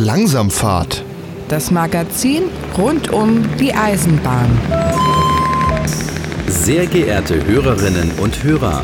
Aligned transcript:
Langsamfahrt. 0.00 1.04
Das 1.48 1.70
Magazin 1.70 2.44
rund 2.78 3.12
um 3.12 3.44
die 3.58 3.74
Eisenbahn. 3.74 4.48
Sehr 6.48 6.86
geehrte 6.86 7.44
Hörerinnen 7.46 8.10
und 8.18 8.42
Hörer, 8.42 8.82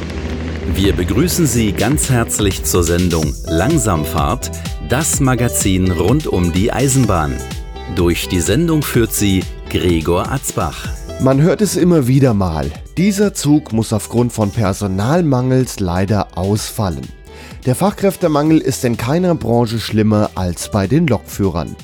wir 0.75 0.93
begrüßen 0.93 1.47
Sie 1.47 1.73
ganz 1.73 2.11
herzlich 2.11 2.65
zur 2.65 2.85
Sendung 2.85 3.33
Langsamfahrt, 3.47 4.51
das 4.91 5.21
Magazin 5.21 5.91
rund 5.91 6.27
um 6.27 6.53
die 6.53 6.71
Eisenbahn. 6.71 7.35
Durch 7.95 8.29
die 8.29 8.41
Sendung 8.41 8.83
führt 8.83 9.15
sie 9.15 9.43
Gregor 9.71 10.31
Atzbach. 10.31 10.87
Man 11.21 11.41
hört 11.41 11.63
es 11.63 11.77
immer 11.77 12.09
wieder 12.09 12.35
mal. 12.35 12.71
Dieser 12.99 13.33
Zug 13.33 13.73
muss 13.73 13.95
aufgrund 13.95 14.35
von 14.35 14.51
Personalmangels 14.51 15.81
leider 15.81 16.37
ausfallen. 16.37 17.16
Der 17.67 17.75
Fachkräftemangel 17.75 18.59
ist 18.59 18.85
in 18.85 18.97
keiner 18.97 19.35
Branche 19.35 19.81
schlimmer 19.81 20.31
als 20.37 20.71
bei 20.71 20.87
den 20.87 21.09
Lokführern. 21.09 21.75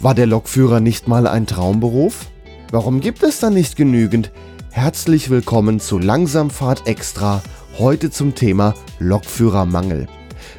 War 0.00 0.16
der 0.16 0.26
Lokführer 0.26 0.80
nicht 0.80 1.06
mal 1.06 1.28
ein 1.28 1.46
Traumberuf? 1.46 2.26
Warum 2.72 3.00
gibt 3.00 3.22
es 3.22 3.38
dann 3.38 3.54
nicht 3.54 3.76
genügend? 3.76 4.32
Herzlich 4.72 5.30
willkommen 5.30 5.78
zu 5.78 6.00
Langsamfahrt 6.00 6.88
Extra, 6.88 7.40
heute 7.78 8.10
zum 8.10 8.34
Thema 8.34 8.74
Lokführermangel. 8.98 10.08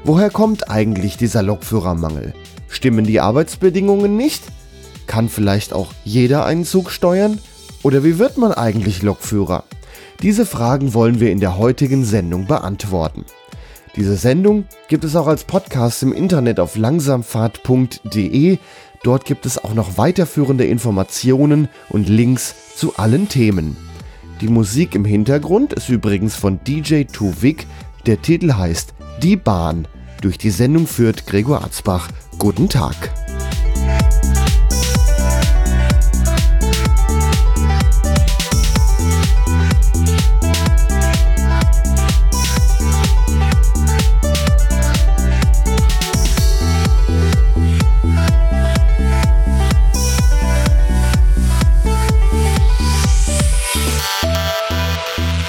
Woher 0.05 0.29
kommt 0.29 0.69
eigentlich 0.69 1.17
dieser 1.17 1.43
Lokführermangel? 1.43 2.33
Stimmen 2.69 3.05
die 3.05 3.19
Arbeitsbedingungen 3.19 4.15
nicht? 4.15 4.43
Kann 5.07 5.27
vielleicht 5.27 5.73
auch 5.73 5.91
jeder 6.05 6.45
einen 6.45 6.63
Zug 6.63 6.89
steuern? 6.89 7.37
Oder 7.81 8.05
wie 8.05 8.17
wird 8.17 8.37
man 8.37 8.53
eigentlich 8.53 9.01
Lokführer? 9.01 9.65
Diese 10.21 10.45
Fragen 10.45 10.93
wollen 10.93 11.19
wir 11.19 11.31
in 11.31 11.41
der 11.41 11.57
heutigen 11.57 12.05
Sendung 12.05 12.47
beantworten. 12.47 13.25
Diese 13.95 14.15
Sendung 14.15 14.65
gibt 14.87 15.03
es 15.03 15.15
auch 15.15 15.27
als 15.27 15.43
Podcast 15.43 16.01
im 16.01 16.13
Internet 16.13 16.59
auf 16.59 16.75
langsamfahrt.de. 16.75 18.57
Dort 19.03 19.25
gibt 19.25 19.45
es 19.45 19.63
auch 19.63 19.75
noch 19.75 19.97
weiterführende 19.97 20.65
Informationen 20.65 21.69
und 21.89 22.09
Links 22.09 22.55
zu 22.75 22.95
allen 22.95 23.29
Themen. 23.29 23.77
Die 24.41 24.47
Musik 24.47 24.95
im 24.95 25.05
Hintergrund 25.05 25.73
ist 25.73 25.89
übrigens 25.89 26.35
von 26.35 26.59
DJ 26.63 27.03
Tuvik. 27.03 27.67
Der 28.07 28.21
Titel 28.21 28.53
heißt 28.53 28.95
Die 29.21 29.35
Bahn. 29.35 29.87
Durch 30.21 30.39
die 30.39 30.49
Sendung 30.49 30.87
führt 30.87 31.27
Gregor 31.27 31.63
Atzbach. 31.63 32.09
Guten 32.39 32.69
Tag. 32.69 33.11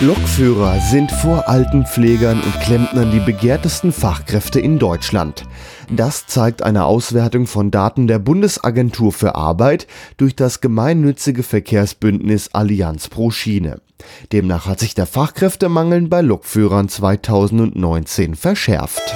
Lokführer 0.01 0.81
sind 0.81 1.13
vor 1.13 1.49
Altenpflegern 1.49 2.41
und 2.41 2.61
Klempnern 2.61 3.13
die 3.13 3.21
begehrtesten 3.21 3.93
Fachkräfte 3.93 4.59
in 4.59 4.81
Deutschland. 4.81 5.45
Das 5.89 6.27
zeigt 6.27 6.65
eine 6.65 6.85
Auswertung 6.85 7.47
von 7.47 7.71
Daten 7.71 8.09
der 8.09 8.19
Bundesagentur 8.19 9.13
für 9.13 9.37
Arbeit 9.37 9.87
durch 10.17 10.35
das 10.35 10.61
gemeinnützige 10.61 11.45
Verkehrsbündnis 11.45 12.51
Allianz 12.53 13.09
pro 13.09 13.31
Schiene. 13.31 13.81
Demnach 14.33 14.67
hat 14.67 14.81
sich 14.81 14.97
der 14.97 15.07
Fachkräftemangel 15.07 16.09
bei 16.09 16.23
Lokführern 16.23 16.89
2019 16.89 18.35
verschärft. 18.35 19.15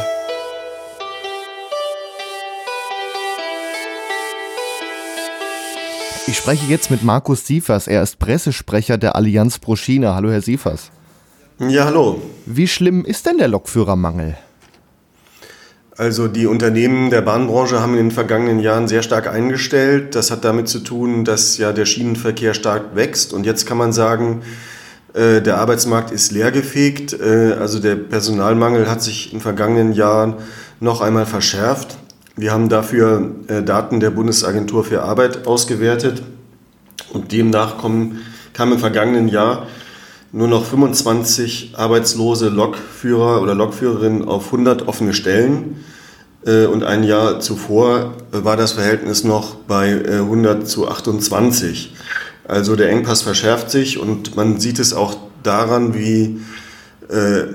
Ich 6.28 6.36
spreche 6.36 6.66
jetzt 6.66 6.90
mit 6.90 7.02
Markus 7.02 7.46
Siefers. 7.46 7.86
Er 7.86 8.02
ist 8.02 8.18
Pressesprecher 8.18 8.98
der 8.98 9.16
Allianz 9.16 9.58
pro 9.58 9.76
Schiene. 9.76 10.14
Hallo, 10.14 10.30
Herr 10.30 10.42
Siefers. 10.42 10.90
Ja, 11.58 11.86
hallo. 11.86 12.20
Wie 12.44 12.68
schlimm 12.68 13.06
ist 13.06 13.24
denn 13.24 13.38
der 13.38 13.48
Lokführermangel? 13.48 14.36
Also 15.96 16.28
die 16.28 16.46
Unternehmen 16.46 17.08
der 17.08 17.22
Bahnbranche 17.22 17.80
haben 17.80 17.92
in 17.92 18.08
den 18.08 18.10
vergangenen 18.10 18.58
Jahren 18.58 18.88
sehr 18.88 19.02
stark 19.02 19.26
eingestellt. 19.26 20.14
Das 20.14 20.30
hat 20.30 20.44
damit 20.44 20.68
zu 20.68 20.80
tun, 20.80 21.24
dass 21.24 21.56
ja 21.56 21.72
der 21.72 21.86
Schienenverkehr 21.86 22.52
stark 22.52 22.94
wächst. 22.94 23.32
Und 23.32 23.46
jetzt 23.46 23.64
kann 23.64 23.78
man 23.78 23.94
sagen, 23.94 24.42
äh, 25.14 25.40
der 25.40 25.56
Arbeitsmarkt 25.56 26.10
ist 26.10 26.30
leergefegt. 26.30 27.14
Äh, 27.14 27.54
also 27.58 27.78
der 27.78 27.96
Personalmangel 27.96 28.90
hat 28.90 29.02
sich 29.02 29.32
in 29.32 29.38
den 29.38 29.40
vergangenen 29.40 29.94
Jahren 29.94 30.34
noch 30.78 31.00
einmal 31.00 31.24
verschärft. 31.24 31.96
Wir 32.38 32.52
haben 32.52 32.68
dafür 32.68 33.32
äh, 33.48 33.64
Daten 33.64 33.98
der 33.98 34.10
Bundesagentur 34.10 34.84
für 34.84 35.02
Arbeit 35.02 35.48
ausgewertet 35.48 36.22
und 37.12 37.32
demnach 37.32 37.78
kommen, 37.78 38.20
kamen 38.52 38.74
im 38.74 38.78
vergangenen 38.78 39.26
Jahr 39.26 39.66
nur 40.30 40.46
noch 40.46 40.64
25 40.64 41.72
arbeitslose 41.76 42.48
Lokführer 42.48 43.42
oder 43.42 43.56
Lokführerinnen 43.56 44.28
auf 44.28 44.46
100 44.52 44.86
offene 44.86 45.14
Stellen. 45.14 45.84
Äh, 46.46 46.66
und 46.66 46.84
ein 46.84 47.02
Jahr 47.02 47.40
zuvor 47.40 48.14
war 48.30 48.56
das 48.56 48.70
Verhältnis 48.70 49.24
noch 49.24 49.56
bei 49.56 50.00
100 50.00 50.62
äh, 50.62 50.64
zu 50.64 50.88
28. 50.88 51.92
Also 52.46 52.76
der 52.76 52.90
Engpass 52.90 53.22
verschärft 53.22 53.68
sich 53.68 53.98
und 53.98 54.36
man 54.36 54.60
sieht 54.60 54.78
es 54.78 54.94
auch 54.94 55.16
daran, 55.42 55.92
wie 55.92 56.40
äh, 57.10 57.40
äh, 57.40 57.48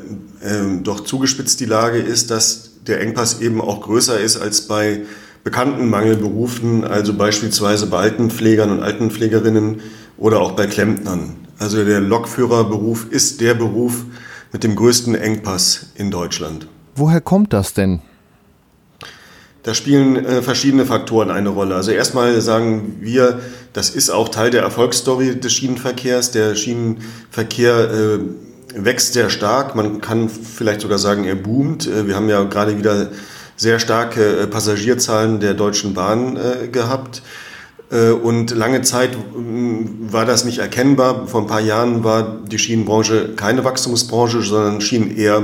doch 0.82 1.00
zugespitzt 1.06 1.62
die 1.62 1.66
Lage 1.68 2.00
ist, 2.00 2.32
dass 2.32 2.73
der 2.88 3.02
Engpass 3.02 3.42
eben 3.42 3.62
auch 3.62 3.82
größer 3.82 4.20
ist 4.20 4.38
als 4.38 4.68
bei 4.68 5.02
bekannten 5.44 5.90
Mangelberufen, 5.90 6.84
also 6.84 7.14
beispielsweise 7.14 7.88
bei 7.88 8.00
Altenpflegern 8.00 8.72
und 8.72 8.82
Altenpflegerinnen 8.82 9.82
oder 10.18 10.40
auch 10.40 10.52
bei 10.52 10.68
Klempnern. 10.68 11.36
Also 11.60 11.84
der 11.84 12.00
Lokführerberuf 12.00 13.08
ist 13.10 13.42
der 13.42 13.54
Beruf 13.54 14.06
mit 14.52 14.64
dem 14.64 14.76
größten 14.76 15.16
Engpass 15.16 15.88
in 15.96 16.12
Deutschland. 16.12 16.68
Woher 16.96 17.22
kommt 17.22 17.54
das 17.54 17.74
denn? 17.74 18.02
Da 19.64 19.74
spielen 19.74 20.18
äh, 20.26 20.42
verschiedene 20.42 20.86
Faktoren 20.86 21.32
eine 21.32 21.50
Rolle. 21.50 21.76
Also 21.76 21.92
erstmal 21.92 22.40
sagen 22.42 22.98
wir, 23.00 23.40
das 23.72 23.90
ist 23.90 24.10
auch 24.10 24.30
Teil 24.30 24.52
der 24.52 24.62
Erfolgsstory 24.62 25.40
des 25.40 25.54
Schienenverkehrs. 25.54 26.32
Der 26.32 26.56
Schienenverkehr 26.56 27.92
äh, 27.92 28.20
wächst 28.76 29.14
sehr 29.14 29.30
stark. 29.30 29.76
Man 29.76 30.02
kann 30.02 30.30
vielleicht 30.30 30.82
sogar 30.82 30.98
sagen, 30.98 31.24
er 31.24 31.36
boomt. 31.36 31.88
Äh, 31.88 32.08
wir 32.08 32.16
haben 32.16 32.30
ja 32.30 32.44
gerade 32.44 32.78
wieder 32.78 33.10
sehr 33.56 33.80
starke 33.80 34.40
äh, 34.40 34.48
Passagierzahlen 34.48 35.40
der 35.40 35.54
Deutschen 35.54 35.94
Bahn 35.94 36.38
äh, 36.38 36.68
gehabt. 36.68 37.22
Und 38.24 38.50
lange 38.50 38.82
Zeit 38.82 39.16
war 39.36 40.26
das 40.26 40.46
nicht 40.46 40.58
erkennbar. 40.58 41.28
Vor 41.28 41.42
ein 41.42 41.48
paar 41.48 41.60
Jahren 41.60 42.04
war 42.04 42.40
die 42.44 42.58
Schienenbranche 42.58 43.36
keine 43.36 43.64
Wachstumsbranche, 43.64 44.42
sondern 44.42 44.82
schien 44.82 45.16
eher 45.16 45.44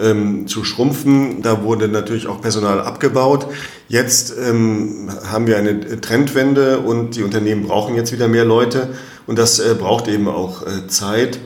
ähm, 0.00 0.46
zu 0.46 0.64
schrumpfen. 0.64 1.42
Da 1.42 1.62
wurde 1.62 1.88
natürlich 1.88 2.28
auch 2.28 2.40
Personal 2.40 2.80
abgebaut. 2.80 3.46
Jetzt 3.88 4.34
ähm, 4.38 5.10
haben 5.30 5.46
wir 5.46 5.58
eine 5.58 6.00
Trendwende 6.00 6.78
und 6.78 7.16
die 7.16 7.22
Unternehmen 7.22 7.66
brauchen 7.66 7.94
jetzt 7.94 8.12
wieder 8.12 8.28
mehr 8.28 8.46
Leute. 8.46 8.94
Und 9.26 9.38
das 9.38 9.58
äh, 9.58 9.74
braucht 9.78 10.08
eben 10.08 10.28
auch 10.28 10.62
äh, 10.62 10.86
Zeit. 10.88 11.38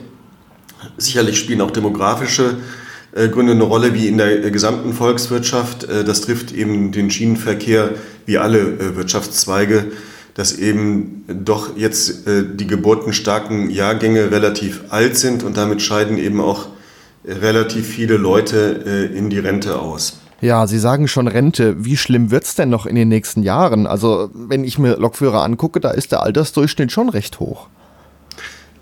Sicherlich 0.97 1.37
spielen 1.37 1.61
auch 1.61 1.71
demografische 1.71 2.57
äh, 3.13 3.27
Gründe 3.27 3.53
eine 3.53 3.63
Rolle, 3.63 3.93
wie 3.93 4.07
in 4.07 4.17
der 4.17 4.51
gesamten 4.51 4.93
Volkswirtschaft. 4.93 5.83
Äh, 5.83 6.03
das 6.03 6.21
trifft 6.21 6.53
eben 6.53 6.91
den 6.91 7.11
Schienenverkehr 7.11 7.91
wie 8.25 8.37
alle 8.37 8.59
äh, 8.59 8.95
Wirtschaftszweige, 8.95 9.91
dass 10.33 10.53
eben 10.57 11.25
doch 11.27 11.75
jetzt 11.75 12.25
die 12.25 12.65
geburtenstarken 12.65 13.69
Jahrgänge 13.69 14.31
relativ 14.31 14.79
alt 14.87 15.17
sind 15.17 15.43
und 15.43 15.57
damit 15.57 15.81
scheiden 15.81 16.17
eben 16.17 16.39
auch 16.39 16.67
relativ 17.25 17.85
viele 17.85 18.15
Leute 18.15 19.11
in 19.13 19.29
die 19.29 19.39
Rente 19.39 19.77
aus. 19.77 20.21
Ja, 20.39 20.67
Sie 20.67 20.79
sagen 20.79 21.09
schon 21.09 21.27
Rente. 21.27 21.83
Wie 21.83 21.97
schlimm 21.97 22.31
wird 22.31 22.45
es 22.45 22.55
denn 22.55 22.69
noch 22.69 22.85
in 22.85 22.95
den 22.95 23.09
nächsten 23.09 23.43
Jahren? 23.43 23.87
Also, 23.87 24.29
wenn 24.33 24.63
ich 24.63 24.79
mir 24.79 24.95
Lokführer 24.95 25.43
angucke, 25.43 25.81
da 25.81 25.91
ist 25.91 26.13
der 26.13 26.23
Altersdurchschnitt 26.23 26.93
schon 26.93 27.09
recht 27.09 27.41
hoch. 27.41 27.67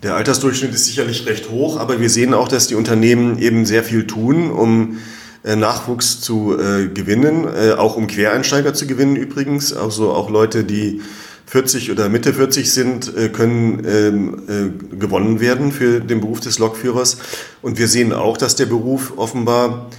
Der 0.02 0.16
Altersdurchschnitt 0.16 0.74
ist 0.74 0.86
sicherlich 0.86 1.26
recht 1.26 1.50
hoch, 1.50 1.78
aber 1.78 2.00
wir 2.00 2.10
sehen 2.10 2.34
auch, 2.34 2.48
dass 2.48 2.68
die 2.68 2.76
Unternehmen 2.76 3.38
eben 3.38 3.66
sehr 3.66 3.84
viel 3.84 4.08
tun, 4.08 4.50
um 4.50 5.00
äh, 5.44 5.58
Nachwuchs 5.58 6.22
zu 6.22 6.58
äh, 6.58 6.88
gewinnen, 6.88 7.46
äh, 7.46 7.74
auch 7.74 7.98
um 7.98 8.08
Quereinsteiger 8.08 8.74
zu 8.74 8.88
gewinnen 8.88 9.18
übrigens. 9.18 9.74
Also 9.74 10.12
auch 10.12 10.30
Leute, 10.30 10.64
die 10.64 11.02
40 11.48 11.92
oder 11.92 12.08
Mitte 12.08 12.34
40 12.34 12.72
sind, 12.72 13.14
äh, 13.18 13.28
können 13.28 13.84
ähm, 13.86 14.44
äh, 14.48 14.96
gewonnen 14.96 15.42
werden 15.42 15.74
für 15.74 16.00
den 16.00 16.22
Beruf 16.22 16.40
des 16.40 16.60
Lokführers. 16.60 17.18
Und 17.62 17.78
wir 17.78 17.90
sehen 17.90 18.14
auch, 18.14 18.38
dass 18.38 18.56
der 18.56 18.68
Beruf 18.68 19.14
offenbar 19.18 19.90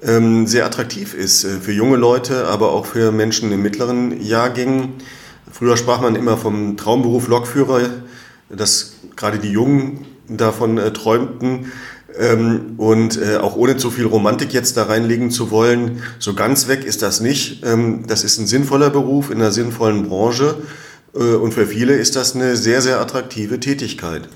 ähm, 0.00 0.46
sehr 0.46 0.64
attraktiv 0.64 1.12
ist 1.12 1.42
äh, 1.42 1.58
für 1.60 1.72
junge 1.72 1.96
Leute, 1.96 2.46
aber 2.46 2.70
auch 2.70 2.86
für 2.86 3.10
Menschen 3.10 3.50
in 3.50 3.62
mittleren 3.62 4.20
Jahrgängen. 4.22 4.92
Früher 5.50 5.76
sprach 5.76 6.00
man 6.00 6.14
immer 6.14 6.36
vom 6.36 6.76
Traumberuf 6.76 7.26
Lokführer. 7.26 7.90
Das 8.54 8.94
gerade 9.16 9.38
die 9.38 9.50
Jungen 9.50 10.06
davon 10.28 10.78
äh, 10.78 10.92
träumten. 10.92 11.72
Ähm, 12.18 12.74
und 12.76 13.20
äh, 13.22 13.36
auch 13.36 13.54
ohne 13.54 13.76
zu 13.76 13.90
viel 13.90 14.06
Romantik 14.06 14.52
jetzt 14.52 14.76
da 14.76 14.84
reinlegen 14.84 15.30
zu 15.30 15.52
wollen, 15.52 16.02
so 16.18 16.34
ganz 16.34 16.66
weg 16.66 16.84
ist 16.84 17.02
das 17.02 17.20
nicht. 17.20 17.64
Ähm, 17.64 18.04
das 18.08 18.24
ist 18.24 18.38
ein 18.38 18.48
sinnvoller 18.48 18.90
Beruf 18.90 19.30
in 19.30 19.36
einer 19.36 19.52
sinnvollen 19.52 20.08
Branche 20.08 20.56
äh, 21.14 21.34
und 21.34 21.54
für 21.54 21.66
viele 21.66 21.94
ist 21.94 22.16
das 22.16 22.34
eine 22.34 22.56
sehr, 22.56 22.82
sehr 22.82 23.00
attraktive 23.00 23.60
Tätigkeit. 23.60 24.28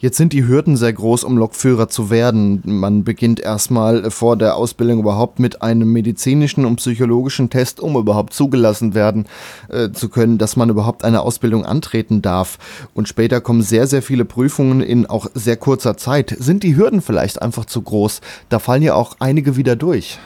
Jetzt 0.00 0.16
sind 0.16 0.32
die 0.32 0.46
Hürden 0.46 0.76
sehr 0.76 0.92
groß, 0.92 1.24
um 1.24 1.36
Lokführer 1.36 1.88
zu 1.88 2.08
werden. 2.08 2.62
Man 2.64 3.02
beginnt 3.02 3.40
erstmal 3.40 4.12
vor 4.12 4.36
der 4.36 4.54
Ausbildung 4.54 5.00
überhaupt 5.00 5.40
mit 5.40 5.60
einem 5.60 5.92
medizinischen 5.92 6.64
und 6.64 6.76
psychologischen 6.76 7.50
Test, 7.50 7.80
um 7.80 7.96
überhaupt 7.96 8.32
zugelassen 8.32 8.94
werden 8.94 9.26
äh, 9.68 9.90
zu 9.90 10.08
können, 10.08 10.38
dass 10.38 10.54
man 10.54 10.70
überhaupt 10.70 11.02
eine 11.02 11.22
Ausbildung 11.22 11.66
antreten 11.66 12.22
darf. 12.22 12.58
Und 12.94 13.08
später 13.08 13.40
kommen 13.40 13.62
sehr, 13.62 13.88
sehr 13.88 14.02
viele 14.02 14.24
Prüfungen 14.24 14.82
in 14.82 15.06
auch 15.06 15.26
sehr 15.34 15.56
kurzer 15.56 15.96
Zeit. 15.96 16.36
Sind 16.38 16.62
die 16.62 16.76
Hürden 16.76 17.02
vielleicht 17.02 17.42
einfach 17.42 17.64
zu 17.64 17.82
groß? 17.82 18.20
Da 18.50 18.60
fallen 18.60 18.84
ja 18.84 18.94
auch 18.94 19.16
einige 19.18 19.56
wieder 19.56 19.74
durch. 19.74 20.20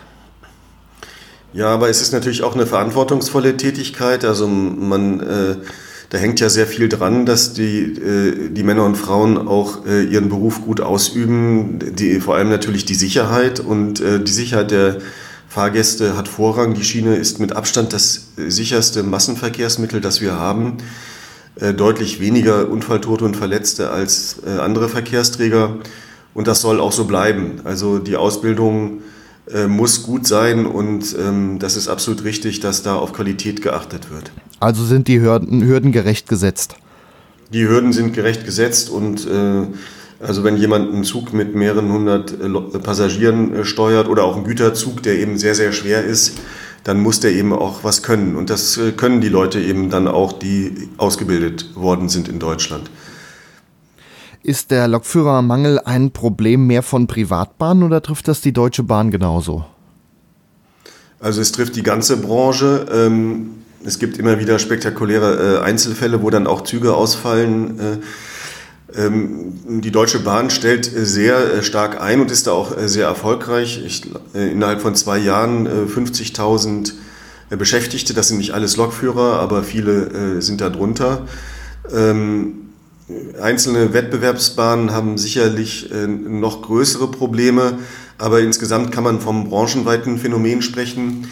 Ja, 1.54 1.68
aber 1.68 1.88
es 1.88 2.02
ist 2.02 2.12
natürlich 2.12 2.42
auch 2.42 2.54
eine 2.54 2.66
verantwortungsvolle 2.66 3.56
Tätigkeit. 3.56 4.26
Also 4.26 4.46
man 4.48 5.20
äh, 5.20 5.56
da 6.12 6.18
hängt 6.18 6.40
ja 6.40 6.50
sehr 6.50 6.66
viel 6.66 6.90
dran, 6.90 7.24
dass 7.24 7.54
die, 7.54 7.80
äh, 7.84 8.50
die 8.50 8.62
Männer 8.64 8.84
und 8.84 8.96
Frauen 8.96 9.38
auch 9.48 9.86
äh, 9.86 10.04
ihren 10.04 10.28
Beruf 10.28 10.60
gut 10.60 10.82
ausüben. 10.82 11.78
Die, 11.96 12.20
vor 12.20 12.36
allem 12.36 12.50
natürlich 12.50 12.84
die 12.84 12.94
Sicherheit 12.94 13.60
und 13.60 14.02
äh, 14.02 14.22
die 14.22 14.30
Sicherheit 14.30 14.72
der 14.72 14.98
Fahrgäste 15.48 16.14
hat 16.14 16.28
Vorrang. 16.28 16.74
Die 16.74 16.84
Schiene 16.84 17.16
ist 17.16 17.40
mit 17.40 17.56
Abstand 17.56 17.94
das 17.94 18.26
sicherste 18.36 19.02
Massenverkehrsmittel, 19.02 20.02
das 20.02 20.20
wir 20.20 20.34
haben. 20.34 20.78
Deutlich 21.76 22.20
weniger 22.20 22.70
Unfalltote 22.70 23.26
und 23.26 23.36
Verletzte 23.36 23.90
als 23.90 24.42
andere 24.44 24.88
Verkehrsträger. 24.88 25.76
Und 26.32 26.46
das 26.46 26.62
soll 26.62 26.80
auch 26.80 26.92
so 26.92 27.04
bleiben. 27.04 27.60
Also 27.64 27.98
die 27.98 28.16
Ausbildung 28.16 29.02
äh, 29.52 29.66
muss 29.66 30.02
gut 30.02 30.26
sein 30.26 30.66
und 30.66 31.16
ähm, 31.18 31.58
das 31.58 31.76
ist 31.76 31.88
absolut 31.88 32.24
richtig, 32.24 32.60
dass 32.60 32.82
da 32.82 32.94
auf 32.94 33.12
Qualität 33.12 33.62
geachtet 33.62 34.10
wird. 34.10 34.32
Also 34.60 34.84
sind 34.84 35.08
die 35.08 35.20
Hürden, 35.20 35.62
Hürden 35.62 35.92
gerecht 35.92 36.28
gesetzt? 36.28 36.76
Die 37.52 37.68
Hürden 37.68 37.92
sind 37.92 38.14
gerecht 38.14 38.44
gesetzt 38.44 38.90
und 38.90 39.26
äh, 39.26 39.66
also 40.20 40.44
wenn 40.44 40.56
jemand 40.56 40.92
einen 40.92 41.04
Zug 41.04 41.32
mit 41.32 41.54
mehreren 41.54 41.92
hundert 41.92 42.32
äh, 42.32 42.78
Passagieren 42.78 43.54
äh, 43.54 43.64
steuert 43.64 44.08
oder 44.08 44.24
auch 44.24 44.36
einen 44.36 44.44
Güterzug, 44.44 45.02
der 45.02 45.18
eben 45.18 45.36
sehr, 45.36 45.54
sehr 45.54 45.72
schwer 45.72 46.04
ist, 46.04 46.38
dann 46.84 47.00
muss 47.00 47.20
der 47.20 47.32
eben 47.32 47.52
auch 47.52 47.84
was 47.84 48.02
können. 48.02 48.36
Und 48.36 48.50
das 48.50 48.80
können 48.96 49.20
die 49.20 49.28
Leute 49.28 49.60
eben 49.60 49.88
dann 49.90 50.08
auch, 50.08 50.32
die 50.32 50.88
ausgebildet 50.96 51.76
worden 51.76 52.08
sind 52.08 52.28
in 52.28 52.40
Deutschland. 52.40 52.90
Ist 54.44 54.72
der 54.72 54.88
Lokführermangel 54.88 55.78
ein 55.78 56.10
Problem 56.10 56.66
mehr 56.66 56.82
von 56.82 57.06
Privatbahnen 57.06 57.84
oder 57.84 58.02
trifft 58.02 58.26
das 58.26 58.40
die 58.40 58.52
Deutsche 58.52 58.82
Bahn 58.82 59.12
genauso? 59.12 59.64
Also 61.20 61.40
es 61.40 61.52
trifft 61.52 61.76
die 61.76 61.84
ganze 61.84 62.16
Branche. 62.16 62.86
Ähm, 62.92 63.50
es 63.84 64.00
gibt 64.00 64.18
immer 64.18 64.40
wieder 64.40 64.58
spektakuläre 64.58 65.60
äh, 65.60 65.62
Einzelfälle, 65.62 66.22
wo 66.22 66.30
dann 66.30 66.48
auch 66.48 66.62
Züge 66.62 66.94
ausfallen. 66.94 67.78
Äh, 67.78 67.98
ähm, 69.00 69.80
die 69.80 69.92
Deutsche 69.92 70.18
Bahn 70.18 70.50
stellt 70.50 70.90
sehr 70.92 71.36
äh, 71.36 71.62
stark 71.62 72.00
ein 72.00 72.20
und 72.20 72.32
ist 72.32 72.48
da 72.48 72.50
auch 72.50 72.76
sehr 72.86 73.06
erfolgreich. 73.06 73.80
Ich, 73.86 74.10
innerhalb 74.34 74.80
von 74.80 74.96
zwei 74.96 75.18
Jahren 75.18 75.68
50.000 75.68 76.94
Beschäftigte, 77.50 78.12
das 78.12 78.28
sind 78.28 78.38
nicht 78.38 78.54
alles 78.54 78.76
Lokführer, 78.76 79.38
aber 79.38 79.62
viele 79.62 80.42
sind 80.42 80.60
da 80.60 80.68
drunter. 80.68 81.26
Ähm, 81.94 82.71
Einzelne 83.40 83.92
Wettbewerbsbahnen 83.92 84.92
haben 84.92 85.18
sicherlich 85.18 85.90
äh, 85.92 86.06
noch 86.06 86.62
größere 86.62 87.10
Probleme, 87.10 87.78
aber 88.18 88.40
insgesamt 88.40 88.92
kann 88.92 89.04
man 89.04 89.20
vom 89.20 89.48
branchenweiten 89.48 90.18
Phänomen 90.18 90.62
sprechen. 90.62 91.26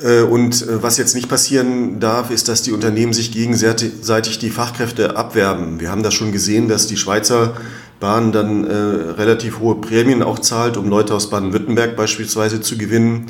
Äh, 0.00 0.22
und 0.22 0.62
äh, 0.62 0.82
was 0.82 0.96
jetzt 0.96 1.14
nicht 1.14 1.28
passieren 1.28 2.00
darf, 2.00 2.30
ist, 2.30 2.48
dass 2.48 2.62
die 2.62 2.72
Unternehmen 2.72 3.12
sich 3.12 3.30
gegenseitig 3.30 4.38
die 4.38 4.50
Fachkräfte 4.50 5.16
abwerben. 5.16 5.80
Wir 5.80 5.90
haben 5.90 6.02
das 6.02 6.14
schon 6.14 6.32
gesehen, 6.32 6.68
dass 6.68 6.86
die 6.86 6.96
Schweizer 6.96 7.56
Bahn 7.98 8.30
dann 8.30 8.66
relativ 8.66 9.58
hohe 9.58 9.76
Prämien 9.76 10.22
auch 10.22 10.38
zahlt, 10.38 10.76
um 10.76 10.86
Leute 10.86 11.14
aus 11.14 11.30
Baden-Württemberg 11.30 11.96
beispielsweise 11.96 12.60
zu 12.60 12.76
gewinnen. 12.76 13.28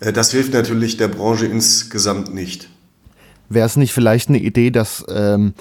das 0.00 0.32
hilft 0.32 0.54
natürlich 0.54 0.96
der 0.96 1.06
Branche 1.06 1.46
insgesamt 1.46 2.34
nicht. 2.34 2.68
Wäre 3.48 3.66
es 3.66 3.76
nicht 3.76 3.92
vielleicht 3.92 4.28
eine 4.28 4.40
Idee, 4.40 4.72
dass 4.72 5.04
ähm 5.08 5.54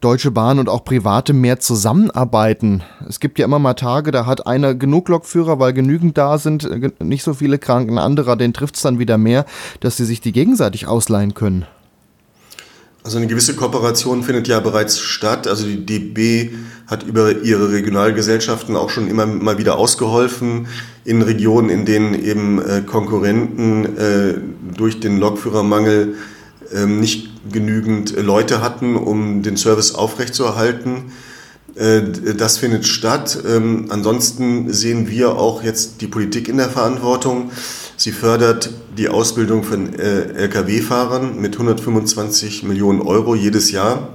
Deutsche 0.00 0.30
Bahn 0.30 0.58
und 0.58 0.70
auch 0.70 0.84
Private 0.84 1.34
mehr 1.34 1.60
zusammenarbeiten. 1.60 2.82
Es 3.06 3.20
gibt 3.20 3.38
ja 3.38 3.44
immer 3.44 3.58
mal 3.58 3.74
Tage, 3.74 4.12
da 4.12 4.24
hat 4.24 4.46
einer 4.46 4.74
genug 4.74 5.08
Lokführer, 5.10 5.58
weil 5.58 5.74
genügend 5.74 6.16
da 6.16 6.38
sind, 6.38 6.64
äh, 6.64 6.90
nicht 7.04 7.22
so 7.22 7.34
viele 7.34 7.58
Kranken, 7.58 7.98
anderer, 7.98 8.36
den 8.36 8.54
trifft 8.54 8.76
es 8.76 8.82
dann 8.82 8.98
wieder 8.98 9.18
mehr, 9.18 9.44
dass 9.80 9.98
sie 9.98 10.06
sich 10.06 10.22
die 10.22 10.32
gegenseitig 10.32 10.86
ausleihen 10.86 11.34
können. 11.34 11.66
Also 13.02 13.16
eine 13.16 13.26
gewisse 13.26 13.56
Kooperation 13.56 14.22
findet 14.22 14.46
ja 14.46 14.60
bereits 14.60 14.98
statt. 14.98 15.46
Also 15.46 15.66
die 15.66 15.84
DB 15.86 16.50
hat 16.86 17.02
über 17.02 17.42
ihre 17.42 17.72
Regionalgesellschaften 17.72 18.76
auch 18.76 18.90
schon 18.90 19.08
immer 19.08 19.24
mal 19.24 19.56
wieder 19.56 19.78
ausgeholfen 19.78 20.66
in 21.04 21.22
Regionen, 21.22 21.70
in 21.70 21.86
denen 21.86 22.14
eben 22.14 22.60
äh, 22.60 22.82
Konkurrenten 22.84 23.96
äh, 23.96 24.34
durch 24.76 25.00
den 25.00 25.18
Lokführermangel 25.18 26.14
nicht 26.86 27.30
genügend 27.50 28.16
Leute 28.16 28.60
hatten, 28.62 28.96
um 28.96 29.42
den 29.42 29.56
Service 29.56 29.94
aufrechtzuerhalten. 29.94 31.12
Äh, 31.74 32.02
das 32.36 32.58
findet 32.58 32.86
statt. 32.86 33.38
Ähm, 33.46 33.86
ansonsten 33.90 34.72
sehen 34.72 35.08
wir 35.08 35.36
auch 35.36 35.62
jetzt 35.62 36.00
die 36.00 36.06
Politik 36.06 36.48
in 36.48 36.56
der 36.56 36.68
Verantwortung. 36.68 37.50
Sie 37.96 38.12
fördert 38.12 38.70
die 38.96 39.08
Ausbildung 39.08 39.62
von 39.62 39.98
äh, 39.98 40.44
Lkw-Fahrern 40.44 41.40
mit 41.40 41.54
125 41.54 42.62
Millionen 42.62 43.02
Euro 43.02 43.34
jedes 43.34 43.70
Jahr. 43.70 44.10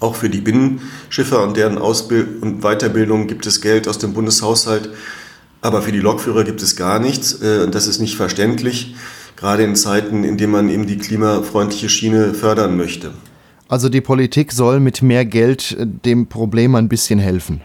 Auch 0.00 0.16
für 0.16 0.28
die 0.28 0.40
Binnenschiffer 0.40 1.42
und 1.42 1.56
deren 1.56 1.78
Ausbildung 1.78 2.42
und 2.42 2.60
Weiterbildung 2.62 3.26
gibt 3.26 3.46
es 3.46 3.60
Geld 3.60 3.88
aus 3.88 3.98
dem 3.98 4.12
Bundeshaushalt. 4.12 4.90
Aber 5.62 5.82
für 5.82 5.92
die 5.92 6.00
Lokführer 6.00 6.44
gibt 6.44 6.62
es 6.62 6.76
gar 6.76 6.98
nichts. 6.98 7.40
Äh, 7.40 7.68
das 7.68 7.86
ist 7.86 8.00
nicht 8.00 8.16
verständlich 8.16 8.94
gerade 9.36 9.62
in 9.62 9.76
Zeiten, 9.76 10.24
in 10.24 10.36
denen 10.36 10.52
man 10.52 10.68
eben 10.68 10.86
die 10.86 10.98
klimafreundliche 10.98 11.88
Schiene 11.88 12.34
fördern 12.34 12.76
möchte. 12.76 13.12
Also 13.68 13.88
die 13.88 14.00
Politik 14.00 14.52
soll 14.52 14.80
mit 14.80 15.02
mehr 15.02 15.24
Geld 15.24 15.76
äh, 15.78 15.86
dem 15.86 16.26
Problem 16.26 16.74
ein 16.74 16.88
bisschen 16.88 17.18
helfen. 17.18 17.60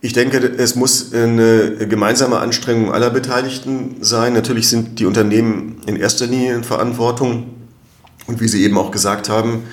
Ich 0.00 0.12
denke, 0.12 0.38
es 0.38 0.76
muss 0.76 1.12
eine 1.12 1.88
gemeinsame 1.88 2.38
Anstrengung 2.38 2.92
aller 2.92 3.10
Beteiligten 3.10 3.96
sein. 4.00 4.32
Natürlich 4.32 4.68
sind 4.68 5.00
die 5.00 5.06
Unternehmen 5.06 5.82
in 5.86 5.96
erster 5.96 6.26
Linie 6.26 6.54
in 6.54 6.62
Verantwortung. 6.62 7.48
Und 8.28 8.40
wie 8.40 8.46
Sie 8.46 8.62
eben 8.62 8.78
auch 8.78 8.92
gesagt 8.92 9.28
haben, 9.28 9.64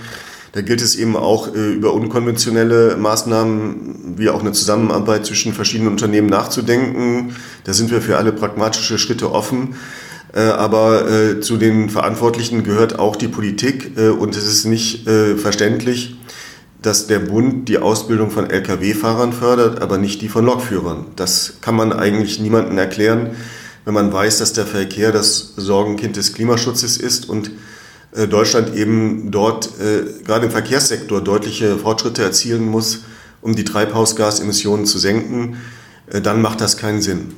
da 0.53 0.61
gilt 0.61 0.81
es 0.81 0.95
eben 0.95 1.17
auch 1.17 1.53
äh, 1.53 1.73
über 1.73 1.93
unkonventionelle 1.93 2.95
Maßnahmen 2.95 4.15
wie 4.17 4.29
auch 4.29 4.39
eine 4.39 4.53
Zusammenarbeit 4.53 5.25
zwischen 5.25 5.53
verschiedenen 5.53 5.91
Unternehmen 5.91 6.27
nachzudenken. 6.27 7.35
Da 7.65 7.73
sind 7.73 7.91
wir 7.91 8.01
für 8.01 8.17
alle 8.17 8.31
pragmatische 8.31 8.97
Schritte 8.97 9.31
offen. 9.31 9.75
Äh, 10.35 10.41
aber 10.41 11.09
äh, 11.09 11.39
zu 11.39 11.55
den 11.55 11.89
Verantwortlichen 11.89 12.63
gehört 12.63 12.99
auch 12.99 13.15
die 13.15 13.29
Politik 13.29 13.97
äh, 13.97 14.09
und 14.09 14.35
es 14.35 14.45
ist 14.45 14.65
nicht 14.65 15.07
verständlich, 15.37 16.17
dass 16.81 17.07
der 17.07 17.19
Bund 17.19 17.69
die 17.69 17.79
Ausbildung 17.79 18.29
von 18.29 18.49
Lkw-Fahrern 18.49 19.33
fördert, 19.33 19.81
aber 19.81 19.97
nicht 19.97 20.21
die 20.21 20.29
von 20.29 20.45
Lokführern. 20.45 21.05
Das 21.15 21.55
kann 21.61 21.75
man 21.75 21.93
eigentlich 21.93 22.39
niemandem 22.39 22.77
erklären, 22.77 23.31
wenn 23.85 23.93
man 23.93 24.11
weiß, 24.11 24.39
dass 24.39 24.53
der 24.53 24.65
Verkehr 24.65 25.11
das 25.11 25.53
Sorgenkind 25.55 26.15
des 26.15 26.33
Klimaschutzes 26.33 26.97
ist 26.97 27.27
und 27.27 27.51
Deutschland 28.29 28.75
eben 28.75 29.31
dort 29.31 29.71
gerade 30.23 30.45
im 30.45 30.51
Verkehrssektor 30.51 31.21
deutliche 31.21 31.77
Fortschritte 31.77 32.21
erzielen 32.21 32.65
muss, 32.65 33.03
um 33.41 33.55
die 33.55 33.63
Treibhausgasemissionen 33.63 34.85
zu 34.85 34.99
senken. 34.99 35.57
Dann 36.07 36.41
macht 36.41 36.61
das 36.61 36.77
keinen 36.77 37.01
Sinn. 37.01 37.33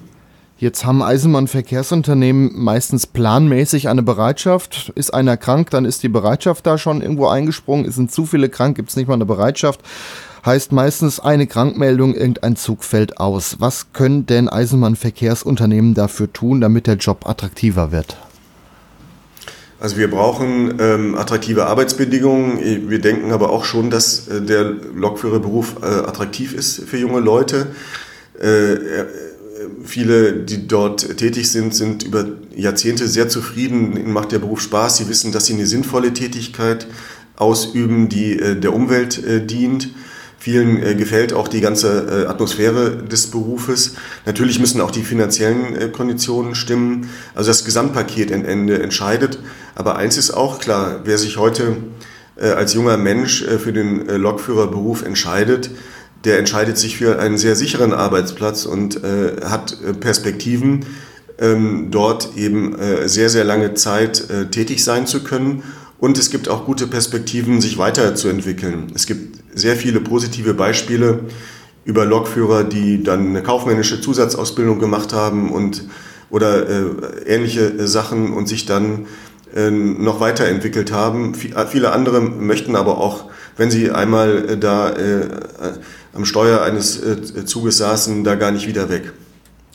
Jetzt 0.60 0.86
haben 0.86 1.04
Eisenbahnverkehrsunternehmen 1.04 2.50
meistens 2.56 3.06
planmäßig 3.06 3.90
eine 3.90 4.02
Bereitschaft. 4.02 4.92
Ist 4.96 5.14
einer 5.14 5.38
krank, 5.38 5.70
dann 5.70 5.86
ist 5.86 6.02
die 6.02 6.10
Bereitschaft 6.10 6.66
da 6.66 6.80
schon 6.80 7.04
irgendwo 7.04 7.28
eingesprungen. 7.28 7.92
Sind 7.92 8.12
zu 8.12 8.26
viele 8.26 8.50
krank, 8.50 8.76
gibt 8.76 8.90
es 8.90 8.96
nicht 8.96 9.08
mal 9.08 9.14
eine 9.14 9.28
Bereitschaft. 9.28 9.82
Heißt 10.44 10.72
meistens 10.72 11.20
eine 11.20 11.46
Krankmeldung, 11.46 12.16
irgendein 12.16 12.56
Zug 12.56 12.84
fällt 12.84 13.20
aus. 13.20 13.58
Was 13.60 13.94
können 13.94 14.26
denn 14.26 14.50
Eisenbahnverkehrsunternehmen 14.50 15.94
dafür 15.94 16.34
tun, 16.34 16.60
damit 16.60 16.88
der 16.88 16.96
Job 16.96 17.30
attraktiver 17.30 17.92
wird? 17.92 18.18
Also 19.80 19.98
wir 19.98 20.10
brauchen 20.10 20.80
ähm, 20.80 21.14
attraktive 21.14 21.68
Arbeitsbedingungen. 21.68 22.90
Wir 22.90 23.00
denken 23.00 23.32
aber 23.32 23.52
auch 23.52 23.64
schon, 23.64 23.92
dass 23.92 24.28
äh, 24.28 24.42
der 24.42 24.64
Lokführerberuf 24.96 25.76
äh, 25.84 25.86
attraktiv 25.86 26.56
ist 26.56 26.82
für 26.88 26.98
junge 26.98 27.20
Leute. 27.20 27.68
Äh, 28.42 28.74
viele, 29.84 30.34
die 30.34 30.68
dort 30.68 31.18
tätig 31.18 31.52
sind, 31.52 31.74
sind 31.76 32.04
über 32.04 32.26
Jahrzehnte 32.56 33.08
sehr 33.08 33.30
zufrieden. 33.30 33.96
Ihnen 33.96 34.12
macht 34.12 34.32
der 34.32 34.40
Beruf 34.40 34.62
Spaß. 34.62 34.98
Sie 34.98 35.10
wissen, 35.10 35.32
dass 35.32 35.46
sie 35.46 35.54
eine 35.54 35.66
sinnvolle 35.66 36.14
Tätigkeit 36.14 36.88
ausüben, 37.38 38.10
die 38.10 38.38
äh, 38.38 38.56
der 38.60 38.74
Umwelt 38.74 39.24
äh, 39.24 39.46
dient. 39.46 39.92
Vielen 40.40 40.84
äh, 40.84 40.96
gefällt 40.96 41.34
auch 41.34 41.48
die 41.48 41.62
ganze 41.62 42.28
Atmosphäre 42.30 42.98
des 42.98 43.28
Berufes. 43.28 43.96
Natürlich 44.26 44.60
müssen 44.60 44.82
auch 44.82 44.92
die 44.92 45.04
finanziellen 45.04 45.92
Konditionen 45.92 46.56
stimmen. 46.56 47.10
Also 47.34 47.50
das 47.50 47.66
Gesamtpaket 47.66 48.32
am 48.32 48.46
Ende 48.46 48.82
entscheidet. 48.82 49.40
Aber 49.76 49.96
eins 49.96 50.18
ist 50.18 50.32
auch 50.32 50.60
klar, 50.60 51.02
wer 51.06 51.18
sich 51.18 51.38
heute 51.38 51.78
als 52.40 52.76
junger 52.76 52.98
Mensch 52.98 53.44
für 53.44 53.74
den 53.74 54.06
Lokführerberuf 54.06 55.02
entscheidet, 55.02 55.72
der 56.24 56.40
entscheidet 56.40 56.78
sich 56.78 56.98
für 56.98 57.20
einen 57.20 57.38
sehr 57.38 57.56
sicheren 57.56 57.94
Arbeitsplatz 57.94 58.66
und 58.66 59.02
hat 59.44 59.78
Perspektiven, 60.00 60.86
ähm, 61.40 61.90
dort 61.92 62.36
eben 62.36 62.76
sehr, 63.06 63.30
sehr 63.30 63.44
lange 63.44 63.76
Zeit 63.76 64.28
tätig 64.52 64.84
sein 64.84 65.06
zu 65.06 65.24
können 65.24 65.64
und 66.00 66.18
es 66.18 66.30
gibt 66.30 66.48
auch 66.48 66.66
gute 66.66 66.88
Perspektiven, 66.88 67.60
sich 67.60 67.78
weiterzuentwickeln. 67.78 68.92
Es 68.94 69.08
gibt 69.08 69.40
sehr 69.58 69.76
viele 69.76 70.00
positive 70.00 70.54
Beispiele 70.54 71.22
über 71.86 72.06
Lokführer, 72.06 72.64
die 72.64 73.02
dann 73.02 73.30
eine 73.30 73.42
kaufmännische 73.42 74.00
Zusatzausbildung 74.02 74.78
gemacht 74.80 75.14
haben 75.14 75.52
und 75.52 75.86
oder 76.30 76.70
äh, 76.70 76.84
ähnliche 77.26 77.88
Sachen 77.88 78.34
und 78.34 78.48
sich 78.48 78.66
dann 78.66 79.08
äh, 79.56 79.72
noch 79.72 80.20
weiterentwickelt 80.20 80.92
haben. 80.92 81.34
Äh, 81.34 81.66
viele 81.66 81.94
andere 81.94 82.20
möchten 82.22 82.76
aber 82.76 82.98
auch, 82.98 83.26
wenn 83.56 83.72
sie 83.72 83.90
einmal 83.92 84.50
äh, 84.50 84.58
da 84.58 84.90
äh, 84.90 85.30
am 86.18 86.26
Steuer 86.26 86.62
eines 86.62 87.02
äh, 87.02 87.46
Zuges 87.46 87.78
saßen, 87.78 88.24
da 88.24 88.36
gar 88.36 88.52
nicht 88.52 88.68
wieder 88.68 88.90
weg. 88.90 89.14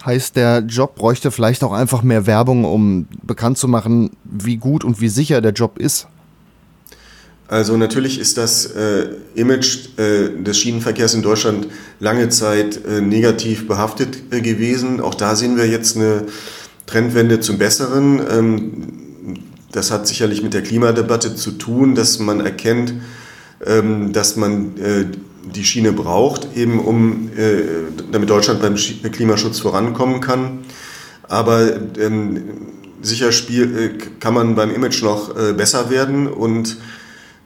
Heißt, 0.04 0.34
der 0.36 0.60
Job 0.60 0.96
bräuchte 0.96 1.30
vielleicht 1.30 1.62
auch 1.62 1.72
einfach 1.72 2.02
mehr 2.02 2.26
Werbung, 2.26 2.64
um 2.64 3.06
bekannt 3.22 3.56
zu 3.56 3.68
machen, 3.68 4.10
wie 4.24 4.56
gut 4.56 4.84
und 4.84 5.00
wie 5.00 5.08
sicher 5.08 5.40
der 5.40 5.52
Job 5.52 5.78
ist? 5.78 6.08
Also 7.46 7.76
natürlich 7.76 8.18
ist 8.18 8.38
das 8.38 8.66
äh, 8.66 9.08
Image 9.34 9.98
äh, 9.98 10.42
des 10.42 10.58
Schienenverkehrs 10.58 11.14
in 11.14 11.22
Deutschland 11.22 11.68
lange 12.00 12.30
Zeit 12.30 12.80
äh, 12.84 13.00
negativ 13.00 13.68
behaftet 13.68 14.22
äh, 14.30 14.40
gewesen. 14.40 15.00
Auch 15.00 15.14
da 15.14 15.36
sehen 15.36 15.56
wir 15.56 15.66
jetzt 15.68 15.96
eine 15.96 16.24
Trendwende 16.86 17.40
zum 17.40 17.58
Besseren. 17.58 18.22
Ähm, 18.30 18.72
das 19.70 19.90
hat 19.90 20.08
sicherlich 20.08 20.42
mit 20.42 20.54
der 20.54 20.62
Klimadebatte 20.62 21.34
zu 21.34 21.52
tun, 21.52 21.94
dass 21.94 22.18
man 22.18 22.40
erkennt, 22.40 22.94
ähm, 23.66 24.12
dass 24.12 24.36
man 24.36 24.78
äh, 24.78 25.04
die 25.44 25.64
Schiene 25.64 25.92
braucht, 25.92 26.56
eben 26.56 26.78
um, 26.78 27.30
äh, 27.36 27.62
damit 28.10 28.30
Deutschland 28.30 28.60
beim 28.60 28.76
Klimaschutz 28.76 29.60
vorankommen 29.60 30.20
kann. 30.20 30.60
Aber 31.28 31.76
ähm, 31.98 32.42
sicher 33.00 33.32
spiel, 33.32 33.98
kann 34.20 34.34
man 34.34 34.54
beim 34.54 34.72
Image 34.74 35.02
noch 35.02 35.34
besser 35.54 35.90
werden 35.90 36.28
und 36.28 36.76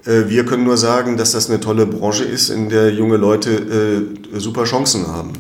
äh, 0.07 0.29
wir 0.29 0.45
können 0.47 0.65
nur 0.65 0.76
sagen, 0.76 1.17
dass 1.17 1.33
das 1.33 1.50
eine 1.50 1.61
tolle 1.61 1.87
Branche 1.87 2.25
ist, 2.25 2.49
in 2.49 2.69
der 2.69 2.93
junge 2.93 3.17
Leute 3.17 3.50
äh, 4.33 4.38
super 4.38 4.65
Chancen 4.65 5.07
haben. 5.09 5.33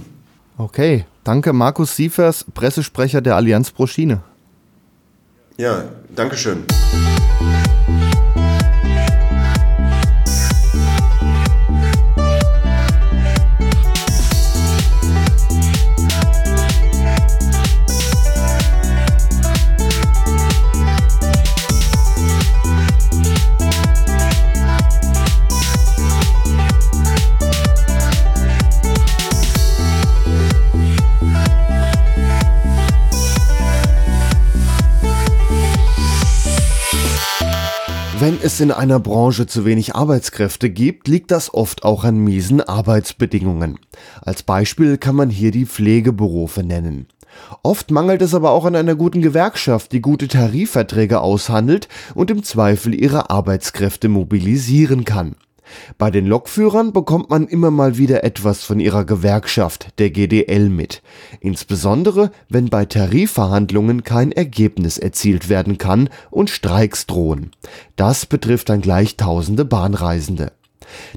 Okay, 0.58 1.04
danke 1.24 1.52
Markus 1.52 1.96
Siefers, 1.96 2.44
Pressesprecher 2.54 3.20
der 3.20 3.36
Allianz 3.36 3.70
Pro 3.70 3.86
Schiene. 3.86 4.22
Ja, 5.56 5.84
danke 6.14 6.36
schön. 6.36 6.64
Wenn 38.26 38.40
es 38.42 38.58
in 38.58 38.72
einer 38.72 38.98
Branche 38.98 39.46
zu 39.46 39.64
wenig 39.64 39.94
Arbeitskräfte 39.94 40.68
gibt, 40.68 41.06
liegt 41.06 41.30
das 41.30 41.54
oft 41.54 41.84
auch 41.84 42.02
an 42.02 42.18
miesen 42.18 42.60
Arbeitsbedingungen. 42.60 43.78
Als 44.20 44.42
Beispiel 44.42 44.98
kann 44.98 45.14
man 45.14 45.30
hier 45.30 45.52
die 45.52 45.64
Pflegeberufe 45.64 46.64
nennen. 46.64 47.06
Oft 47.62 47.92
mangelt 47.92 48.22
es 48.22 48.34
aber 48.34 48.50
auch 48.50 48.64
an 48.64 48.74
einer 48.74 48.96
guten 48.96 49.22
Gewerkschaft, 49.22 49.92
die 49.92 50.00
gute 50.00 50.26
Tarifverträge 50.26 51.20
aushandelt 51.20 51.86
und 52.16 52.32
im 52.32 52.42
Zweifel 52.42 53.00
ihre 53.00 53.30
Arbeitskräfte 53.30 54.08
mobilisieren 54.08 55.04
kann. 55.04 55.36
Bei 55.98 56.10
den 56.10 56.26
Lokführern 56.26 56.92
bekommt 56.92 57.30
man 57.30 57.46
immer 57.46 57.70
mal 57.70 57.98
wieder 57.98 58.24
etwas 58.24 58.64
von 58.64 58.80
ihrer 58.80 59.04
Gewerkschaft, 59.04 59.88
der 59.98 60.10
GDL, 60.10 60.68
mit. 60.68 61.02
Insbesondere, 61.40 62.30
wenn 62.48 62.68
bei 62.68 62.84
Tarifverhandlungen 62.84 64.04
kein 64.04 64.32
Ergebnis 64.32 64.98
erzielt 64.98 65.48
werden 65.48 65.78
kann 65.78 66.08
und 66.30 66.50
Streiks 66.50 67.06
drohen. 67.06 67.50
Das 67.96 68.26
betrifft 68.26 68.68
dann 68.68 68.80
gleich 68.80 69.16
tausende 69.16 69.64
Bahnreisende. 69.64 70.52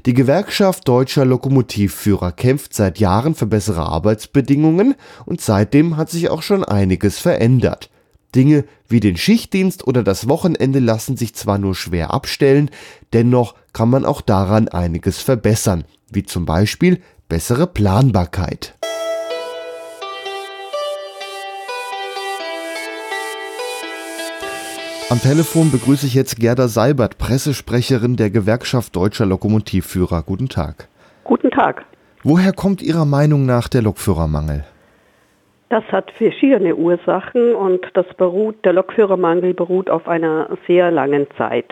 Die 0.06 0.14
Gewerkschaft 0.14 0.88
deutscher 0.88 1.24
Lokomotivführer 1.24 2.32
kämpft 2.32 2.74
seit 2.74 2.98
Jahren 2.98 3.34
für 3.34 3.46
bessere 3.46 3.82
Arbeitsbedingungen 3.82 4.94
und 5.26 5.40
seitdem 5.40 5.96
hat 5.96 6.10
sich 6.10 6.28
auch 6.28 6.42
schon 6.42 6.64
einiges 6.64 7.18
verändert. 7.18 7.90
Dinge 8.34 8.64
wie 8.88 9.00
den 9.00 9.16
Schichtdienst 9.16 9.86
oder 9.86 10.02
das 10.02 10.28
Wochenende 10.28 10.78
lassen 10.78 11.16
sich 11.16 11.34
zwar 11.34 11.58
nur 11.58 11.74
schwer 11.74 12.12
abstellen, 12.12 12.70
dennoch 13.12 13.54
kann 13.72 13.90
man 13.90 14.04
auch 14.04 14.20
daran 14.20 14.68
einiges 14.68 15.20
verbessern, 15.20 15.84
wie 16.10 16.22
zum 16.22 16.46
Beispiel 16.46 17.00
bessere 17.28 17.66
Planbarkeit. 17.66 18.74
Am 25.10 25.20
Telefon 25.20 25.72
begrüße 25.72 26.06
ich 26.06 26.14
jetzt 26.14 26.36
Gerda 26.36 26.68
Seibert, 26.68 27.18
Pressesprecherin 27.18 28.14
der 28.14 28.30
Gewerkschaft 28.30 28.94
Deutscher 28.94 29.26
Lokomotivführer. 29.26 30.22
Guten 30.22 30.48
Tag. 30.48 30.86
Guten 31.24 31.50
Tag. 31.50 31.84
Woher 32.22 32.52
kommt 32.52 32.80
Ihrer 32.80 33.04
Meinung 33.04 33.44
nach 33.44 33.66
der 33.66 33.82
Lokführermangel? 33.82 34.64
Das 35.70 35.84
hat 35.92 36.10
verschiedene 36.10 36.74
Ursachen 36.74 37.54
und 37.54 37.86
das 37.94 38.06
beruht, 38.16 38.56
der 38.64 38.72
Lokführermangel 38.72 39.54
beruht 39.54 39.88
auf 39.88 40.08
einer 40.08 40.48
sehr 40.66 40.90
langen 40.90 41.28
Zeit. 41.38 41.70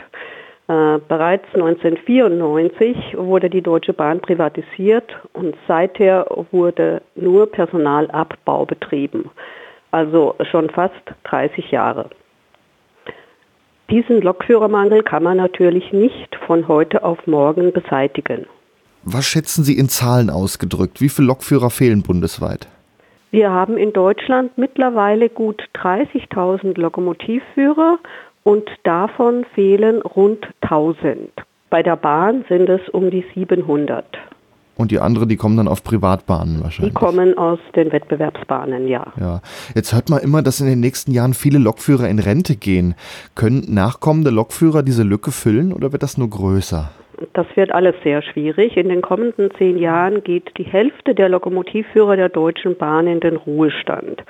Äh, 0.68 0.98
bereits 1.08 1.46
1994 1.54 3.16
wurde 3.16 3.50
die 3.50 3.60
Deutsche 3.60 3.92
Bahn 3.92 4.20
privatisiert 4.20 5.10
und 5.32 5.56
seither 5.66 6.26
wurde 6.52 7.02
nur 7.16 7.50
Personalabbau 7.50 8.66
betrieben. 8.66 9.30
Also 9.90 10.36
schon 10.48 10.70
fast 10.70 11.02
30 11.24 11.72
Jahre. 11.72 12.08
Diesen 13.90 14.22
Lokführermangel 14.22 15.02
kann 15.02 15.24
man 15.24 15.38
natürlich 15.38 15.92
nicht 15.92 16.36
von 16.46 16.68
heute 16.68 17.02
auf 17.02 17.26
morgen 17.26 17.72
beseitigen. 17.72 18.46
Was 19.02 19.24
schätzen 19.24 19.64
Sie 19.64 19.76
in 19.76 19.88
Zahlen 19.88 20.30
ausgedrückt? 20.30 21.00
Wie 21.00 21.08
viele 21.08 21.26
Lokführer 21.28 21.70
fehlen 21.70 22.02
bundesweit? 22.02 22.68
Wir 23.30 23.50
haben 23.50 23.76
in 23.76 23.92
Deutschland 23.92 24.56
mittlerweile 24.56 25.28
gut 25.28 25.62
30.000 25.74 26.80
Lokomotivführer 26.80 27.98
und 28.42 28.68
davon 28.84 29.44
fehlen 29.54 30.00
rund 30.00 30.46
1000. 30.62 31.30
Bei 31.68 31.82
der 31.82 31.96
Bahn 31.96 32.46
sind 32.48 32.70
es 32.70 32.88
um 32.88 33.10
die 33.10 33.24
700. 33.34 34.04
Und 34.76 34.92
die 34.92 35.00
anderen, 35.00 35.28
die 35.28 35.36
kommen 35.36 35.56
dann 35.56 35.68
auf 35.68 35.82
Privatbahnen 35.82 36.62
wahrscheinlich. 36.62 36.94
Die 36.94 36.98
kommen 36.98 37.36
aus 37.36 37.58
den 37.74 37.92
Wettbewerbsbahnen, 37.92 38.86
ja. 38.86 39.12
Ja. 39.20 39.42
Jetzt 39.74 39.92
hört 39.92 40.08
man 40.08 40.20
immer, 40.20 40.40
dass 40.40 40.60
in 40.60 40.66
den 40.66 40.80
nächsten 40.80 41.10
Jahren 41.10 41.34
viele 41.34 41.58
Lokführer 41.58 42.08
in 42.08 42.20
Rente 42.20 42.54
gehen. 42.56 42.94
Können 43.34 43.64
nachkommende 43.68 44.30
Lokführer 44.30 44.84
diese 44.84 45.02
Lücke 45.02 45.32
füllen 45.32 45.72
oder 45.72 45.92
wird 45.92 46.04
das 46.04 46.16
nur 46.16 46.30
größer? 46.30 46.90
Das 47.32 47.46
wird 47.54 47.72
alles 47.72 47.94
sehr 48.02 48.22
schwierig. 48.22 48.76
In 48.76 48.88
den 48.88 49.02
kommenden 49.02 49.50
zehn 49.56 49.78
Jahren 49.78 50.22
geht 50.22 50.56
die 50.56 50.64
Hälfte 50.64 51.14
der 51.14 51.28
Lokomotivführer 51.28 52.16
der 52.16 52.28
Deutschen 52.28 52.76
Bahn 52.76 53.06
in 53.06 53.20
den 53.20 53.36
Ruhestand. 53.36 54.22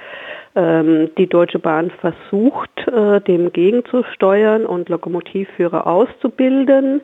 Ähm, 0.55 1.11
die 1.19 1.27
Deutsche 1.27 1.59
Bahn 1.59 1.91
versucht, 1.91 2.71
äh, 2.87 3.21
dem 3.21 3.53
gegenzusteuern 3.53 4.65
und 4.65 4.89
Lokomotivführer 4.89 5.87
auszubilden. 5.87 7.03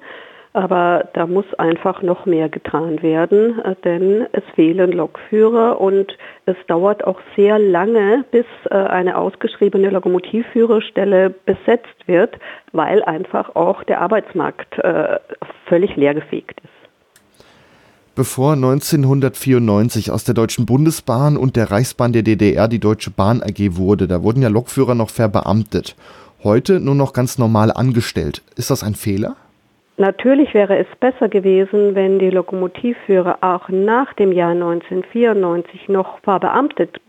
Aber 0.55 1.09
da 1.15 1.27
muss 1.27 1.53
einfach 1.59 2.01
noch 2.01 2.27
mehr 2.27 2.49
getan 2.49 3.03
werden, 3.03 3.59
äh, 3.65 3.75
denn 3.85 4.27
es 4.31 4.45
fehlen 4.55 4.93
Lokführer 4.93 5.81
und 5.81 6.17
es 6.47 6.57
dauert 6.69 7.05
auch 7.05 7.19
sehr 7.35 7.59
lange, 7.59 8.25
bis 8.31 8.47
äh, 8.71 8.75
eine 8.75 9.19
ausgeschriebene 9.19 9.91
Lokomotivführerstelle 9.91 11.31
besetzt 11.45 12.07
wird, 12.07 12.39
weil 12.71 13.03
einfach 13.03 13.57
auch 13.57 13.83
der 13.83 14.01
Arbeitsmarkt 14.01 14.79
äh, 14.79 15.19
völlig 15.67 15.97
leergefegt 15.97 16.61
ist. 16.61 16.71
Bevor 18.15 18.53
1994 18.53 20.13
aus 20.13 20.23
der 20.23 20.35
Deutschen 20.35 20.67
Bundesbahn 20.67 21.37
und 21.37 21.57
der 21.57 21.73
Reichsbahn 21.73 22.13
der 22.13 22.23
DDR 22.23 22.69
die 22.69 22.79
Deutsche 22.79 23.11
Bahn 23.11 23.43
AG 23.43 23.77
wurde, 23.77 24.07
da 24.07 24.23
wurden 24.23 24.41
ja 24.41 24.49
Lokführer 24.49 24.95
noch 24.95 25.11
verbeamtet. 25.11 25.97
Heute 26.45 26.79
nur 26.79 26.95
noch 26.95 27.13
ganz 27.13 27.39
normal 27.39 27.73
angestellt. 27.73 28.43
Ist 28.55 28.71
das 28.71 28.85
ein 28.85 28.95
Fehler? 28.95 29.35
Natürlich 29.97 30.55
wäre 30.55 30.77
es 30.77 30.87
besser 30.99 31.29
gewesen, 31.29 31.95
wenn 31.95 32.19
die 32.19 32.31
Lokomotivführer 32.31 33.39
auch 33.43 33.69
nach 33.69 34.13
dem 34.15 34.33
Jahr 34.33 34.51
1994 34.51 35.89
noch 35.89 36.19
verbeamtet 36.21 37.01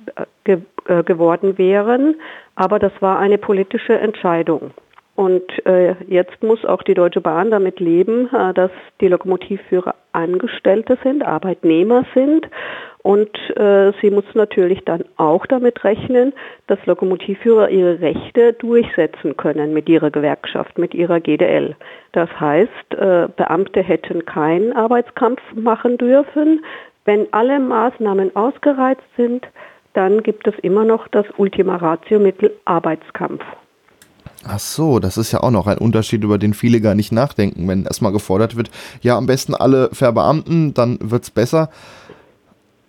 äh, 0.46 0.58
äh, 0.88 1.04
geworden 1.04 1.58
wären, 1.58 2.16
aber 2.56 2.78
das 2.78 2.92
war 3.00 3.18
eine 3.18 3.40
politische 3.40 3.98
Entscheidung. 3.98 4.72
Und 5.16 5.66
äh, 5.66 5.96
jetzt 6.08 6.44
muss 6.44 6.66
auch 6.66 6.84
die 6.84 6.94
Deutsche 6.94 7.22
Bahn 7.22 7.50
damit 7.50 7.80
leben, 7.80 8.30
äh, 8.34 8.54
dass 8.54 8.72
die 9.00 9.08
Lokomotivführer 9.08 9.96
Angestellte 10.12 10.98
sind, 11.04 11.26
Arbeitnehmer 11.26 12.06
sind. 12.14 12.50
Und 13.02 13.30
äh, 13.56 13.94
sie 14.02 14.10
muss 14.10 14.26
natürlich 14.34 14.84
dann 14.84 15.06
auch 15.16 15.46
damit 15.46 15.84
rechnen, 15.84 16.34
dass 16.68 16.84
Lokomotivführer 16.86 17.70
ihre 17.70 18.02
Rechte 18.02 18.54
durchsetzen 18.54 19.38
können 19.38 19.74
mit 19.74 19.88
ihrer 19.88 20.12
Gewerkschaft, 20.12 20.78
mit 20.78 20.94
ihrer 20.94 21.22
GDL. 21.22 21.76
Das 22.12 22.30
heißt, 22.38 22.96
äh, 22.98 23.28
Beamte 23.38 23.84
hätten 23.84 24.26
keinen 24.26 24.74
Arbeitskampf 24.74 25.42
machen 25.54 25.98
dürfen. 25.98 26.66
Wenn 27.06 27.28
alle 27.32 27.60
Maßnahmen 27.60 28.36
ausgereizt 28.36 29.04
sind, 29.16 29.48
dann 29.94 30.24
gibt 30.24 30.48
es 30.48 30.56
immer 30.60 30.84
noch 30.84 31.08
das 31.08 31.26
Ultima 31.38 31.78
Ratio-Mittel 31.78 32.52
Arbeitskampf. 32.66 33.46
Ach 34.48 34.60
so, 34.60 35.00
das 35.00 35.18
ist 35.18 35.32
ja 35.32 35.42
auch 35.42 35.50
noch 35.50 35.66
ein 35.66 35.80
Unterschied, 35.80 36.24
über 36.24 36.38
den 36.38 36.54
viele 36.54 36.80
gar 36.80 36.94
nicht 36.94 37.12
nachdenken. 37.12 37.68
Wenn 37.68 37.86
erstmal 37.86 38.12
gefordert 38.12 38.56
wird, 38.56 38.70
ja, 39.02 39.18
am 39.18 39.26
besten 39.26 39.56
alle 39.56 39.90
verbeamten, 39.92 40.76
dann 40.76 41.00
wird 41.02 41.24
es 41.24 41.32
besser. 41.32 41.72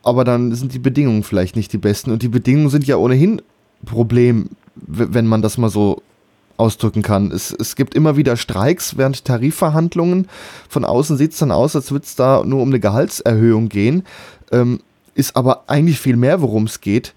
Aber 0.03 0.25
dann 0.25 0.55
sind 0.55 0.75
die 0.75 0.79
Bedingungen 0.79 1.23
vielleicht 1.23 1.57
nicht 1.57 1.73
die 1.73 1.79
besten. 1.79 2.11
Und 2.11 2.23
die 2.23 2.29
Bedingungen 2.29 2.69
sind 2.69 2.87
ja 2.87 2.97
ohnehin 2.97 3.41
Problem, 3.87 4.51
wenn 4.75 5.27
man 5.27 5.41
das 5.41 5.57
mal 5.57 5.71
so 5.71 6.03
ausdrücken 6.59 7.01
kann. 7.01 7.31
Es, 7.31 7.53
es 7.53 7.75
gibt 7.75 7.95
immer 7.95 8.19
wieder 8.19 8.37
Streiks 8.37 8.99
während 8.99 9.25
Tarifverhandlungen. 9.25 10.29
Von 10.69 10.85
außen 10.85 11.17
sieht 11.17 11.33
es 11.33 11.39
dann 11.39 11.53
aus, 11.53 11.75
als 11.75 11.91
würde 11.91 12.05
es 12.05 12.17
da 12.17 12.45
nur 12.45 12.61
um 12.61 12.69
eine 12.69 12.81
Gehaltserhöhung 12.81 13.71
gehen. 13.71 14.05
Ähm, 14.53 14.81
ist 15.15 15.37
aber 15.37 15.65
eigentlich 15.69 16.01
viel 16.01 16.17
mehr, 16.17 16.43
worum 16.43 16.65
es 16.65 16.83
geht. 16.83 17.15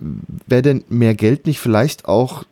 Wäre 0.00 0.62
denn 0.62 0.84
mehr 0.88 1.14
Geld 1.14 1.46
nicht 1.46 1.60
vielleicht 1.60 2.06
auch 2.06 2.44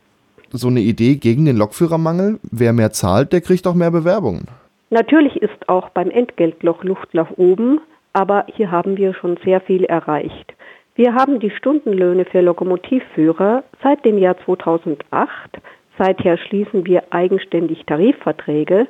so 0.53 0.69
eine 0.69 0.81
Idee 0.81 1.17
gegen 1.17 1.45
den 1.45 1.57
Lokführermangel? 1.57 2.39
Wer 2.51 2.73
mehr 2.73 2.93
zahlt, 2.93 3.33
der 3.33 3.41
kriegt 3.41 3.67
auch 3.67 3.75
mehr 3.75 3.91
Bewerbungen. 3.91 4.47
Natürlich 4.91 5.37
ist 5.37 5.69
auch 5.69 5.91
beim 5.91 6.11
Entgeltloch 6.11 6.83
Luft 6.83 7.13
nach 7.13 7.31
oben, 7.37 7.81
aber 8.13 8.47
hier 8.55 8.71
haben 8.71 8.97
wir 8.97 9.15
schon 9.15 9.39
sehr 9.45 9.61
viel 9.61 9.85
erreicht. 9.85 10.55
Wir 10.95 11.15
haben 11.15 11.39
die 11.41 11.51
Stundenlöhne 11.51 12.25
für 12.25 12.41
Lokomotivführer 12.41 13.63
seit 13.83 14.05
dem 14.05 14.19
Jahr 14.19 14.37
2008, 14.45 15.59
seither 15.99 16.39
schließen 16.39 16.87
wir 16.87 17.05
eigenständig 17.11 17.85
Tarifverträge, 17.87 18.87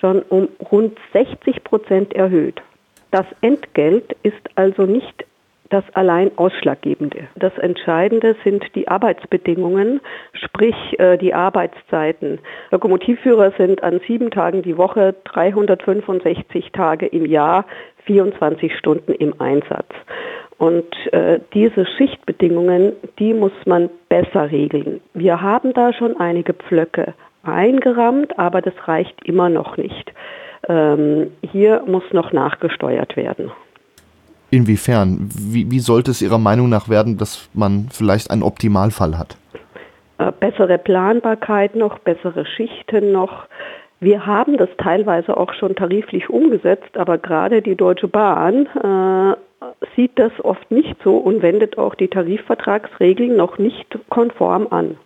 schon 0.00 0.22
um 0.22 0.48
rund 0.70 0.98
60 1.12 1.62
Prozent 1.64 2.14
erhöht. 2.14 2.62
Das 3.10 3.26
Entgelt 3.40 4.16
ist 4.22 4.42
also 4.56 4.82
nicht 4.82 5.24
das 5.70 5.84
allein 5.94 6.30
Ausschlaggebende. 6.36 7.28
Das 7.36 7.56
Entscheidende 7.58 8.36
sind 8.44 8.64
die 8.74 8.88
Arbeitsbedingungen, 8.88 10.00
sprich 10.32 10.74
äh, 10.98 11.16
die 11.18 11.34
Arbeitszeiten. 11.34 12.38
Lokomotivführer 12.70 13.52
sind 13.58 13.82
an 13.82 14.00
sieben 14.06 14.30
Tagen 14.30 14.62
die 14.62 14.76
Woche, 14.76 15.14
365 15.24 16.72
Tage 16.72 17.06
im 17.06 17.26
Jahr, 17.26 17.64
24 18.04 18.76
Stunden 18.76 19.12
im 19.12 19.40
Einsatz. 19.40 19.88
Und 20.58 20.94
äh, 21.12 21.40
diese 21.52 21.84
Schichtbedingungen, 21.84 22.92
die 23.18 23.34
muss 23.34 23.52
man 23.66 23.90
besser 24.08 24.50
regeln. 24.50 25.00
Wir 25.12 25.42
haben 25.42 25.74
da 25.74 25.92
schon 25.92 26.18
einige 26.18 26.54
Pflöcke 26.54 27.14
eingerammt, 27.42 28.38
aber 28.38 28.62
das 28.62 28.74
reicht 28.86 29.22
immer 29.24 29.48
noch 29.48 29.76
nicht. 29.76 30.12
Ähm, 30.68 31.32
hier 31.42 31.82
muss 31.86 32.04
noch 32.12 32.32
nachgesteuert 32.32 33.16
werden. 33.16 33.50
Inwiefern? 34.50 35.28
Wie, 35.34 35.70
wie 35.70 35.80
sollte 35.80 36.10
es 36.10 36.22
Ihrer 36.22 36.38
Meinung 36.38 36.68
nach 36.68 36.88
werden, 36.88 37.16
dass 37.18 37.48
man 37.52 37.88
vielleicht 37.90 38.30
einen 38.30 38.42
Optimalfall 38.42 39.18
hat? 39.18 39.36
Äh, 40.18 40.32
bessere 40.38 40.78
Planbarkeit 40.78 41.74
noch, 41.74 41.98
bessere 41.98 42.46
Schichten 42.46 43.12
noch. 43.12 43.46
Wir 43.98 44.26
haben 44.26 44.56
das 44.56 44.68
teilweise 44.78 45.36
auch 45.36 45.52
schon 45.54 45.74
tariflich 45.74 46.28
umgesetzt, 46.28 46.96
aber 46.96 47.18
gerade 47.18 47.62
die 47.62 47.76
Deutsche 47.76 48.08
Bahn 48.08 48.66
äh, 48.66 49.36
sieht 49.96 50.18
das 50.18 50.32
oft 50.42 50.70
nicht 50.70 50.96
so 51.02 51.16
und 51.16 51.42
wendet 51.42 51.78
auch 51.78 51.94
die 51.94 52.08
Tarifvertragsregeln 52.08 53.36
noch 53.36 53.58
nicht 53.58 53.98
konform 54.10 54.68
an. 54.70 54.96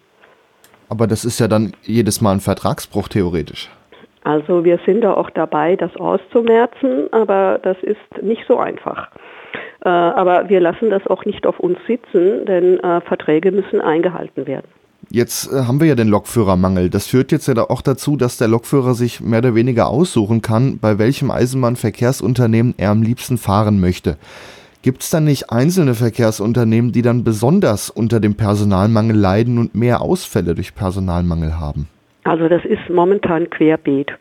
Aber 0.88 1.06
das 1.06 1.24
ist 1.24 1.38
ja 1.38 1.46
dann 1.46 1.72
jedes 1.82 2.20
Mal 2.20 2.32
ein 2.32 2.40
Vertragsbruch 2.40 3.08
theoretisch. 3.08 3.70
Also 4.24 4.64
wir 4.64 4.78
sind 4.84 5.02
da 5.02 5.14
auch 5.14 5.30
dabei, 5.30 5.76
das 5.76 5.96
auszumerzen, 5.96 7.12
aber 7.12 7.58
das 7.62 7.76
ist 7.82 8.22
nicht 8.22 8.42
so 8.46 8.58
einfach. 8.58 9.08
Äh, 9.84 9.88
aber 9.88 10.48
wir 10.48 10.60
lassen 10.60 10.90
das 10.90 11.06
auch 11.06 11.24
nicht 11.24 11.46
auf 11.46 11.58
uns 11.58 11.78
sitzen, 11.86 12.44
denn 12.46 12.78
äh, 12.80 13.00
Verträge 13.00 13.52
müssen 13.52 13.80
eingehalten 13.80 14.46
werden. 14.46 14.66
Jetzt 15.10 15.52
äh, 15.52 15.62
haben 15.64 15.80
wir 15.80 15.88
ja 15.88 15.94
den 15.94 16.08
Lokführermangel. 16.08 16.90
Das 16.90 17.08
führt 17.08 17.32
jetzt 17.32 17.48
ja 17.48 17.54
auch 17.68 17.82
dazu, 17.82 18.16
dass 18.16 18.36
der 18.36 18.48
Lokführer 18.48 18.94
sich 18.94 19.20
mehr 19.20 19.40
oder 19.40 19.54
weniger 19.54 19.88
aussuchen 19.88 20.42
kann, 20.42 20.78
bei 20.78 20.98
welchem 20.98 21.30
Eisenbahnverkehrsunternehmen 21.30 22.74
er 22.76 22.90
am 22.90 23.02
liebsten 23.02 23.38
fahren 23.38 23.80
möchte. 23.80 24.18
Gibt 24.82 25.02
es 25.02 25.10
dann 25.10 25.24
nicht 25.24 25.50
einzelne 25.50 25.94
Verkehrsunternehmen, 25.94 26.92
die 26.92 27.02
dann 27.02 27.24
besonders 27.24 27.90
unter 27.90 28.20
dem 28.20 28.36
Personalmangel 28.36 29.16
leiden 29.16 29.58
und 29.58 29.74
mehr 29.74 30.00
Ausfälle 30.00 30.54
durch 30.54 30.74
Personalmangel 30.74 31.58
haben? 31.58 31.88
Also 32.24 32.48
das 32.48 32.64
ist 32.64 32.88
momentan 32.88 33.50
querbeet. 33.50 34.12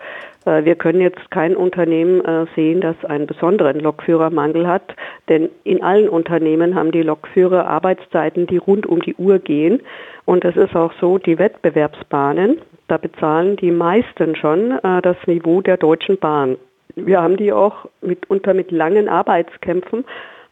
Äh, 0.46 0.66
wir 0.66 0.76
können 0.76 1.02
jetzt 1.02 1.32
kein 1.32 1.56
Unternehmen 1.56 2.24
äh, 2.24 2.46
sehen, 2.56 2.82
das 2.82 2.96
einen 3.06 3.28
besonderen 3.28 3.80
Lokführermangel 3.80 4.68
hat, 4.68 4.96
denn 5.28 5.50
in 5.64 5.84
allen 5.84 6.10
Unternehmen 6.10 6.76
haben 6.76 6.92
die 6.92 7.04
Lokführer 7.04 7.68
Arbeitszeiten, 7.68 8.48
die 8.48 8.58
rund 8.58 8.86
um 8.86 9.02
die 9.02 9.16
Uhr 9.16 9.40
gehen. 9.40 9.82
Und 10.26 10.46
es 10.46 10.56
ist 10.56 10.76
auch 10.76 10.94
so, 11.00 11.18
die 11.18 11.40
Wettbewerbsbahnen, 11.40 12.60
da 12.88 12.98
bezahlen 12.98 13.56
die 13.56 13.72
meisten 13.72 14.36
schon 14.36 14.72
äh, 14.72 15.02
das 15.02 15.18
Niveau 15.26 15.62
der 15.62 15.78
Deutschen 15.78 16.18
Bahn. 16.18 16.58
Wir 16.96 17.22
haben 17.22 17.38
die 17.38 17.54
auch 17.54 17.86
mitunter 18.02 18.54
mit 18.54 18.72
langen 18.72 19.08
Arbeitskämpfen 19.08 20.04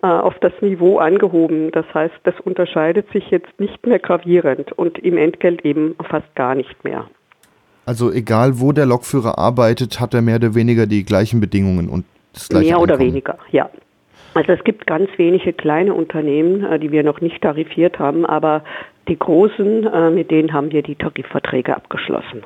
auf 0.01 0.37
das 0.39 0.53
Niveau 0.61 0.99
angehoben. 0.99 1.71
Das 1.71 1.85
heißt, 1.91 2.13
das 2.23 2.39
unterscheidet 2.41 3.11
sich 3.11 3.31
jetzt 3.31 3.59
nicht 3.59 3.85
mehr 3.87 3.97
gravierend 3.97 4.71
und 4.71 4.99
im 4.99 5.17
Entgelt 5.17 5.65
eben 5.65 5.95
fast 6.07 6.33
gar 6.35 6.53
nicht 6.53 6.83
mehr. 6.83 7.07
Also 7.87 8.11
egal, 8.11 8.59
wo 8.59 8.73
der 8.73 8.85
Lokführer 8.85 9.37
arbeitet, 9.37 10.01
hat 10.01 10.13
er 10.13 10.21
mehr 10.21 10.35
oder 10.35 10.53
weniger 10.55 10.87
die 10.87 11.05
gleichen 11.05 11.39
Bedingungen 11.39 11.87
und 11.87 12.03
das 12.33 12.49
gleiche 12.49 12.65
Mehr 12.65 12.75
Einkommen. 12.75 12.91
oder 12.91 12.99
weniger, 12.99 13.37
ja. 13.49 13.69
Also 14.33 14.51
es 14.51 14.61
gibt 14.65 14.85
ganz 14.87 15.09
wenige 15.15 15.53
kleine 15.53 15.93
Unternehmen, 15.93 16.65
äh, 16.65 16.79
die 16.79 16.91
wir 16.91 17.03
noch 17.03 17.21
nicht 17.21 17.41
tarifiert 17.41 17.97
haben, 17.97 18.25
aber 18.25 18.65
die 19.07 19.17
großen, 19.17 19.85
äh, 19.87 20.09
mit 20.09 20.31
denen 20.31 20.51
haben 20.51 20.73
wir 20.73 20.83
die 20.83 20.95
Tarifverträge 20.95 21.77
abgeschlossen. 21.77 22.43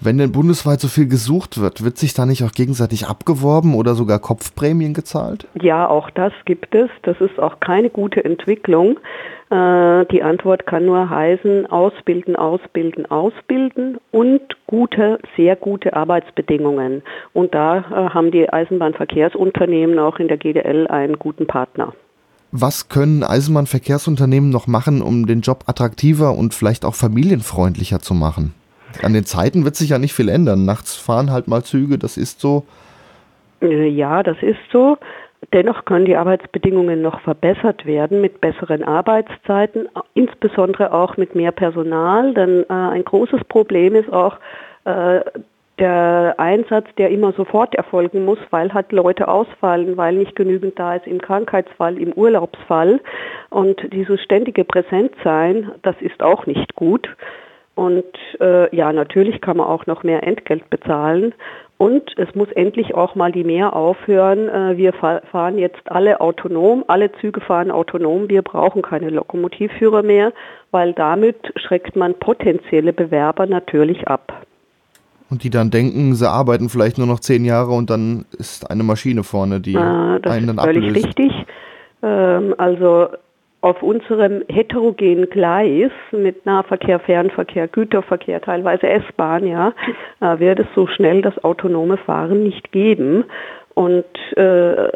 Wenn 0.00 0.18
denn 0.18 0.32
bundesweit 0.32 0.80
so 0.80 0.88
viel 0.88 1.08
gesucht 1.08 1.58
wird, 1.58 1.82
wird 1.82 1.96
sich 1.96 2.12
da 2.12 2.26
nicht 2.26 2.44
auch 2.44 2.52
gegenseitig 2.52 3.06
abgeworben 3.06 3.74
oder 3.74 3.94
sogar 3.94 4.18
Kopfprämien 4.18 4.92
gezahlt? 4.92 5.46
Ja, 5.54 5.88
auch 5.88 6.10
das 6.10 6.32
gibt 6.44 6.74
es. 6.74 6.90
Das 7.04 7.18
ist 7.20 7.38
auch 7.38 7.60
keine 7.60 7.88
gute 7.88 8.22
Entwicklung. 8.22 8.98
Äh, 9.52 10.06
die 10.06 10.22
Antwort 10.22 10.64
kann 10.64 10.86
nur 10.86 11.10
heißen, 11.10 11.66
ausbilden, 11.66 12.36
ausbilden, 12.36 13.04
ausbilden 13.10 13.98
und 14.10 14.40
gute, 14.66 15.18
sehr 15.36 15.56
gute 15.56 15.94
Arbeitsbedingungen. 15.94 17.02
Und 17.34 17.54
da 17.54 17.78
äh, 17.78 17.82
haben 18.14 18.30
die 18.30 18.50
Eisenbahnverkehrsunternehmen 18.50 19.98
auch 19.98 20.18
in 20.18 20.28
der 20.28 20.38
GDL 20.38 20.86
einen 20.86 21.18
guten 21.18 21.46
Partner. 21.46 21.92
Was 22.50 22.88
können 22.88 23.24
Eisenbahnverkehrsunternehmen 23.24 24.48
noch 24.48 24.66
machen, 24.66 25.02
um 25.02 25.26
den 25.26 25.42
Job 25.42 25.64
attraktiver 25.66 26.32
und 26.32 26.54
vielleicht 26.54 26.86
auch 26.86 26.94
familienfreundlicher 26.94 28.00
zu 28.00 28.14
machen? 28.14 28.54
An 29.02 29.12
den 29.12 29.26
Zeiten 29.26 29.66
wird 29.66 29.76
sich 29.76 29.90
ja 29.90 29.98
nicht 29.98 30.14
viel 30.14 30.30
ändern. 30.30 30.64
Nachts 30.64 30.96
fahren 30.96 31.30
halt 31.30 31.46
mal 31.46 31.62
Züge, 31.62 31.98
das 31.98 32.16
ist 32.16 32.40
so. 32.40 32.64
Äh, 33.60 33.88
ja, 33.88 34.22
das 34.22 34.36
ist 34.40 34.60
so. 34.72 34.96
Dennoch 35.52 35.84
können 35.84 36.04
die 36.04 36.16
Arbeitsbedingungen 36.16 37.02
noch 37.02 37.20
verbessert 37.20 37.84
werden 37.84 38.20
mit 38.20 38.40
besseren 38.40 38.84
Arbeitszeiten, 38.84 39.88
insbesondere 40.14 40.92
auch 40.92 41.16
mit 41.16 41.34
mehr 41.34 41.52
Personal. 41.52 42.32
Denn 42.32 42.64
äh, 42.68 42.72
ein 42.72 43.04
großes 43.04 43.44
Problem 43.48 43.94
ist 43.94 44.10
auch 44.12 44.36
äh, 44.84 45.20
der 45.78 46.34
Einsatz, 46.38 46.86
der 46.96 47.10
immer 47.10 47.32
sofort 47.32 47.74
erfolgen 47.74 48.24
muss, 48.24 48.38
weil 48.50 48.72
halt 48.72 48.92
Leute 48.92 49.26
ausfallen, 49.26 49.96
weil 49.96 50.14
nicht 50.14 50.36
genügend 50.36 50.78
da 50.78 50.94
ist 50.94 51.06
im 51.06 51.20
Krankheitsfall, 51.20 51.98
im 51.98 52.12
Urlaubsfall. 52.12 53.00
Und 53.50 53.80
dieses 53.92 54.20
ständige 54.22 54.64
Präsentsein, 54.64 55.72
das 55.82 55.96
ist 56.00 56.22
auch 56.22 56.46
nicht 56.46 56.74
gut. 56.76 57.08
Und 57.74 58.04
äh, 58.40 58.74
ja, 58.74 58.92
natürlich 58.92 59.40
kann 59.40 59.56
man 59.56 59.66
auch 59.66 59.86
noch 59.86 60.02
mehr 60.02 60.26
Entgelt 60.26 60.68
bezahlen. 60.68 61.34
Und 61.78 62.12
es 62.16 62.32
muss 62.34 62.48
endlich 62.52 62.94
auch 62.94 63.16
mal 63.16 63.32
die 63.32 63.42
Mehr 63.42 63.74
aufhören. 63.74 64.48
Äh, 64.48 64.76
wir 64.76 64.92
fahren 64.92 65.58
jetzt 65.58 65.90
alle 65.90 66.20
autonom, 66.20 66.84
alle 66.86 67.10
Züge 67.20 67.40
fahren 67.40 67.70
autonom. 67.70 68.28
Wir 68.28 68.42
brauchen 68.42 68.82
keine 68.82 69.10
Lokomotivführer 69.10 70.02
mehr, 70.02 70.32
weil 70.70 70.92
damit 70.92 71.36
schreckt 71.56 71.96
man 71.96 72.14
potenzielle 72.14 72.92
Bewerber 72.92 73.46
natürlich 73.46 74.06
ab. 74.06 74.46
Und 75.30 75.44
die 75.44 75.50
dann 75.50 75.70
denken, 75.70 76.14
sie 76.14 76.30
arbeiten 76.30 76.68
vielleicht 76.68 76.98
nur 76.98 77.06
noch 77.06 77.18
zehn 77.18 77.44
Jahre 77.44 77.72
und 77.72 77.88
dann 77.88 78.26
ist 78.38 78.70
eine 78.70 78.82
Maschine 78.82 79.24
vorne, 79.24 79.60
die 79.60 79.72
das 79.72 80.30
einen 80.30 80.48
dann 80.48 80.58
ist 80.58 80.64
völlig 80.64 80.88
ablöst. 80.88 81.06
richtig. 81.06 81.32
Ähm, 82.02 82.54
also 82.58 83.08
auf 83.62 83.80
unserem 83.80 84.42
heterogenen 84.48 85.30
Gleis 85.30 85.92
mit 86.10 86.44
Nahverkehr, 86.44 86.98
Fernverkehr, 86.98 87.68
Güterverkehr, 87.68 88.40
teilweise 88.40 88.88
S-Bahn, 88.88 89.46
ja, 89.46 89.72
äh, 90.20 90.38
wird 90.40 90.58
es 90.58 90.66
so 90.74 90.88
schnell 90.88 91.22
das 91.22 91.42
autonome 91.42 91.96
Fahren 91.96 92.42
nicht 92.42 92.72
geben. 92.72 93.24
Und 93.74 94.04
äh, 94.36 94.88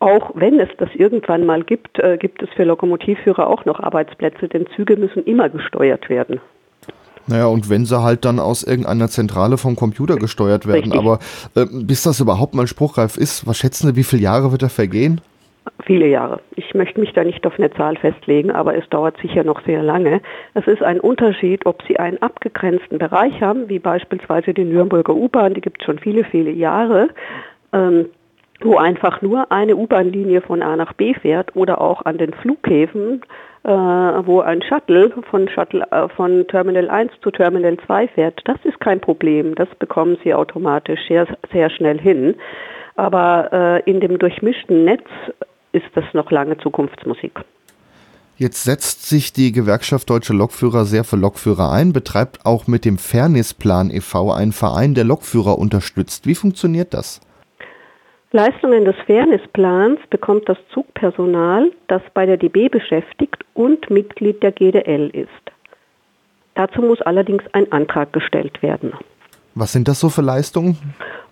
auch 0.00 0.32
wenn 0.34 0.58
es 0.58 0.68
das 0.78 0.88
irgendwann 0.94 1.46
mal 1.46 1.62
gibt, 1.62 2.00
äh, 2.00 2.18
gibt 2.18 2.42
es 2.42 2.50
für 2.50 2.64
Lokomotivführer 2.64 3.46
auch 3.46 3.64
noch 3.64 3.78
Arbeitsplätze, 3.78 4.48
denn 4.48 4.66
Züge 4.74 4.96
müssen 4.96 5.24
immer 5.24 5.48
gesteuert 5.48 6.08
werden. 6.08 6.40
Naja, 7.28 7.46
und 7.46 7.70
wenn 7.70 7.86
sie 7.86 8.02
halt 8.02 8.24
dann 8.24 8.40
aus 8.40 8.64
irgendeiner 8.64 9.08
Zentrale 9.08 9.58
vom 9.58 9.76
Computer 9.76 10.16
gesteuert 10.16 10.66
werden, 10.66 10.92
Richtig. 10.92 10.98
aber 10.98 11.20
äh, 11.54 11.66
bis 11.70 12.02
das 12.02 12.18
überhaupt 12.18 12.54
mal 12.54 12.66
spruchreif 12.66 13.16
ist, 13.16 13.46
was 13.46 13.58
schätzen 13.58 13.86
Sie, 13.86 13.96
wie 13.96 14.04
viele 14.04 14.22
Jahre 14.22 14.50
wird 14.50 14.62
da 14.62 14.68
vergehen? 14.68 15.20
Viele 15.84 16.06
Jahre. 16.06 16.40
Ich 16.54 16.74
möchte 16.74 17.00
mich 17.00 17.12
da 17.12 17.22
nicht 17.22 17.46
auf 17.46 17.58
eine 17.58 17.70
Zahl 17.72 17.96
festlegen, 17.96 18.50
aber 18.50 18.76
es 18.76 18.88
dauert 18.88 19.16
sicher 19.18 19.44
noch 19.44 19.64
sehr 19.64 19.82
lange. 19.82 20.20
Es 20.54 20.66
ist 20.66 20.82
ein 20.82 21.00
Unterschied, 21.00 21.66
ob 21.66 21.82
Sie 21.86 21.98
einen 21.98 22.20
abgegrenzten 22.22 22.98
Bereich 22.98 23.40
haben, 23.40 23.68
wie 23.68 23.78
beispielsweise 23.78 24.54
die 24.54 24.64
Nürnberger 24.64 25.14
U-Bahn, 25.14 25.54
die 25.54 25.60
gibt 25.60 25.80
es 25.80 25.86
schon 25.86 25.98
viele, 25.98 26.24
viele 26.24 26.50
Jahre, 26.50 27.08
ähm, 27.72 28.06
wo 28.60 28.76
einfach 28.76 29.22
nur 29.22 29.52
eine 29.52 29.76
U-Bahn-Linie 29.76 30.40
von 30.40 30.62
A 30.62 30.76
nach 30.76 30.92
B 30.94 31.14
fährt 31.14 31.54
oder 31.54 31.80
auch 31.80 32.04
an 32.04 32.18
den 32.18 32.32
Flughäfen, 32.32 33.22
äh, 33.64 33.68
wo 33.70 34.40
ein 34.40 34.62
Shuttle 34.62 35.12
von 35.30 35.48
Shuttle 35.48 35.86
äh, 35.90 36.08
von 36.10 36.46
Terminal 36.48 36.88
1 36.88 37.12
zu 37.22 37.30
Terminal 37.30 37.76
2 37.86 38.08
fährt. 38.08 38.40
Das 38.44 38.58
ist 38.64 38.80
kein 38.80 39.00
Problem. 39.00 39.54
Das 39.54 39.68
bekommen 39.78 40.16
Sie 40.24 40.32
automatisch 40.32 41.00
sehr, 41.08 41.26
sehr 41.52 41.70
schnell 41.70 41.98
hin. 41.98 42.36
Aber 42.94 43.50
äh, 43.84 43.90
in 43.90 44.00
dem 44.00 44.18
durchmischten 44.18 44.84
Netz 44.84 45.04
ist 45.76 45.86
das 45.94 46.04
noch 46.14 46.30
lange 46.30 46.56
Zukunftsmusik. 46.58 47.40
Jetzt 48.38 48.64
setzt 48.64 49.08
sich 49.08 49.32
die 49.32 49.52
Gewerkschaft 49.52 50.10
Deutsche 50.10 50.34
Lokführer 50.34 50.84
sehr 50.84 51.04
für 51.04 51.16
Lokführer 51.16 51.72
ein, 51.72 51.92
betreibt 51.92 52.44
auch 52.44 52.66
mit 52.66 52.84
dem 52.84 52.98
Fairnessplan 52.98 53.90
e.V. 53.90 54.30
einen 54.30 54.52
Verein, 54.52 54.94
der 54.94 55.04
Lokführer 55.04 55.58
unterstützt. 55.58 56.26
Wie 56.26 56.34
funktioniert 56.34 56.92
das? 56.92 57.20
Leistungen 58.32 58.84
des 58.84 58.96
Fairnessplans 59.06 60.00
bekommt 60.10 60.48
das 60.48 60.58
Zugpersonal, 60.74 61.70
das 61.88 62.02
bei 62.12 62.26
der 62.26 62.36
DB 62.36 62.68
beschäftigt 62.68 63.44
und 63.54 63.88
Mitglied 63.88 64.42
der 64.42 64.52
GDL 64.52 65.08
ist. 65.14 65.30
Dazu 66.54 66.82
muss 66.82 67.00
allerdings 67.02 67.44
ein 67.52 67.70
Antrag 67.72 68.12
gestellt 68.12 68.62
werden. 68.62 68.92
Was 69.54 69.72
sind 69.72 69.88
das 69.88 70.00
so 70.00 70.10
für 70.10 70.20
Leistungen? 70.20 70.76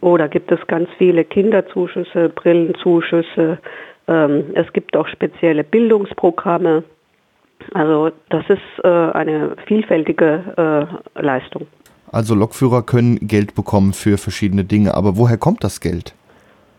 Oh, 0.00 0.16
da 0.16 0.28
gibt 0.28 0.50
es 0.50 0.66
ganz 0.66 0.88
viele 0.96 1.24
Kinderzuschüsse, 1.24 2.30
Brillenzuschüsse. 2.30 3.59
Ähm, 4.09 4.45
es 4.55 4.73
gibt 4.73 4.97
auch 4.97 5.09
spezielle 5.09 5.64
Bildungsprogramme. 5.64 6.85
Also 7.73 8.11
das 8.29 8.45
ist 8.49 8.85
äh, 8.85 8.88
eine 8.88 9.57
vielfältige 9.67 10.88
äh, 11.17 11.23
Leistung. 11.23 11.67
Also 12.12 12.35
Lokführer 12.35 12.83
können 12.83 13.19
Geld 13.27 13.55
bekommen 13.55 13.93
für 13.93 14.19
verschiedene 14.19 14.64
Dinge, 14.64 14.95
aber 14.95 15.17
woher 15.17 15.38
kommt 15.38 15.64
das 15.64 15.81
Geld? 15.81 16.14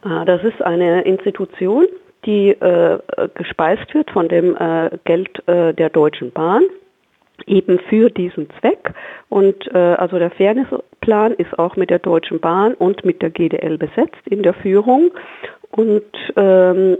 Ah, 0.04 0.24
Das 0.24 0.44
ist 0.44 0.62
eine 0.62 1.02
Institution, 1.02 1.86
die 2.26 2.50
äh, 2.52 3.00
gespeist 3.34 3.94
wird 3.94 4.10
von 4.12 4.30
dem 4.30 4.56
Geld 5.04 5.44
der 5.48 5.90
Deutschen 5.90 6.32
Bahn, 6.32 6.64
eben 7.48 7.80
für 7.80 8.10
diesen 8.10 8.48
Zweck. 8.60 8.94
Und 9.30 9.68
äh, 9.74 9.78
also 9.78 10.18
der 10.18 10.32
Fairnessplan 10.32 11.34
ist 11.34 11.58
auch 11.60 11.76
mit 11.76 11.90
der 11.90 12.00
Deutschen 12.00 12.40
Bahn 12.40 12.74
und 12.76 13.04
mit 13.06 13.22
der 13.22 13.30
GDL 13.30 13.78
besetzt 13.78 14.22
in 14.30 14.44
der 14.44 14.54
Führung. 14.54 15.12
Und 15.76 16.04
ähm, 16.38 16.98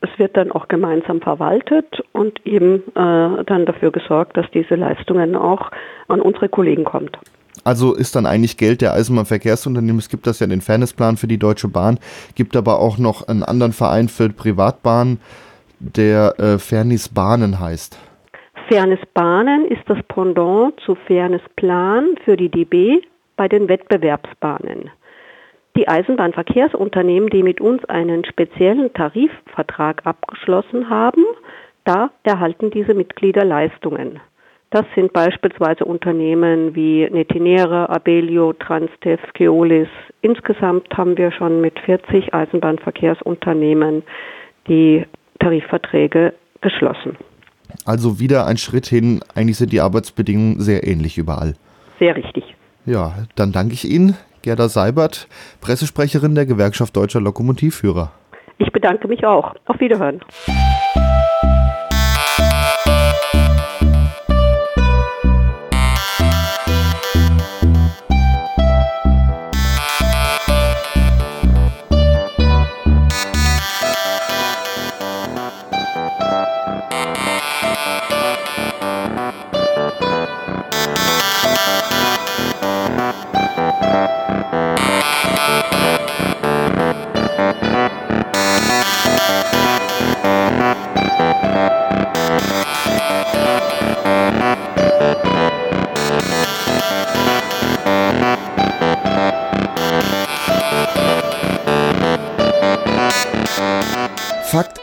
es 0.00 0.10
wird 0.18 0.36
dann 0.36 0.52
auch 0.52 0.68
gemeinsam 0.68 1.20
verwaltet 1.20 2.00
und 2.12 2.46
eben 2.46 2.82
äh, 2.94 3.44
dann 3.44 3.66
dafür 3.66 3.90
gesorgt, 3.90 4.36
dass 4.36 4.46
diese 4.52 4.76
Leistungen 4.76 5.34
auch 5.34 5.70
an 6.06 6.20
unsere 6.20 6.48
Kollegen 6.48 6.84
kommt. 6.84 7.18
Also 7.64 7.94
ist 7.94 8.14
dann 8.14 8.24
eigentlich 8.24 8.56
Geld 8.56 8.80
der 8.80 8.94
Eisenbahnverkehrsunternehmen. 8.94 9.98
Es 9.98 10.08
gibt 10.08 10.26
das 10.28 10.38
ja 10.38 10.46
den 10.46 10.60
Fairnessplan 10.60 11.16
für 11.16 11.26
die 11.26 11.38
Deutsche 11.38 11.68
Bahn, 11.68 11.98
gibt 12.36 12.56
aber 12.56 12.78
auch 12.78 12.98
noch 12.98 13.26
einen 13.26 13.42
anderen 13.42 13.72
Verein 13.72 14.08
für 14.08 14.28
Privatbahnen, 14.28 15.20
der 15.80 16.38
äh, 16.38 16.58
Fairness 16.58 17.08
Bahnen 17.08 17.58
heißt. 17.58 17.98
Fairness 18.68 19.00
Bahnen 19.12 19.66
ist 19.66 19.82
das 19.86 19.98
Pendant 20.08 20.78
zu 20.84 20.94
Fairness 20.94 21.42
Plan 21.56 22.14
für 22.24 22.36
die 22.36 22.48
DB 22.48 23.00
bei 23.36 23.48
den 23.48 23.68
Wettbewerbsbahnen. 23.68 24.90
Die 25.78 25.86
Eisenbahnverkehrsunternehmen, 25.86 27.30
die 27.30 27.44
mit 27.44 27.60
uns 27.60 27.84
einen 27.84 28.24
speziellen 28.24 28.92
Tarifvertrag 28.94 30.04
abgeschlossen 30.04 30.90
haben, 30.90 31.22
da 31.84 32.10
erhalten 32.24 32.72
diese 32.72 32.94
Mitglieder 32.94 33.44
Leistungen. 33.44 34.18
Das 34.70 34.84
sind 34.96 35.12
beispielsweise 35.12 35.84
Unternehmen 35.84 36.74
wie 36.74 37.08
Netinera, 37.08 37.86
Abellio, 37.86 38.54
Transtev, 38.54 39.20
Keolis. 39.34 39.86
Insgesamt 40.20 40.88
haben 40.96 41.16
wir 41.16 41.30
schon 41.30 41.60
mit 41.60 41.78
40 41.78 42.34
Eisenbahnverkehrsunternehmen 42.34 44.02
die 44.66 45.06
Tarifverträge 45.38 46.34
geschlossen. 46.60 47.16
Also 47.84 48.18
wieder 48.18 48.48
ein 48.48 48.56
Schritt 48.56 48.86
hin. 48.86 49.20
Eigentlich 49.36 49.58
sind 49.58 49.72
die 49.72 49.80
Arbeitsbedingungen 49.80 50.58
sehr 50.58 50.84
ähnlich 50.84 51.18
überall. 51.18 51.54
Sehr 52.00 52.16
richtig. 52.16 52.56
Ja, 52.84 53.14
dann 53.36 53.52
danke 53.52 53.74
ich 53.74 53.88
Ihnen, 53.88 54.16
Gerda 54.48 54.70
Seibert, 54.70 55.28
Pressesprecherin 55.60 56.34
der 56.34 56.46
Gewerkschaft 56.46 56.96
Deutscher 56.96 57.20
Lokomotivführer. 57.20 58.12
Ich 58.56 58.72
bedanke 58.72 59.06
mich 59.06 59.26
auch. 59.26 59.54
Auf 59.66 59.78
Wiederhören. 59.78 60.22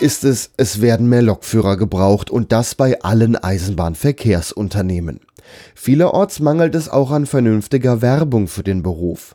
Ist 0.05 0.23
es, 0.23 0.51
es 0.55 0.81
werden 0.81 1.09
mehr 1.09 1.23
Lokführer 1.23 1.77
gebraucht 1.77 2.29
und 2.29 2.51
das 2.51 2.75
bei 2.75 3.01
allen 3.01 3.35
Eisenbahnverkehrsunternehmen. 3.35 5.19
Vielerorts 5.73 6.39
mangelt 6.39 6.75
es 6.75 6.89
auch 6.89 7.09
an 7.09 7.25
vernünftiger 7.25 8.03
Werbung 8.03 8.47
für 8.47 8.61
den 8.61 8.83
Beruf. 8.83 9.33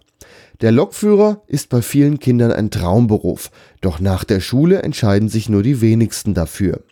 Der 0.60 0.70
Lokführer 0.70 1.42
ist 1.48 1.70
bei 1.70 1.82
vielen 1.82 2.20
Kindern 2.20 2.52
ein 2.52 2.70
Traumberuf, 2.70 3.50
doch 3.80 3.98
nach 3.98 4.22
der 4.22 4.38
Schule 4.38 4.82
entscheiden 4.82 5.28
sich 5.28 5.48
nur 5.48 5.64
die 5.64 5.80
wenigsten 5.80 6.34
dafür. 6.34 6.84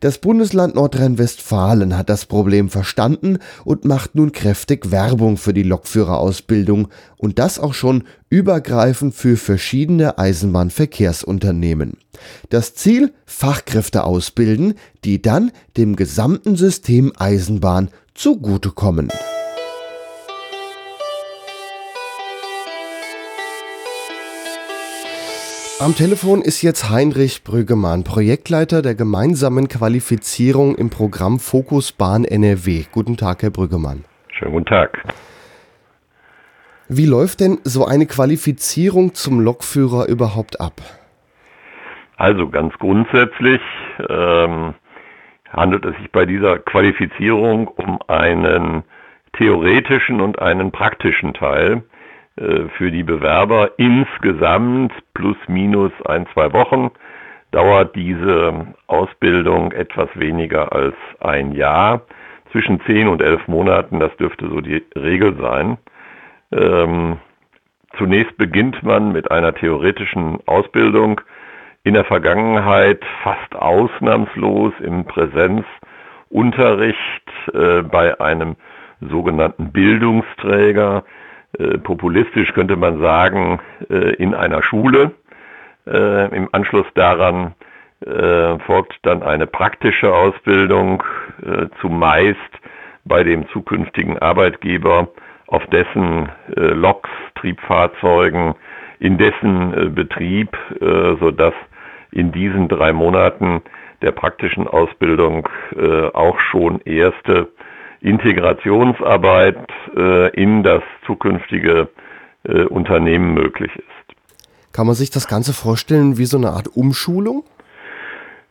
Das 0.00 0.18
Bundesland 0.18 0.74
Nordrhein-Westfalen 0.74 1.96
hat 1.96 2.08
das 2.08 2.26
Problem 2.26 2.70
verstanden 2.70 3.38
und 3.64 3.84
macht 3.84 4.14
nun 4.14 4.32
kräftig 4.32 4.90
Werbung 4.90 5.36
für 5.36 5.52
die 5.52 5.62
Lokführerausbildung 5.62 6.88
und 7.16 7.38
das 7.38 7.58
auch 7.58 7.74
schon 7.74 8.04
übergreifend 8.30 9.14
für 9.14 9.36
verschiedene 9.36 10.18
Eisenbahnverkehrsunternehmen. 10.18 11.98
Das 12.48 12.74
Ziel 12.74 13.12
Fachkräfte 13.26 14.04
ausbilden, 14.04 14.74
die 15.04 15.20
dann 15.20 15.52
dem 15.76 15.96
gesamten 15.96 16.56
System 16.56 17.12
Eisenbahn 17.16 17.90
zugutekommen. 18.14 19.08
Am 25.82 25.94
Telefon 25.94 26.42
ist 26.42 26.60
jetzt 26.60 26.90
Heinrich 26.90 27.42
Brüggemann, 27.42 28.04
Projektleiter 28.04 28.82
der 28.82 28.94
gemeinsamen 28.94 29.66
Qualifizierung 29.66 30.74
im 30.74 30.90
Programm 30.90 31.38
Fokus 31.38 31.90
Bahn 31.90 32.26
NRW. 32.26 32.84
Guten 32.92 33.16
Tag, 33.16 33.42
Herr 33.42 33.48
Brüggemann. 33.48 34.04
Schönen 34.28 34.52
guten 34.52 34.66
Tag. 34.66 35.02
Wie 36.90 37.06
läuft 37.06 37.40
denn 37.40 37.60
so 37.64 37.86
eine 37.86 38.04
Qualifizierung 38.04 39.14
zum 39.14 39.40
Lokführer 39.40 40.06
überhaupt 40.06 40.60
ab? 40.60 40.82
Also 42.18 42.50
ganz 42.50 42.74
grundsätzlich 42.74 43.62
ähm, 44.06 44.74
handelt 45.48 45.86
es 45.86 45.96
sich 45.96 46.12
bei 46.12 46.26
dieser 46.26 46.58
Qualifizierung 46.58 47.68
um 47.68 47.98
einen 48.06 48.82
theoretischen 49.32 50.20
und 50.20 50.40
einen 50.40 50.72
praktischen 50.72 51.32
Teil 51.32 51.84
für 52.76 52.90
die 52.90 53.02
Bewerber. 53.02 53.72
Insgesamt 53.76 54.92
plus 55.14 55.36
minus 55.46 55.92
ein, 56.06 56.26
zwei 56.32 56.52
Wochen 56.52 56.90
dauert 57.50 57.94
diese 57.96 58.66
Ausbildung 58.86 59.72
etwas 59.72 60.08
weniger 60.14 60.72
als 60.72 60.94
ein 61.20 61.52
Jahr. 61.52 62.02
Zwischen 62.52 62.80
zehn 62.86 63.08
und 63.08 63.20
elf 63.22 63.48
Monaten, 63.48 63.98
das 64.00 64.16
dürfte 64.16 64.48
so 64.48 64.60
die 64.60 64.84
Regel 64.96 65.36
sein. 65.40 65.78
Ähm, 66.52 67.18
zunächst 67.96 68.36
beginnt 68.36 68.82
man 68.82 69.12
mit 69.12 69.30
einer 69.30 69.54
theoretischen 69.54 70.40
Ausbildung. 70.46 71.20
In 71.84 71.94
der 71.94 72.04
Vergangenheit 72.04 73.02
fast 73.22 73.54
ausnahmslos 73.54 74.74
im 74.80 75.04
Präsenzunterricht 75.04 76.98
äh, 77.54 77.82
bei 77.82 78.20
einem 78.20 78.56
sogenannten 79.00 79.70
Bildungsträger. 79.72 81.04
Äh, 81.58 81.78
populistisch 81.78 82.52
könnte 82.52 82.76
man 82.76 83.00
sagen, 83.00 83.60
äh, 83.88 84.14
in 84.14 84.34
einer 84.34 84.62
Schule. 84.62 85.12
Äh, 85.86 86.36
Im 86.36 86.48
Anschluss 86.52 86.86
daran 86.94 87.54
äh, 88.06 88.58
folgt 88.60 88.94
dann 89.02 89.22
eine 89.22 89.46
praktische 89.46 90.14
Ausbildung, 90.14 91.02
äh, 91.42 91.66
zumeist 91.80 92.38
bei 93.04 93.24
dem 93.24 93.48
zukünftigen 93.48 94.18
Arbeitgeber 94.18 95.08
auf 95.48 95.66
dessen 95.66 96.28
äh, 96.56 96.60
Loks, 96.60 97.10
Triebfahrzeugen, 97.34 98.54
in 99.00 99.18
dessen 99.18 99.74
äh, 99.74 99.88
Betrieb, 99.88 100.56
äh, 100.80 101.16
sodass 101.18 101.54
in 102.12 102.30
diesen 102.30 102.68
drei 102.68 102.92
Monaten 102.92 103.62
der 104.02 104.12
praktischen 104.12 104.66
Ausbildung 104.68 105.48
äh, 105.76 106.06
auch 106.12 106.38
schon 106.38 106.80
erste 106.82 107.48
Integrationsarbeit 108.00 109.58
äh, 109.96 110.30
in 110.30 110.62
das 110.62 110.82
zukünftige 111.06 111.88
äh, 112.44 112.64
Unternehmen 112.64 113.34
möglich 113.34 113.70
ist. 113.76 114.72
Kann 114.72 114.86
man 114.86 114.94
sich 114.94 115.10
das 115.10 115.28
Ganze 115.28 115.52
vorstellen 115.52 116.16
wie 116.16 116.24
so 116.24 116.38
eine 116.38 116.50
Art 116.50 116.68
Umschulung? 116.68 117.44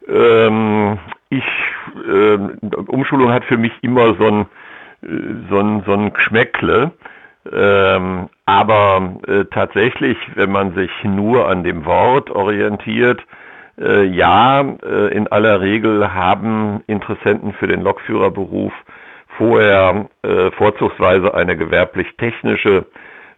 Ähm, 0.07 0.99
ich, 1.29 1.43
äh, 2.07 2.37
Umschulung 2.87 3.31
hat 3.31 3.45
für 3.45 3.57
mich 3.57 3.71
immer 3.81 4.15
so 4.15 4.27
ein, 4.27 4.45
so 5.49 5.59
ein, 5.59 5.83
so 5.85 5.93
ein 5.93 6.13
Geschmäckle. 6.13 6.91
Ähm, 7.51 8.29
aber 8.45 9.15
äh, 9.27 9.45
tatsächlich, 9.45 10.17
wenn 10.35 10.51
man 10.51 10.75
sich 10.75 10.91
nur 11.03 11.47
an 11.47 11.63
dem 11.63 11.85
Wort 11.85 12.29
orientiert, 12.29 13.21
äh, 13.79 14.03
ja, 14.03 14.61
äh, 14.61 15.15
in 15.15 15.27
aller 15.27 15.61
Regel 15.61 16.13
haben 16.13 16.83
Interessenten 16.87 17.53
für 17.53 17.67
den 17.67 17.81
Lokführerberuf 17.81 18.73
vorher 19.39 20.07
äh, 20.21 20.51
vorzugsweise 20.51 21.33
eine 21.33 21.57
gewerblich-technische 21.57 22.85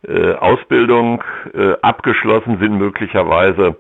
äh, 0.08 0.34
Ausbildung 0.34 1.24
äh, 1.54 1.74
abgeschlossen, 1.84 2.58
sind 2.60 2.80
möglicherweise 2.80 3.76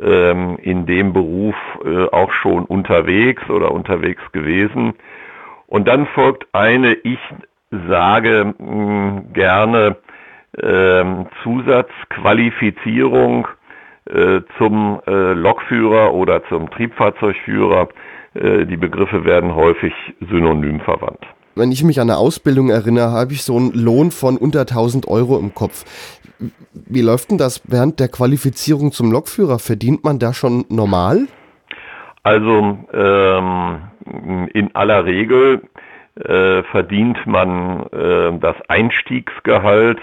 ähm, 0.00 0.58
in 0.62 0.86
dem 0.86 1.12
Beruf 1.12 1.56
äh, 1.84 2.04
auch 2.04 2.30
schon 2.30 2.66
unterwegs 2.66 3.50
oder 3.50 3.72
unterwegs 3.72 4.22
gewesen. 4.30 4.94
Und 5.66 5.88
dann 5.88 6.06
folgt 6.06 6.46
eine, 6.52 6.92
ich 6.94 7.18
sage 7.88 8.54
mh, 8.58 8.58
hm, 8.58 9.32
gerne, 9.32 9.96
ähm, 10.62 11.26
Zusatzqualifizierung 11.42 13.48
äh, 14.08 14.40
zum 14.56 15.00
äh, 15.06 15.32
Lokführer 15.32 16.14
oder 16.14 16.44
zum 16.44 16.70
Triebfahrzeugführer. 16.70 17.88
Die 18.38 18.76
Begriffe 18.76 19.24
werden 19.24 19.54
häufig 19.54 19.94
synonym 20.20 20.80
verwandt 20.80 21.26
wenn 21.56 21.72
ich 21.72 21.82
mich 21.82 22.00
an 22.00 22.10
eine 22.10 22.18
Ausbildung 22.18 22.68
erinnere, 22.68 23.10
habe 23.10 23.32
ich 23.32 23.42
so 23.42 23.56
einen 23.56 23.72
Lohn 23.72 24.10
von 24.10 24.36
unter 24.36 24.60
1000 24.60 25.08
Euro 25.08 25.38
im 25.38 25.54
Kopf. 25.54 25.84
Wie 26.72 27.00
läuft 27.00 27.30
denn 27.30 27.38
das 27.38 27.62
während 27.64 27.98
der 27.98 28.08
Qualifizierung 28.08 28.92
zum 28.92 29.10
Lokführer? 29.10 29.58
Verdient 29.58 30.04
man 30.04 30.18
da 30.18 30.34
schon 30.34 30.66
normal? 30.68 31.26
Also 32.22 32.78
ähm, 32.92 34.48
in 34.52 34.74
aller 34.74 35.04
Regel 35.04 35.62
äh, 36.16 36.62
verdient 36.64 37.26
man 37.26 37.86
äh, 37.92 38.38
das 38.38 38.56
Einstiegsgehalt 38.68 39.98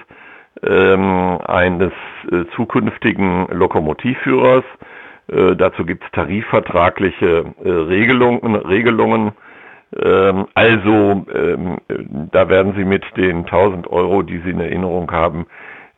ähm, 0.64 1.40
eines 1.46 1.92
äh, 2.32 2.46
zukünftigen 2.56 3.48
Lokomotivführers. 3.52 4.64
Äh, 5.28 5.56
dazu 5.56 5.86
gibt 5.86 6.04
es 6.04 6.12
tarifvertragliche 6.12 7.46
äh, 7.64 7.70
Regelungen, 7.70 8.56
Regelungen 8.56 9.34
ähm, 10.02 10.48
also, 10.54 11.26
ähm, 11.34 11.78
da 12.32 12.50
werden 12.50 12.74
Sie 12.76 12.86
mit 12.86 13.04
den 13.18 13.46
1000 13.46 13.88
Euro, 13.88 14.24
die 14.24 14.40
Sie 14.40 14.52
in 14.52 14.60
Erinnerung 14.60 15.12
haben, 15.12 15.46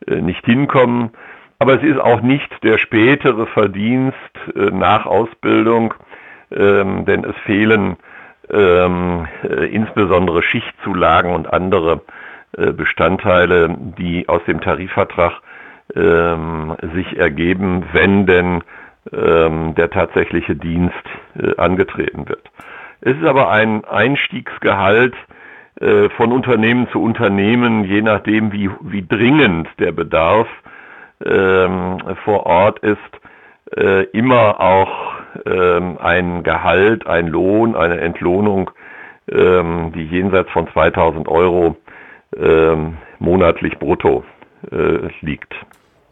äh, 0.06 0.16
nicht 0.20 0.44
hinkommen. 0.44 1.10
Aber 1.58 1.74
es 1.74 1.82
ist 1.82 1.98
auch 1.98 2.20
nicht 2.20 2.48
der 2.62 2.78
spätere 2.78 3.46
Verdienst 3.46 4.16
äh, 4.54 4.70
nach 4.70 5.06
Ausbildung, 5.06 5.94
ähm, 6.50 7.06
denn 7.06 7.24
es 7.24 7.36
fehlen 7.44 7.96
ähm, 8.50 9.26
äh, 9.42 9.66
insbesondere 9.66 10.42
Schichtzulagen 10.42 11.32
und 11.34 11.52
andere 11.52 12.02
äh, 12.56 12.72
Bestandteile, 12.72 13.74
die 13.98 14.28
aus 14.28 14.44
dem 14.44 14.60
Tarifvertrag 14.60 15.40
ähm, 15.94 16.76
sich 16.94 17.18
ergeben, 17.18 17.84
wenn 17.92 18.26
denn 18.26 18.62
ähm, 19.12 19.74
der 19.76 19.90
tatsächliche 19.90 20.56
Dienst 20.56 20.94
äh, 21.38 21.56
angetreten 21.56 22.28
wird. 22.28 22.42
Es 23.00 23.16
ist 23.16 23.24
aber 23.24 23.50
ein 23.50 23.84
Einstiegsgehalt 23.84 25.14
äh, 25.80 26.08
von 26.10 26.32
Unternehmen 26.32 26.88
zu 26.90 27.02
Unternehmen, 27.02 27.84
je 27.84 28.02
nachdem, 28.02 28.52
wie, 28.52 28.70
wie 28.80 29.06
dringend 29.06 29.68
der 29.78 29.92
Bedarf 29.92 30.48
ähm, 31.24 31.98
vor 32.24 32.46
Ort 32.46 32.78
ist, 32.80 32.98
äh, 33.76 34.04
immer 34.10 34.60
auch 34.60 35.14
ähm, 35.44 35.98
ein 35.98 36.42
Gehalt, 36.42 37.06
ein 37.06 37.26
Lohn, 37.26 37.76
eine 37.76 38.00
Entlohnung, 38.00 38.70
ähm, 39.30 39.92
die 39.94 40.04
jenseits 40.04 40.50
von 40.50 40.68
2000 40.72 41.28
Euro 41.28 41.76
ähm, 42.36 42.96
monatlich 43.18 43.78
brutto 43.78 44.24
äh, 44.70 45.08
liegt. 45.20 45.52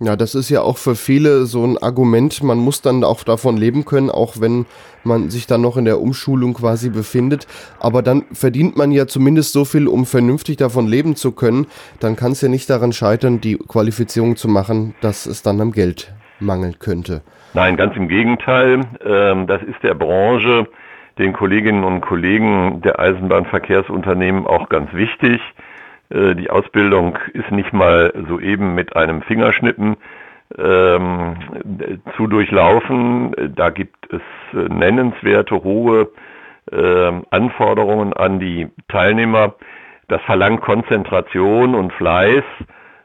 Ja, 0.00 0.16
das 0.16 0.34
ist 0.34 0.50
ja 0.50 0.60
auch 0.60 0.76
für 0.76 0.96
viele 0.96 1.46
so 1.46 1.64
ein 1.64 1.78
Argument. 1.78 2.42
Man 2.42 2.58
muss 2.58 2.82
dann 2.82 3.04
auch 3.04 3.22
davon 3.22 3.56
leben 3.56 3.84
können, 3.84 4.10
auch 4.10 4.40
wenn 4.40 4.66
man 5.04 5.30
sich 5.30 5.46
dann 5.46 5.60
noch 5.60 5.76
in 5.76 5.84
der 5.84 6.00
Umschulung 6.00 6.54
quasi 6.54 6.90
befindet. 6.90 7.46
Aber 7.78 8.02
dann 8.02 8.24
verdient 8.32 8.76
man 8.76 8.90
ja 8.90 9.06
zumindest 9.06 9.52
so 9.52 9.64
viel, 9.64 9.86
um 9.86 10.04
vernünftig 10.04 10.56
davon 10.56 10.88
leben 10.88 11.14
zu 11.14 11.30
können. 11.30 11.66
Dann 12.00 12.16
kann 12.16 12.32
es 12.32 12.40
ja 12.40 12.48
nicht 12.48 12.68
daran 12.68 12.92
scheitern, 12.92 13.40
die 13.40 13.56
Qualifizierung 13.56 14.34
zu 14.36 14.48
machen, 14.48 14.94
dass 15.00 15.26
es 15.26 15.42
dann 15.42 15.60
am 15.60 15.70
Geld 15.70 16.12
mangeln 16.40 16.78
könnte. 16.80 17.22
Nein, 17.54 17.76
ganz 17.76 17.96
im 17.96 18.08
Gegenteil. 18.08 18.80
Ähm, 19.04 19.46
das 19.46 19.62
ist 19.62 19.80
der 19.84 19.94
Branche, 19.94 20.66
den 21.18 21.32
Kolleginnen 21.32 21.84
und 21.84 22.00
Kollegen 22.00 22.82
der 22.82 22.98
Eisenbahnverkehrsunternehmen 22.98 24.44
auch 24.44 24.68
ganz 24.68 24.92
wichtig. 24.92 25.40
Äh, 26.10 26.34
die 26.34 26.50
Ausbildung 26.50 27.18
ist 27.32 27.50
nicht 27.50 27.72
mal 27.72 28.12
soeben 28.28 28.74
mit 28.74 28.96
einem 28.96 29.22
Fingerschnippen 29.22 29.96
ähm, 30.58 31.36
zu 32.16 32.26
durchlaufen. 32.26 33.34
Da 33.54 33.70
gibt 33.70 34.12
es 34.12 34.22
äh, 34.52 34.68
nennenswerte 34.72 35.62
hohe 35.62 36.10
äh, 36.70 37.12
Anforderungen 37.30 38.12
an 38.12 38.40
die 38.40 38.68
Teilnehmer. 38.88 39.54
Das 40.08 40.20
verlangt 40.22 40.60
Konzentration 40.60 41.74
und 41.74 41.92
Fleiß. 41.92 42.44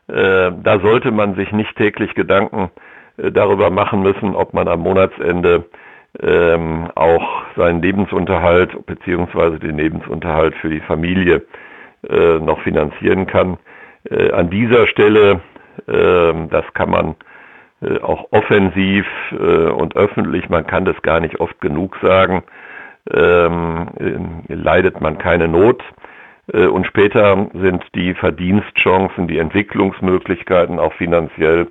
Äh, 0.07 0.51
da 0.63 0.79
sollte 0.81 1.11
man 1.11 1.35
sich 1.35 1.51
nicht 1.51 1.75
täglich 1.77 2.13
Gedanken 2.15 2.71
äh, 3.17 3.31
darüber 3.31 3.69
machen 3.69 4.01
müssen, 4.01 4.35
ob 4.35 4.53
man 4.53 4.67
am 4.67 4.81
Monatsende 4.81 5.65
ähm, 6.21 6.89
auch 6.95 7.43
seinen 7.55 7.81
Lebensunterhalt 7.81 8.85
beziehungsweise 8.85 9.59
den 9.59 9.77
Lebensunterhalt 9.77 10.55
für 10.55 10.69
die 10.69 10.79
Familie 10.81 11.43
äh, 12.07 12.39
noch 12.39 12.61
finanzieren 12.61 13.27
kann. 13.27 13.57
Äh, 14.09 14.31
an 14.31 14.49
dieser 14.49 14.87
Stelle, 14.87 15.41
äh, 15.87 16.33
das 16.49 16.65
kann 16.73 16.89
man 16.89 17.15
äh, 17.81 17.99
auch 18.01 18.27
offensiv 18.31 19.05
äh, 19.31 19.69
und 19.69 19.95
öffentlich, 19.95 20.49
man 20.49 20.67
kann 20.67 20.83
das 20.83 21.01
gar 21.01 21.19
nicht 21.19 21.39
oft 21.39 21.61
genug 21.61 21.97
sagen, 22.01 22.43
ähm, 23.11 23.87
äh, 23.99 24.53
leidet 24.53 24.99
man 25.01 25.17
keine 25.17 25.47
Not. 25.47 25.83
Und 26.51 26.87
später 26.87 27.47
sind 27.53 27.85
die 27.93 28.15
Verdienstchancen, 28.15 29.27
die 29.27 29.37
Entwicklungsmöglichkeiten 29.37 30.79
auch 30.79 30.93
finanziell 30.93 31.67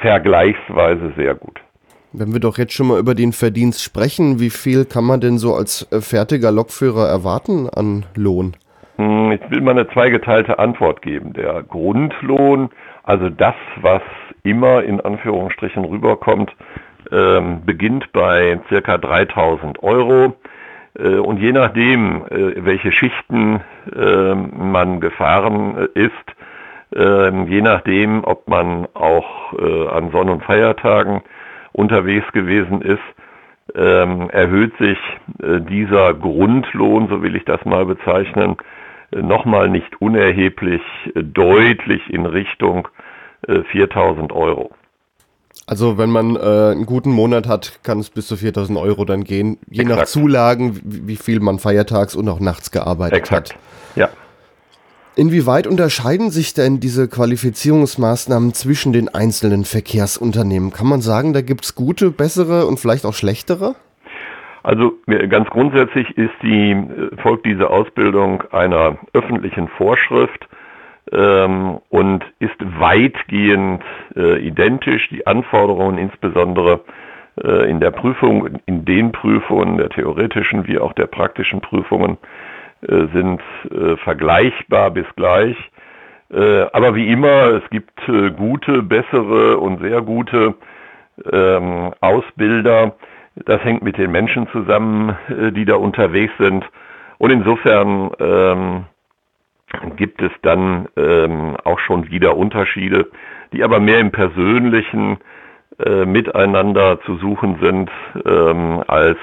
vergleichsweise 0.00 1.12
sehr 1.14 1.34
gut. 1.34 1.60
Wenn 2.14 2.32
wir 2.32 2.40
doch 2.40 2.56
jetzt 2.56 2.72
schon 2.72 2.88
mal 2.88 2.98
über 2.98 3.14
den 3.14 3.34
Verdienst 3.34 3.82
sprechen, 3.82 4.40
wie 4.40 4.48
viel 4.48 4.86
kann 4.86 5.04
man 5.04 5.20
denn 5.20 5.36
so 5.36 5.54
als 5.54 5.86
fertiger 6.00 6.50
Lokführer 6.52 7.06
erwarten 7.06 7.68
an 7.68 8.06
Lohn? 8.14 8.56
Hm, 8.96 9.32
ich 9.32 9.50
will 9.50 9.60
mal 9.60 9.72
eine 9.72 9.88
zweigeteilte 9.88 10.58
Antwort 10.58 11.02
geben. 11.02 11.32
Der 11.32 11.62
Grundlohn, 11.62 12.70
also 13.02 13.28
das, 13.28 13.54
was 13.80 14.02
immer 14.42 14.82
in 14.84 15.00
Anführungsstrichen 15.00 15.84
rüberkommt, 15.84 16.54
ähm, 17.10 17.62
beginnt 17.64 18.12
bei 18.12 18.60
circa 18.68 18.98
3000 18.98 19.82
Euro. 19.82 20.34
Äh, 20.98 21.16
und 21.16 21.38
je 21.38 21.52
nachdem, 21.52 22.24
äh, 22.26 22.64
welche 22.64 22.92
Schichten 22.92 23.60
ähm, 23.94 24.52
man 24.70 25.00
gefahren 25.00 25.88
ist, 25.94 26.12
ähm, 26.94 27.48
je 27.48 27.62
nachdem, 27.62 28.22
ob 28.22 28.46
man 28.46 28.86
auch 28.94 29.54
äh, 29.54 29.88
an 29.88 30.10
Sonn- 30.12 30.28
und 30.28 30.44
Feiertagen 30.44 31.22
unterwegs 31.72 32.30
gewesen 32.32 32.82
ist, 32.82 33.02
ähm, 33.74 34.30
erhöht 34.30 34.76
sich 34.78 34.98
dieser 35.38 36.12
Grundlohn, 36.14 37.08
so 37.08 37.22
will 37.22 37.34
ich 37.34 37.44
das 37.46 37.64
mal 37.64 37.86
bezeichnen, 37.86 38.56
nochmal 39.20 39.68
nicht 39.68 40.00
unerheblich 40.00 40.82
deutlich 41.14 42.02
in 42.10 42.26
Richtung 42.26 42.88
4000 43.46 44.32
Euro. 44.32 44.70
Also 45.66 45.96
wenn 45.96 46.10
man 46.10 46.36
äh, 46.36 46.40
einen 46.40 46.84
guten 46.84 47.10
Monat 47.10 47.48
hat, 47.48 47.80
kann 47.82 47.98
es 47.98 48.10
bis 48.10 48.26
zu 48.26 48.36
4000 48.36 48.78
Euro 48.78 49.04
dann 49.04 49.24
gehen, 49.24 49.58
je 49.70 49.82
Exakt. 49.82 50.00
nach 50.00 50.06
Zulagen, 50.06 50.80
wie 50.84 51.16
viel 51.16 51.40
man 51.40 51.58
feiertags 51.58 52.14
und 52.14 52.28
auch 52.28 52.40
nachts 52.40 52.70
gearbeitet 52.70 53.18
Exakt. 53.18 53.54
hat. 53.54 53.60
Ja. 53.96 54.10
Inwieweit 55.16 55.66
unterscheiden 55.66 56.30
sich 56.30 56.54
denn 56.54 56.80
diese 56.80 57.08
Qualifizierungsmaßnahmen 57.08 58.52
zwischen 58.52 58.92
den 58.92 59.08
einzelnen 59.08 59.64
Verkehrsunternehmen? 59.64 60.72
Kann 60.72 60.88
man 60.88 61.00
sagen, 61.00 61.32
da 61.32 61.40
gibt 61.40 61.64
es 61.64 61.74
gute, 61.74 62.10
bessere 62.10 62.66
und 62.66 62.80
vielleicht 62.80 63.06
auch 63.06 63.14
schlechtere? 63.14 63.76
Also 64.64 64.94
ganz 65.28 65.48
grundsätzlich 65.50 66.16
ist 66.16 66.32
die, 66.42 66.72
äh, 66.72 67.16
folgt 67.22 67.44
diese 67.44 67.68
Ausbildung 67.68 68.42
einer 68.50 68.96
öffentlichen 69.12 69.68
Vorschrift 69.68 70.48
ähm, 71.12 71.80
und 71.90 72.24
ist 72.38 72.56
weitgehend 72.58 73.82
äh, 74.16 74.38
identisch. 74.38 75.10
Die 75.10 75.26
Anforderungen 75.26 75.98
insbesondere 75.98 76.80
äh, 77.44 77.70
in 77.70 77.78
der 77.78 77.90
Prüfung, 77.90 78.58
in 78.64 78.86
den 78.86 79.12
Prüfungen, 79.12 79.76
der 79.76 79.90
theoretischen 79.90 80.66
wie 80.66 80.78
auch 80.78 80.94
der 80.94 81.08
praktischen 81.08 81.60
Prüfungen, 81.60 82.16
äh, 82.88 83.06
sind 83.12 83.42
äh, 83.70 83.98
vergleichbar 83.98 84.90
bis 84.92 85.06
gleich. 85.14 85.58
Äh, 86.32 86.62
aber 86.72 86.94
wie 86.94 87.12
immer, 87.12 87.48
es 87.48 87.68
gibt 87.68 88.00
gute, 88.38 88.82
bessere 88.82 89.58
und 89.58 89.82
sehr 89.82 90.00
gute 90.00 90.54
ähm, 91.30 91.92
Ausbilder. 92.00 92.94
Das 93.36 93.62
hängt 93.64 93.82
mit 93.82 93.98
den 93.98 94.12
Menschen 94.12 94.48
zusammen, 94.48 95.16
die 95.28 95.64
da 95.64 95.74
unterwegs 95.74 96.32
sind. 96.38 96.64
Und 97.18 97.30
insofern 97.30 98.10
ähm, 98.20 98.84
gibt 99.96 100.22
es 100.22 100.30
dann 100.42 100.88
ähm, 100.96 101.56
auch 101.64 101.78
schon 101.80 102.10
wieder 102.10 102.36
Unterschiede, 102.36 103.10
die 103.52 103.64
aber 103.64 103.80
mehr 103.80 104.00
im 104.00 104.12
persönlichen 104.12 105.18
äh, 105.84 106.04
Miteinander 106.04 107.00
zu 107.02 107.16
suchen 107.16 107.58
sind, 107.60 107.90
ähm, 108.24 108.82
als 108.86 109.18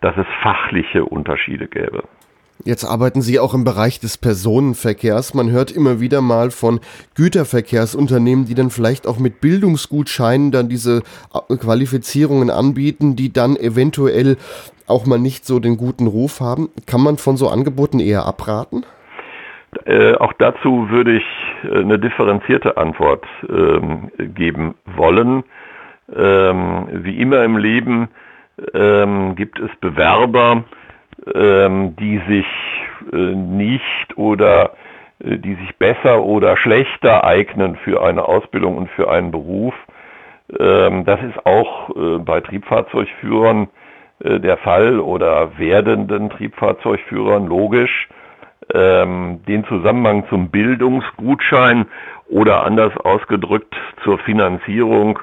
dass 0.00 0.16
es 0.16 0.26
fachliche 0.42 1.04
Unterschiede 1.04 1.68
gäbe. 1.68 2.04
Jetzt 2.64 2.84
arbeiten 2.84 3.22
Sie 3.22 3.38
auch 3.38 3.54
im 3.54 3.64
Bereich 3.64 4.00
des 4.00 4.18
Personenverkehrs. 4.18 5.34
Man 5.34 5.50
hört 5.50 5.70
immer 5.70 6.00
wieder 6.00 6.20
mal 6.20 6.50
von 6.50 6.80
Güterverkehrsunternehmen, 7.14 8.46
die 8.46 8.54
dann 8.54 8.70
vielleicht 8.70 9.06
auch 9.06 9.18
mit 9.18 9.40
Bildungsgutscheinen 9.40 10.50
dann 10.50 10.68
diese 10.68 11.02
äh, 11.32 11.56
Qualifizierungen 11.56 12.50
anbieten, 12.50 13.14
die 13.14 13.32
dann 13.32 13.56
eventuell 13.56 14.36
auch 14.86 15.06
mal 15.06 15.18
nicht 15.18 15.44
so 15.44 15.60
den 15.60 15.76
guten 15.76 16.06
Ruf 16.06 16.40
haben. 16.40 16.70
Kann 16.86 17.02
man 17.02 17.18
von 17.18 17.36
so 17.36 17.48
Angeboten 17.48 18.00
eher 18.00 18.24
abraten? 18.24 18.84
Äh, 19.84 20.14
auch 20.14 20.32
dazu 20.38 20.88
würde 20.90 21.16
ich 21.16 21.24
äh, 21.64 21.80
eine 21.80 21.98
differenzierte 21.98 22.76
Antwort 22.76 23.24
ähm, 23.48 24.10
geben 24.16 24.74
wollen. 24.84 25.44
Ähm, 26.14 26.88
wie 26.92 27.18
immer 27.20 27.44
im 27.44 27.56
Leben 27.56 28.08
ähm, 28.72 29.34
gibt 29.36 29.58
es 29.58 29.70
Bewerber, 29.80 30.64
ähm, 31.34 31.96
die 31.96 32.20
sich 32.28 32.46
äh, 33.12 33.16
nicht 33.16 34.16
oder 34.16 34.72
äh, 35.20 35.38
die 35.38 35.54
sich 35.54 35.76
besser 35.76 36.22
oder 36.22 36.56
schlechter 36.56 37.24
eignen 37.24 37.76
für 37.76 38.02
eine 38.02 38.24
Ausbildung 38.24 38.76
und 38.76 38.90
für 38.90 39.10
einen 39.10 39.30
Beruf. 39.30 39.74
Ähm, 40.58 41.04
das 41.04 41.20
ist 41.22 41.46
auch 41.46 41.90
äh, 41.90 42.18
bei 42.18 42.40
Triebfahrzeugführern 42.40 43.68
äh, 44.22 44.40
der 44.40 44.58
Fall 44.58 45.00
oder 45.00 45.58
werdenden 45.58 46.30
Triebfahrzeugführern 46.30 47.46
logisch 47.46 48.08
ähm, 48.72 49.40
den 49.46 49.64
Zusammenhang 49.66 50.26
zum 50.28 50.50
Bildungsgutschein 50.50 51.86
oder 52.28 52.64
anders 52.64 52.96
ausgedrückt 52.96 53.74
zur 54.02 54.18
Finanzierung 54.18 55.18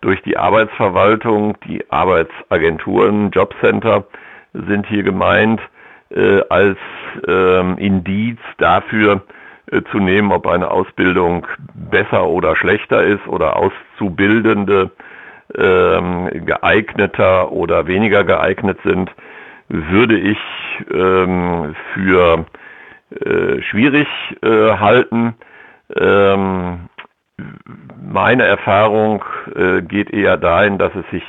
durch 0.00 0.22
die 0.22 0.36
Arbeitsverwaltung, 0.36 1.56
die 1.66 1.90
Arbeitsagenturen, 1.90 3.30
Jobcenter 3.30 4.04
sind 4.68 4.86
hier 4.86 5.02
gemeint 5.02 5.60
äh, 6.10 6.40
als 6.48 6.78
ähm, 7.26 7.78
Indiz 7.78 8.38
dafür 8.58 9.22
äh, 9.70 9.82
zu 9.90 9.98
nehmen, 9.98 10.32
ob 10.32 10.46
eine 10.46 10.70
Ausbildung 10.70 11.46
besser 11.74 12.26
oder 12.26 12.54
schlechter 12.56 13.02
ist 13.02 13.26
oder 13.26 13.56
Auszubildende 13.56 14.90
ähm, 15.56 16.28
geeigneter 16.46 17.50
oder 17.52 17.86
weniger 17.86 18.24
geeignet 18.24 18.78
sind, 18.84 19.10
würde 19.68 20.16
ich 20.16 20.38
ähm, 20.92 21.74
für 21.92 22.46
äh, 23.10 23.62
schwierig 23.62 24.08
halten. 24.42 25.34
Meine 28.12 28.42
Erfahrung 28.42 29.22
geht 29.86 30.10
eher 30.10 30.36
dahin, 30.36 30.78
dass 30.78 30.92
es 30.96 31.08
sich 31.12 31.22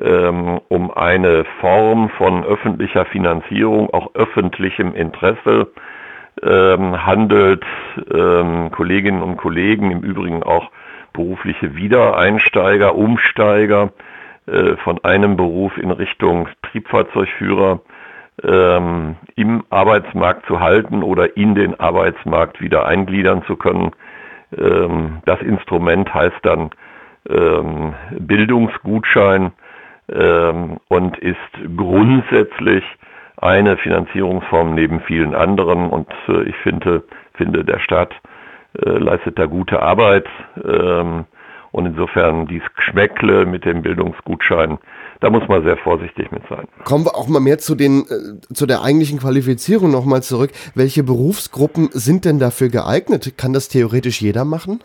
ähm, 0.00 0.60
um 0.68 0.90
eine 0.90 1.44
Form 1.60 2.10
von 2.10 2.44
öffentlicher 2.44 3.06
Finanzierung, 3.06 3.92
auch 3.92 4.14
öffentlichem 4.14 4.94
Interesse 4.94 5.68
ähm, 6.42 7.06
handelt. 7.06 7.64
Ähm, 8.12 8.70
Kolleginnen 8.72 9.22
und 9.22 9.36
Kollegen, 9.36 9.90
im 9.90 10.00
Übrigen 10.00 10.42
auch 10.42 10.70
berufliche 11.12 11.74
Wiedereinsteiger, 11.74 12.94
Umsteiger 12.94 13.92
äh, 14.46 14.76
von 14.84 15.02
einem 15.02 15.36
Beruf 15.36 15.76
in 15.78 15.90
Richtung 15.90 16.48
Triebfahrzeugführer 16.62 17.80
ähm, 18.44 19.16
im 19.34 19.64
Arbeitsmarkt 19.70 20.46
zu 20.46 20.60
halten 20.60 21.02
oder 21.02 21.36
in 21.36 21.54
den 21.54 21.80
Arbeitsmarkt 21.80 22.60
wieder 22.60 22.86
eingliedern 22.86 23.42
zu 23.46 23.56
können. 23.56 23.92
Ähm, 24.56 25.22
das 25.24 25.40
Instrument 25.40 26.12
heißt 26.12 26.40
dann 26.42 26.70
ähm, 27.28 27.94
Bildungsgutschein 28.18 29.52
ähm, 30.08 30.78
und 30.88 31.18
ist 31.18 31.36
grundsätzlich 31.76 32.84
eine 33.36 33.76
Finanzierungsform 33.76 34.74
neben 34.74 35.00
vielen 35.00 35.34
anderen. 35.34 35.90
Und 35.90 36.08
äh, 36.28 36.42
ich 36.44 36.56
finde, 36.56 37.04
finde, 37.34 37.64
der 37.64 37.80
Staat 37.80 38.14
äh, 38.84 38.90
leistet 38.90 39.38
da 39.38 39.46
gute 39.46 39.82
Arbeit. 39.82 40.26
Ähm, 40.64 41.24
und 41.72 41.84
insofern 41.84 42.46
dies 42.46 42.62
Geschmäckle 42.74 43.44
mit 43.44 43.66
dem 43.66 43.82
Bildungsgutschein, 43.82 44.78
da 45.20 45.28
muss 45.28 45.46
man 45.46 45.62
sehr 45.62 45.76
vorsichtig 45.76 46.32
mit 46.32 46.42
sein. 46.48 46.66
Kommen 46.84 47.04
wir 47.04 47.14
auch 47.14 47.28
mal 47.28 47.40
mehr 47.40 47.58
zu 47.58 47.74
den, 47.74 48.04
äh, 48.04 48.54
zu 48.54 48.64
der 48.64 48.82
eigentlichen 48.82 49.18
Qualifizierung 49.18 49.90
nochmal 49.90 50.22
zurück. 50.22 50.52
Welche 50.74 51.02
Berufsgruppen 51.02 51.90
sind 51.92 52.24
denn 52.24 52.38
dafür 52.38 52.70
geeignet? 52.70 53.36
Kann 53.36 53.52
das 53.52 53.68
theoretisch 53.68 54.22
jeder 54.22 54.46
machen? 54.46 54.80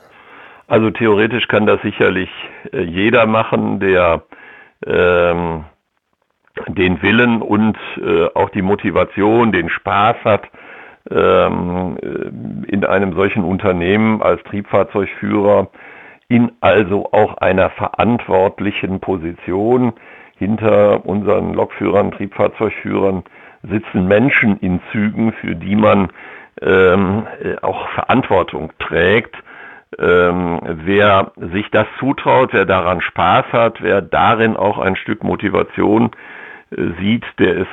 Also 0.67 0.89
theoretisch 0.89 1.47
kann 1.47 1.65
das 1.65 1.81
sicherlich 1.81 2.29
äh, 2.73 2.81
jeder 2.81 3.25
machen, 3.25 3.79
der 3.79 4.23
ähm, 4.85 5.65
den 6.67 7.01
Willen 7.01 7.41
und 7.41 7.77
äh, 7.97 8.27
auch 8.33 8.49
die 8.49 8.61
Motivation, 8.61 9.51
den 9.51 9.69
Spaß 9.69 10.17
hat, 10.23 10.43
ähm, 11.09 11.97
äh, 12.01 12.71
in 12.71 12.85
einem 12.85 13.13
solchen 13.13 13.43
Unternehmen 13.43 14.21
als 14.21 14.43
Triebfahrzeugführer 14.43 15.69
in 16.27 16.51
also 16.61 17.11
auch 17.11 17.37
einer 17.37 17.69
verantwortlichen 17.71 18.99
Position. 18.99 19.93
Hinter 20.37 21.05
unseren 21.05 21.53
Lokführern, 21.53 22.11
Triebfahrzeugführern 22.11 23.23
sitzen 23.63 24.07
Menschen 24.07 24.57
in 24.59 24.79
Zügen, 24.91 25.33
für 25.33 25.55
die 25.55 25.75
man 25.75 26.09
ähm, 26.61 27.27
äh, 27.43 27.55
auch 27.61 27.89
Verantwortung 27.89 28.71
trägt. 28.79 29.35
Ähm, 29.99 30.59
wer 30.63 31.33
sich 31.53 31.69
das 31.71 31.85
zutraut, 31.99 32.53
wer 32.53 32.65
daran 32.65 33.01
Spaß 33.01 33.45
hat, 33.51 33.81
wer 33.81 34.01
darin 34.01 34.55
auch 34.55 34.77
ein 34.77 34.95
Stück 34.95 35.23
Motivation 35.23 36.11
äh, 36.71 36.91
sieht, 36.99 37.25
der 37.39 37.55
ist 37.55 37.67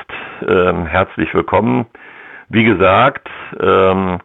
ähm, 0.47 0.87
herzlich 0.87 1.33
willkommen. 1.33 1.87
Wie 2.49 2.65
gesagt, 2.65 3.29
ähm, 3.61 4.19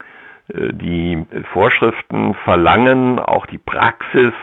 äh, 0.48 0.74
die 0.74 1.24
Vorschriften 1.52 2.34
verlangen, 2.44 3.20
auch 3.20 3.46
die 3.46 3.60
Praxis 3.60 4.34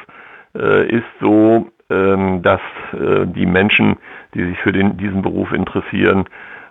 äh, 0.55 0.87
ist 0.89 1.09
so, 1.21 1.71
ähm, 1.91 2.43
dass 2.43 2.61
äh, 2.93 3.27
die 3.27 3.47
Menschen, 3.47 3.97
die 4.35 4.45
sich 4.45 4.59
für 4.59 4.73
den, 4.73 4.97
diesen 4.97 5.23
Beruf 5.23 5.53
interessieren, 5.53 6.27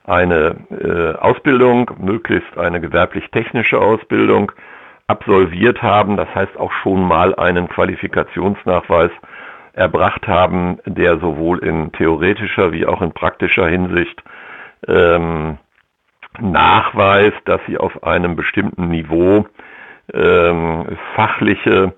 eine 0.05 0.55
Ausbildung, 1.19 1.91
möglichst 1.99 2.57
eine 2.57 2.81
gewerblich-technische 2.81 3.77
Ausbildung 3.77 4.51
absolviert 5.09 5.81
haben, 5.81 6.17
das 6.17 6.33
heißt 6.35 6.57
auch 6.57 6.71
schon 6.71 7.03
mal 7.07 7.35
einen 7.35 7.67
Qualifikationsnachweis 7.67 9.11
erbracht 9.73 10.27
haben, 10.27 10.79
der 10.85 11.19
sowohl 11.19 11.59
in 11.59 11.91
theoretischer 11.93 12.71
wie 12.71 12.85
auch 12.85 13.01
in 13.01 13.11
praktischer 13.11 13.67
Hinsicht 13.67 14.21
ähm, 14.87 15.57
Nachweis, 16.39 17.33
dass 17.45 17.59
sie 17.67 17.77
auf 17.77 18.03
einem 18.03 18.35
bestimmten 18.35 18.89
Niveau 18.89 19.45
ähm, 20.13 20.97
fachliche 21.15 21.93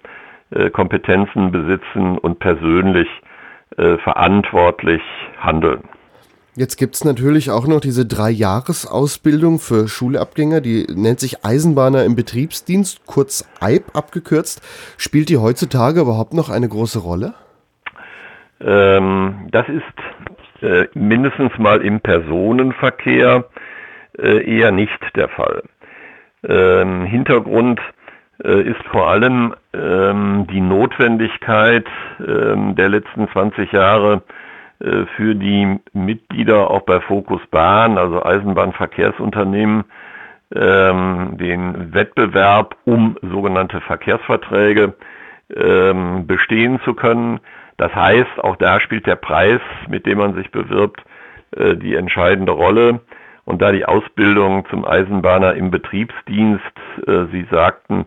äh, 0.52 0.70
Kompetenzen 0.70 1.52
besitzen 1.52 2.18
und 2.18 2.40
persönlich 2.40 3.10
äh, 3.78 3.98
verantwortlich 3.98 5.02
handeln. 5.40 5.84
Jetzt 6.56 6.76
gibt 6.76 6.96
es 6.96 7.06
natürlich 7.06 7.50
auch 7.50 7.66
noch 7.66 7.80
diese 7.80 8.06
Drei-Jahres-Ausbildung 8.06 9.60
für 9.60 9.88
Schulabgänger, 9.88 10.60
die 10.60 10.86
nennt 10.94 11.22
sich 11.22 11.46
Eisenbahner 11.46 12.04
im 12.04 12.18
Betriebsdienst, 12.18 13.06
kurz 13.06 13.50
EIB 13.62 13.96
abgekürzt. 13.96 14.62
Spielt 14.98 15.30
die 15.30 15.38
heutzutage 15.38 16.02
überhaupt 16.02 16.34
noch 16.34 16.50
eine 16.50 16.68
große 16.68 17.00
Rolle? 17.00 17.36
Ähm, 18.60 19.48
das 19.52 19.66
ist 19.70 20.62
äh, 20.62 20.88
mindestens 20.94 21.58
mal 21.58 21.82
im 21.82 22.02
Personenverkehr 22.02 23.46
äh, 24.20 24.58
eher 24.58 24.72
nicht 24.72 25.00
der 25.16 25.30
Fall. 25.30 25.64
Ähm, 26.46 27.06
Hintergrund 27.06 27.80
äh, 28.44 28.62
ist 28.62 28.84
vor 28.92 29.08
allem 29.10 29.56
ähm, 29.74 30.48
die 30.52 30.60
Notwendigkeit 30.60 31.86
ähm, 32.20 32.76
der 32.76 32.90
letzten 32.90 33.30
20 33.30 33.72
Jahre 33.72 34.22
für 35.16 35.36
die 35.36 35.80
Mitglieder 35.94 36.72
auch 36.72 36.82
bei 36.82 37.02
Focus 37.02 37.42
Bahn, 37.52 37.98
also 37.98 38.24
Eisenbahnverkehrsunternehmen, 38.24 39.84
ähm, 40.56 41.38
den 41.38 41.94
Wettbewerb 41.94 42.76
um 42.86 43.18
sogenannte 43.22 43.80
Verkehrsverträge 43.82 44.96
ähm, 45.56 46.28
bestehen 46.28 46.80
zu 46.84 46.94
können. 46.94 47.40
Das 47.78 47.94
heißt, 47.96 48.44
auch 48.44 48.58
da 48.58 48.80
spielt 48.80 49.08
der 49.08 49.16
Preis, 49.16 49.62
mit 49.88 50.06
dem 50.06 50.18
man 50.18 50.36
sich 50.36 50.52
bewirbt, 50.52 51.04
äh, 51.56 51.76
die 51.76 51.96
entscheidende 51.96 52.52
Rolle. 52.52 53.02
Und 53.46 53.62
da 53.62 53.72
die 53.72 53.86
Ausbildung 53.86 54.66
zum 54.70 54.86
Eisenbahner 54.86 55.56
im 55.56 55.72
Betriebsdienst, 55.72 56.64
äh, 57.08 57.26
Sie 57.32 57.46
sagten, 57.50 58.06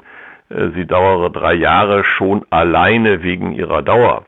äh, 0.48 0.70
sie 0.74 0.86
dauere 0.86 1.30
drei 1.30 1.54
Jahre 1.54 2.04
schon 2.04 2.44
alleine 2.50 3.22
wegen 3.22 3.52
ihrer 3.52 3.82
Dauer, 3.82 4.26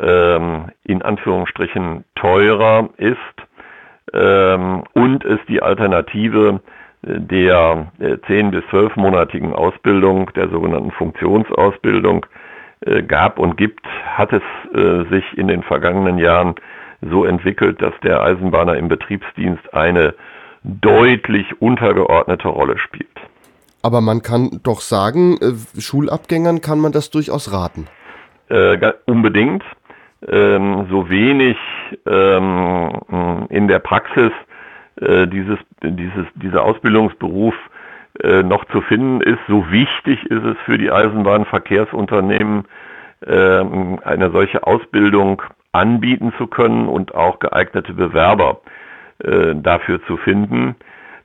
ähm, 0.00 0.70
in 0.84 1.02
Anführungsstrichen 1.02 2.04
teurer 2.14 2.88
ist 2.96 3.16
ähm, 4.12 4.84
und 4.92 5.24
es 5.24 5.40
die 5.48 5.62
Alternative 5.62 6.60
der 7.06 7.92
zehn 8.26 8.50
bis 8.50 8.64
zwölfmonatigen 8.70 9.52
Ausbildung, 9.52 10.30
der 10.34 10.48
sogenannten 10.48 10.90
Funktionsausbildung 10.92 12.24
äh, 12.80 13.02
gab 13.02 13.38
und 13.38 13.56
gibt, 13.56 13.86
hat 14.06 14.32
es 14.32 14.42
äh, 14.74 15.04
sich 15.10 15.24
in 15.36 15.48
den 15.48 15.62
vergangenen 15.62 16.18
Jahren 16.18 16.54
so 17.02 17.24
entwickelt, 17.24 17.80
dass 17.82 17.92
der 18.02 18.22
Eisenbahner 18.22 18.76
im 18.76 18.88
Betriebsdienst 18.88 19.74
eine 19.74 20.14
deutlich 20.62 21.60
untergeordnete 21.60 22.48
Rolle 22.48 22.78
spielt. 22.78 23.08
Aber 23.82 24.00
man 24.00 24.22
kann 24.22 24.60
doch 24.62 24.80
sagen, 24.80 25.36
äh, 25.40 25.80
Schulabgängern 25.80 26.60
kann 26.62 26.78
man 26.78 26.92
das 26.92 27.10
durchaus 27.10 27.52
raten. 27.52 27.86
Äh, 28.48 28.92
unbedingt. 29.06 29.62
Ähm, 30.26 30.86
so 30.90 31.08
wenig 31.10 31.56
ähm, 32.06 33.46
in 33.50 33.68
der 33.68 33.78
Praxis 33.78 34.32
äh, 35.00 35.26
dieses, 35.26 35.58
dieses, 35.82 36.26
dieser 36.34 36.64
Ausbildungsberuf 36.64 37.54
äh, 38.22 38.42
noch 38.42 38.64
zu 38.66 38.80
finden 38.82 39.20
ist, 39.20 39.40
so 39.48 39.70
wichtig 39.70 40.24
ist 40.26 40.44
es 40.44 40.56
für 40.64 40.78
die 40.78 40.90
Eisenbahnverkehrsunternehmen, 40.90 42.64
äh, 43.26 43.30
eine 43.30 44.30
solche 44.30 44.66
Ausbildung 44.66 45.42
anbieten 45.72 46.32
zu 46.38 46.46
können 46.46 46.86
und 46.86 47.14
auch 47.14 47.40
geeignete 47.40 47.92
Bewerber 47.92 48.60
äh, 49.18 49.54
dafür 49.56 50.02
zu 50.06 50.16
finden. 50.16 50.76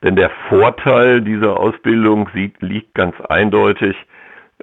Denn 0.03 0.15
der 0.15 0.31
Vorteil 0.49 1.21
dieser 1.21 1.59
Ausbildung 1.59 2.29
sieht, 2.33 2.61
liegt 2.61 2.95
ganz 2.95 3.15
eindeutig 3.21 3.95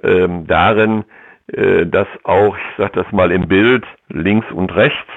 ähm, 0.03 0.47
darin, 0.47 1.05
dass 1.47 2.07
auch, 2.23 2.57
ich 2.57 2.77
sage 2.77 3.03
das 3.03 3.11
mal 3.11 3.31
im 3.31 3.47
Bild, 3.47 3.85
links 4.09 4.51
und 4.51 4.75
rechts 4.75 5.09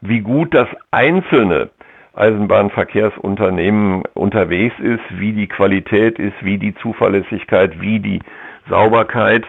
wie 0.00 0.20
gut 0.20 0.54
das 0.54 0.68
einzelne 0.90 1.70
Eisenbahnverkehrsunternehmen 2.14 4.02
unterwegs 4.14 4.74
ist, 4.80 5.02
wie 5.10 5.32
die 5.32 5.46
Qualität 5.46 6.18
ist, 6.18 6.34
wie 6.42 6.58
die 6.58 6.74
Zuverlässigkeit, 6.76 7.80
wie 7.80 8.00
die 8.00 8.20
Sauberkeit, 8.68 9.46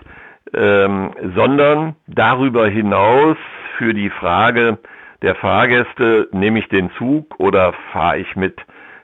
ähm, 0.54 1.12
sondern 1.36 1.96
darüber 2.08 2.68
hinaus 2.68 3.38
für 3.78 3.94
die 3.94 4.10
Frage 4.10 4.78
der 5.22 5.36
Fahrgäste, 5.36 6.30
nehme 6.32 6.60
ich 6.60 6.68
den 6.70 6.92
Zug 6.98 7.40
oder 7.40 7.74
fahre 7.92 8.20
ich 8.20 8.36
mit 8.36 8.56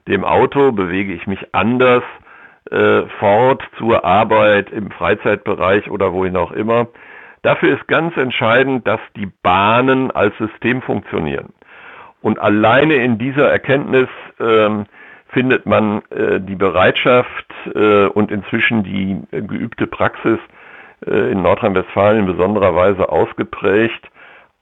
dem 0.07 0.23
Auto, 0.23 0.71
bewege 0.71 1.13
ich 1.13 1.27
mich 1.27 1.53
anders 1.53 2.03
äh, 2.71 3.03
fort 3.19 3.63
zur 3.77 4.03
Arbeit 4.03 4.71
im 4.71 4.91
Freizeitbereich 4.91 5.89
oder 5.89 6.13
wohin 6.13 6.35
auch 6.35 6.51
immer. 6.51 6.87
Dafür 7.41 7.75
ist 7.75 7.87
ganz 7.87 8.17
entscheidend, 8.17 8.87
dass 8.87 8.99
die 9.15 9.27
Bahnen 9.27 10.11
als 10.11 10.37
System 10.37 10.81
funktionieren. 10.81 11.53
Und 12.21 12.39
alleine 12.39 12.95
in 12.95 13.17
dieser 13.17 13.49
Erkenntnis 13.49 14.09
ähm, 14.39 14.85
findet 15.29 15.65
man 15.65 16.01
äh, 16.09 16.39
die 16.41 16.55
Bereitschaft 16.55 17.45
äh, 17.75 18.07
und 18.07 18.31
inzwischen 18.31 18.83
die 18.83 19.21
äh, 19.31 19.41
geübte 19.41 19.87
Praxis, 19.87 20.39
äh, 21.05 21.31
in 21.31 21.41
Nordrhein-Westfalen 21.41 22.19
in 22.19 22.25
besonderer 22.25 22.75
Weise 22.75 23.09
ausgeprägt, 23.09 24.09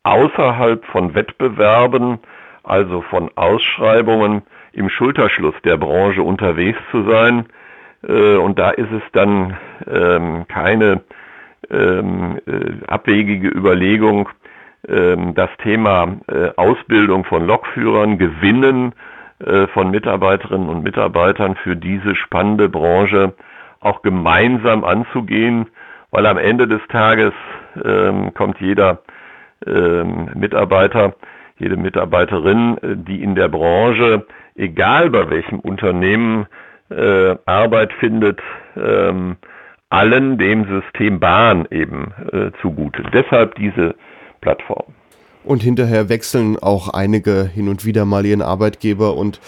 außerhalb 0.04 0.86
von 0.86 1.16
Wettbewerben, 1.16 2.20
also 2.64 3.02
von 3.02 3.32
Ausschreibungen, 3.36 4.44
im 4.76 4.90
Schulterschluss 4.90 5.56
der 5.64 5.78
Branche 5.78 6.22
unterwegs 6.22 6.80
zu 6.92 7.04
sein. 7.10 7.46
Äh, 8.08 8.36
und 8.36 8.60
da 8.60 8.72
ist 8.72 8.92
es 8.92 9.02
dann 9.14 9.58
ähm, 9.88 10.48
keine 10.48 11.02
ähm, 11.70 12.40
äh, 12.46 12.86
abwegige 12.88 13.48
Überlegung, 13.48 14.30
ähm, 14.88 15.34
das 15.34 15.50
Thema 15.64 16.18
Ausbildung 16.58 17.26
von 17.26 17.48
Lokführern, 17.48 18.18
Gewinnen 18.18 18.94
von 19.74 19.92
Mitarbeiterinnen 19.92 20.70
und 20.70 20.84
Mitarbeitern 20.84 21.58
für 21.58 21.76
diese 21.76 22.16
spannende 22.16 22.70
Branche 22.70 23.34
auch 23.82 24.02
gemeinsam 24.02 24.86
anzugehen 24.86 25.68
weil 26.12 26.26
am 26.26 26.38
Ende 26.38 26.70
des 26.70 26.80
Tages 26.88 27.34
kommt 28.34 28.62
jeder 28.62 29.00
Mitarbeiter 29.66 31.16
jede 31.58 31.78
Mitarbeiterin, 31.78 32.78
äh, 32.78 32.96
die 32.96 33.22
in 33.22 33.36
der 33.36 33.50
Branche, 33.50 34.26
egal 34.56 35.10
bei 35.10 35.30
welchem 35.30 35.60
Unternehmen, 35.60 36.48
äh, 36.90 37.36
Arbeit 37.46 37.94
findet, 37.94 38.40
ähm, 38.76 39.38
allen 39.90 40.38
dem 40.38 40.66
System 40.66 41.20
Bahn 41.20 41.68
eben 41.72 42.14
äh, 42.32 42.52
zugute. 42.62 43.04
Deshalb 43.14 43.56
diese 43.56 43.96
Plattform. 44.42 44.94
Und 45.44 45.62
hinterher 45.62 46.10
wechseln 46.10 46.58
auch 46.60 46.90
einige 46.90 47.44
hin 47.44 47.70
und 47.70 47.86
wieder 47.86 48.06
mal 48.06 48.26
ihren 48.26 48.42
Arbeitgeber 48.42 49.16
und 49.16 49.40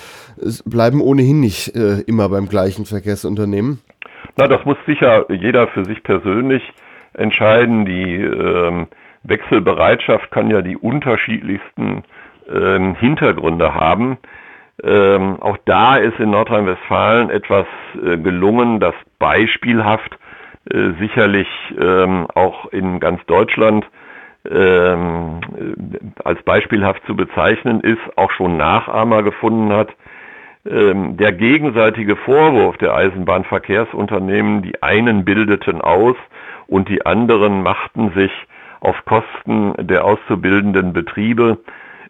bleiben 0.66 1.01
ohnehin 1.01 1.39
nicht 1.39 1.76
äh, 1.76 2.01
immer 2.01 2.30
beim 2.30 2.47
gleichen 2.47 2.86
Verkehrsunternehmen. 2.86 3.80
Na, 4.36 4.47
das 4.47 4.64
muss 4.66 4.78
sicher 4.86 5.26
jeder 5.32 5.68
für 5.70 5.86
sich 5.86 6.03
persönlich 6.03 6.62
entscheiden. 7.14 7.86
Die 7.86 8.16
ähm, 8.16 8.88
Wechselbereitschaft 9.28 10.32
kann 10.32 10.49
ja 10.49 10.61
die 10.61 10.78
unterschiedlichsten 10.78 12.03
ähm, 12.49 12.95
Hintergründe 12.95 13.73
haben. 13.73 14.17
Ähm, 14.84 15.41
auch 15.41 15.57
da 15.65 15.97
ist 15.97 16.19
in 16.19 16.30
Nordrhein-Westfalen 16.30 17.30
etwas 17.30 17.65
äh, 17.95 18.17
gelungen, 18.17 18.80
das 18.80 18.93
beispielhaft 19.19 20.17
äh, 20.71 20.91
sicherlich 20.99 21.47
ähm, 21.80 22.28
auch 22.36 22.67
in 22.67 22.99
ganz 22.99 23.25
Deutschland 23.25 23.86
ähm, 24.49 25.41
als 26.23 26.41
beispielhaft 26.43 27.05
zu 27.05 27.15
bezeichnen 27.15 27.82
ist, 27.82 27.99
auch 28.15 28.32
schon 28.32 28.57
Nachahmer 28.57 29.23
gefunden 29.23 29.73
hat. 29.73 29.89
Ähm, 30.65 31.17
der 31.17 31.34
gegenseitige 31.34 32.15
Vorwurf 32.15 32.78
der 32.78 32.93
Eisenbahnverkehrsunternehmen, 32.93 34.61
die 34.61 34.82
einen 34.84 35.25
bildeten 35.25 35.82
aus 35.82 36.15
und 36.67 36.89
die 36.89 37.05
anderen 37.05 37.63
machten 37.63 38.11
sich 38.13 38.32
auf 38.80 38.95
Kosten 39.05 39.73
der 39.78 40.05
auszubildenden 40.05 40.93
Betriebe, 40.93 41.59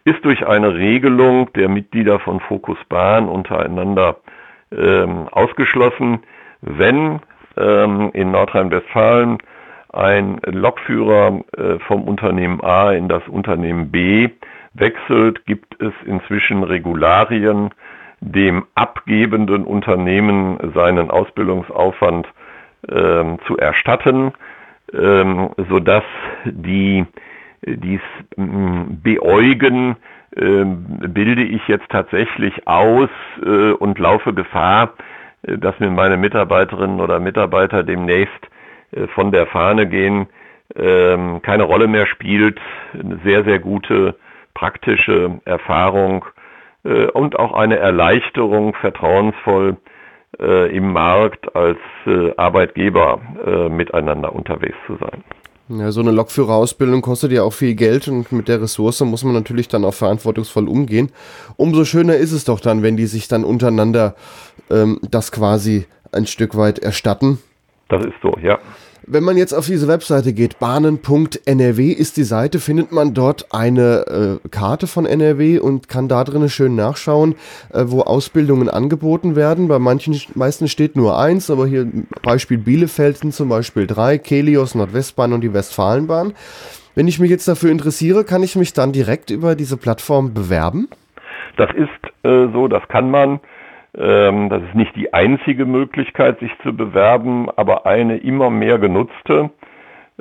ist 0.04 0.24
durch 0.24 0.46
eine 0.46 0.74
Regelung 0.74 1.52
der 1.54 1.68
Mitglieder 1.68 2.18
von 2.20 2.40
Focus 2.40 2.78
Bahn 2.88 3.28
untereinander 3.28 4.16
ähm, 4.72 5.28
ausgeschlossen. 5.30 6.20
Wenn 6.62 7.20
ähm, 7.56 8.10
in 8.14 8.30
Nordrhein-Westfalen 8.30 9.38
ein 9.92 10.40
Lokführer 10.44 11.40
äh, 11.56 11.78
vom 11.80 12.04
Unternehmen 12.04 12.62
A 12.62 12.92
in 12.92 13.08
das 13.08 13.26
Unternehmen 13.28 13.90
B 13.90 14.30
wechselt, 14.74 15.44
gibt 15.46 15.80
es 15.82 15.92
inzwischen 16.04 16.62
Regularien, 16.62 17.70
dem 18.20 18.64
abgebenden 18.74 19.64
Unternehmen 19.64 20.58
seinen 20.74 21.10
Ausbildungsaufwand 21.10 22.26
ähm, 22.90 23.38
zu 23.46 23.56
erstatten, 23.56 24.32
ähm, 24.92 25.50
sodass 25.68 26.04
die 26.44 27.04
dies 27.62 28.00
mm, 28.36 29.02
beäugen, 29.02 29.96
äh, 30.36 30.64
bilde 31.08 31.42
ich 31.42 31.66
jetzt 31.68 31.88
tatsächlich 31.90 32.66
aus 32.66 33.10
äh, 33.44 33.72
und 33.72 33.98
laufe 33.98 34.32
Gefahr, 34.34 34.94
äh, 35.42 35.58
dass 35.58 35.78
mir 35.80 35.90
meine 35.90 36.16
Mitarbeiterinnen 36.16 37.00
oder 37.00 37.20
Mitarbeiter 37.20 37.82
demnächst 37.82 38.48
äh, 38.92 39.06
von 39.08 39.32
der 39.32 39.46
Fahne 39.46 39.86
gehen, 39.86 40.26
ähm, 40.76 41.42
keine 41.42 41.64
Rolle 41.64 41.88
mehr 41.88 42.06
spielt. 42.06 42.60
Eine 42.92 43.18
sehr, 43.24 43.44
sehr 43.44 43.58
gute 43.58 44.16
praktische 44.54 45.40
Erfahrung 45.44 46.24
und 47.12 47.38
auch 47.38 47.52
eine 47.52 47.76
Erleichterung, 47.76 48.74
vertrauensvoll 48.74 49.76
im 50.38 50.92
Markt 50.92 51.54
als 51.56 51.78
Arbeitgeber 52.36 53.20
miteinander 53.70 54.32
unterwegs 54.32 54.76
zu 54.86 54.96
sein. 54.96 55.24
Ja, 55.70 55.92
so 55.92 56.00
eine 56.00 56.12
Lokführerausbildung 56.12 57.02
kostet 57.02 57.30
ja 57.32 57.42
auch 57.42 57.52
viel 57.52 57.74
Geld 57.74 58.08
und 58.08 58.32
mit 58.32 58.48
der 58.48 58.62
Ressource 58.62 59.00
muss 59.02 59.22
man 59.22 59.34
natürlich 59.34 59.68
dann 59.68 59.84
auch 59.84 59.92
verantwortungsvoll 59.92 60.66
umgehen. 60.66 61.10
Umso 61.56 61.84
schöner 61.84 62.16
ist 62.16 62.32
es 62.32 62.44
doch 62.44 62.60
dann, 62.60 62.82
wenn 62.82 62.96
die 62.96 63.04
sich 63.04 63.28
dann 63.28 63.44
untereinander 63.44 64.14
ähm, 64.70 64.98
das 65.10 65.30
quasi 65.30 65.86
ein 66.10 66.26
Stück 66.26 66.56
weit 66.56 66.78
erstatten. 66.78 67.38
Das 67.90 68.02
ist 68.02 68.14
so, 68.22 68.34
ja. 68.42 68.58
Wenn 69.10 69.24
man 69.24 69.38
jetzt 69.38 69.54
auf 69.54 69.64
diese 69.64 69.88
Webseite 69.88 70.34
geht, 70.34 70.58
bahnen.nrw 70.58 71.92
ist 71.92 72.18
die 72.18 72.24
Seite, 72.24 72.58
findet 72.58 72.92
man 72.92 73.14
dort 73.14 73.46
eine 73.54 74.38
äh, 74.44 74.48
Karte 74.50 74.86
von 74.86 75.06
NRW 75.06 75.58
und 75.60 75.88
kann 75.88 76.08
da 76.08 76.24
drin 76.24 76.46
schön 76.50 76.76
nachschauen, 76.76 77.34
äh, 77.72 77.84
wo 77.86 78.02
Ausbildungen 78.02 78.68
angeboten 78.68 79.34
werden. 79.34 79.68
Bei 79.68 79.78
manchen 79.78 80.20
meisten 80.34 80.68
steht 80.68 80.94
nur 80.94 81.18
eins, 81.18 81.50
aber 81.50 81.66
hier 81.66 81.86
Beispiel 82.22 82.58
Bielefeld 82.58 83.16
sind 83.16 83.32
zum 83.32 83.48
Beispiel 83.48 83.86
drei, 83.86 84.18
Kelios, 84.18 84.74
Nordwestbahn 84.74 85.32
und 85.32 85.40
die 85.40 85.54
Westfalenbahn. 85.54 86.34
Wenn 86.94 87.08
ich 87.08 87.18
mich 87.18 87.30
jetzt 87.30 87.48
dafür 87.48 87.70
interessiere, 87.70 88.24
kann 88.24 88.42
ich 88.42 88.56
mich 88.56 88.74
dann 88.74 88.92
direkt 88.92 89.30
über 89.30 89.54
diese 89.54 89.78
Plattform 89.78 90.34
bewerben? 90.34 90.88
Das 91.56 91.70
ist 91.70 92.24
äh, 92.24 92.52
so, 92.52 92.68
das 92.68 92.86
kann 92.88 93.10
man. 93.10 93.40
Ähm, 93.96 94.48
das 94.48 94.62
ist 94.62 94.74
nicht 94.74 94.94
die 94.96 95.14
einzige 95.14 95.64
Möglichkeit, 95.64 96.38
sich 96.40 96.52
zu 96.62 96.76
bewerben, 96.76 97.48
aber 97.56 97.86
eine 97.86 98.18
immer 98.18 98.50
mehr 98.50 98.78
genutzte. 98.78 99.50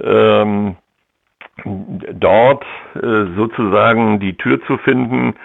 Ähm, 0.01 0.77
dort 1.65 2.65
äh, 2.95 3.25
sozusagen 3.35 4.19
die 4.19 4.35
Tür 4.37 4.61
zu 4.65 4.77
finden, 4.77 5.35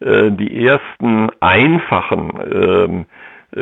äh, 0.00 0.30
die 0.30 0.66
ersten 0.66 1.30
einfachen 1.40 2.32
ähm, 2.52 3.06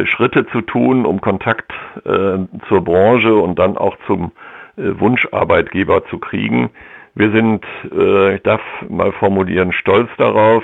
Schritte 0.06 0.46
zu 0.48 0.60
tun, 0.60 1.06
um 1.06 1.20
Kontakt 1.20 1.72
äh, 2.04 2.38
zur 2.68 2.84
Branche 2.84 3.34
und 3.34 3.58
dann 3.58 3.76
auch 3.78 3.96
zum 4.06 4.32
Wunscharbeitgeber 4.76 6.06
zu 6.06 6.18
kriegen. 6.18 6.70
Wir 7.16 7.32
sind, 7.32 7.64
ich 7.82 8.42
darf 8.44 8.60
mal 8.88 9.10
formulieren, 9.10 9.72
stolz 9.72 10.08
darauf, 10.18 10.62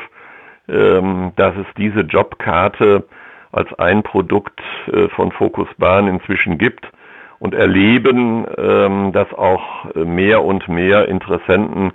dass 0.69 1.57
es 1.57 1.67
diese 1.77 2.03
Jobkarte 2.03 3.09
als 3.55 3.73
ein 3.79 4.03
Produkt 4.03 4.61
äh, 4.93 5.09
von 5.09 5.33
Focus 5.33 5.69
Bahn 5.79 6.09
inzwischen 6.09 6.59
gibt 6.59 6.91
und 7.39 7.55
erleben, 7.55 8.47
ähm, 8.57 9.13
dass 9.13 9.33
auch 9.33 9.95
mehr 9.95 10.45
und 10.45 10.69
mehr 10.69 11.09
Interessenten 11.09 11.93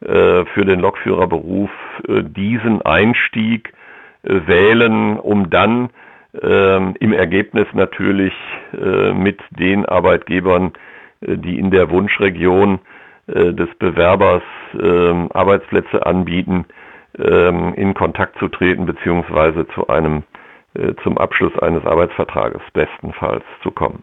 äh, 0.00 0.44
für 0.46 0.64
den 0.64 0.80
Lokführerberuf 0.80 1.70
äh, 2.08 2.22
diesen 2.22 2.82
Einstieg 2.82 3.72
wählen, 4.22 5.18
um 5.18 5.50
dann 5.50 5.90
ähm, 6.42 6.94
im 6.98 7.12
Ergebnis 7.12 7.66
natürlich 7.74 8.32
mit 8.72 9.40
den 9.50 9.86
Arbeitgebern, 9.86 10.72
die 11.20 11.60
in 11.60 11.70
der 11.70 11.90
Wunschregion 11.90 12.80
des 13.28 13.68
Bewerbers 13.78 14.42
ähm, 14.74 15.30
Arbeitsplätze 15.32 16.04
anbieten, 16.04 16.64
in 17.14 17.94
Kontakt 17.94 18.38
zu 18.38 18.48
treten 18.48 18.84
beziehungsweise 18.84 19.66
zu 19.68 19.86
einem 19.86 20.24
zum 21.02 21.18
Abschluss 21.18 21.56
eines 21.60 21.84
Arbeitsvertrages 21.84 22.62
bestenfalls 22.72 23.44
zu 23.62 23.70
kommen. 23.70 24.02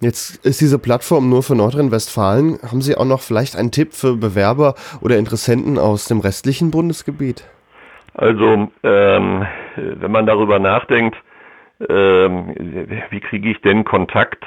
Jetzt 0.00 0.44
ist 0.44 0.60
diese 0.60 0.78
Plattform 0.78 1.30
nur 1.30 1.42
für 1.42 1.54
Nordrhein-Westfalen. 1.54 2.58
Haben 2.70 2.82
Sie 2.82 2.96
auch 2.96 3.06
noch 3.06 3.22
vielleicht 3.22 3.56
einen 3.56 3.70
Tipp 3.70 3.94
für 3.94 4.16
Bewerber 4.16 4.74
oder 5.00 5.16
Interessenten 5.16 5.78
aus 5.78 6.06
dem 6.06 6.20
restlichen 6.20 6.70
Bundesgebiet? 6.70 7.48
Also, 8.12 8.68
ähm, 8.82 9.46
wenn 9.76 10.10
man 10.10 10.26
darüber 10.26 10.58
nachdenkt, 10.58 11.16
ähm, 11.88 12.54
wie 13.10 13.20
kriege 13.20 13.50
ich 13.50 13.60
denn 13.62 13.84
Kontakt, 13.84 14.44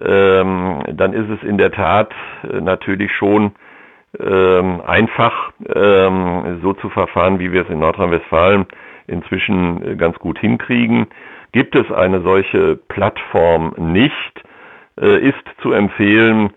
ähm, 0.00 0.82
dann 0.92 1.12
ist 1.14 1.30
es 1.30 1.48
in 1.48 1.56
der 1.56 1.72
Tat 1.72 2.12
äh, 2.42 2.60
natürlich 2.60 3.12
schon 3.12 3.52
ähm, 4.18 4.82
einfach, 4.86 5.52
ähm, 5.74 6.60
so 6.62 6.72
zu 6.74 6.90
verfahren, 6.90 7.38
wie 7.38 7.52
wir 7.52 7.62
es 7.62 7.68
in 7.68 7.78
Nordrhein-Westfalen 7.78 8.66
inzwischen 9.06 9.84
äh, 9.84 9.96
ganz 9.96 10.18
gut 10.18 10.38
hinkriegen. 10.38 11.06
Gibt 11.52 11.76
es 11.76 11.90
eine 11.92 12.20
solche 12.22 12.76
Plattform 12.76 13.74
nicht, 13.76 14.44
äh, 15.00 15.18
ist 15.18 15.44
zu 15.62 15.72
empfehlen, 15.72 16.50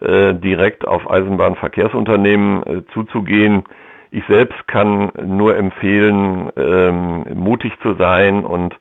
äh, 0.00 0.34
direkt 0.34 0.86
auf 0.86 1.10
Eisenbahnverkehrsunternehmen 1.10 2.84
zuzugehen. 2.92 3.64
Ich 4.10 4.24
selbst 4.26 4.68
kann 4.68 5.10
nur 5.24 5.56
empfehlen, 5.56 6.50
ähm, 6.56 7.24
mutig 7.34 7.72
zu 7.80 7.94
sein 7.94 8.44
und 8.44 8.76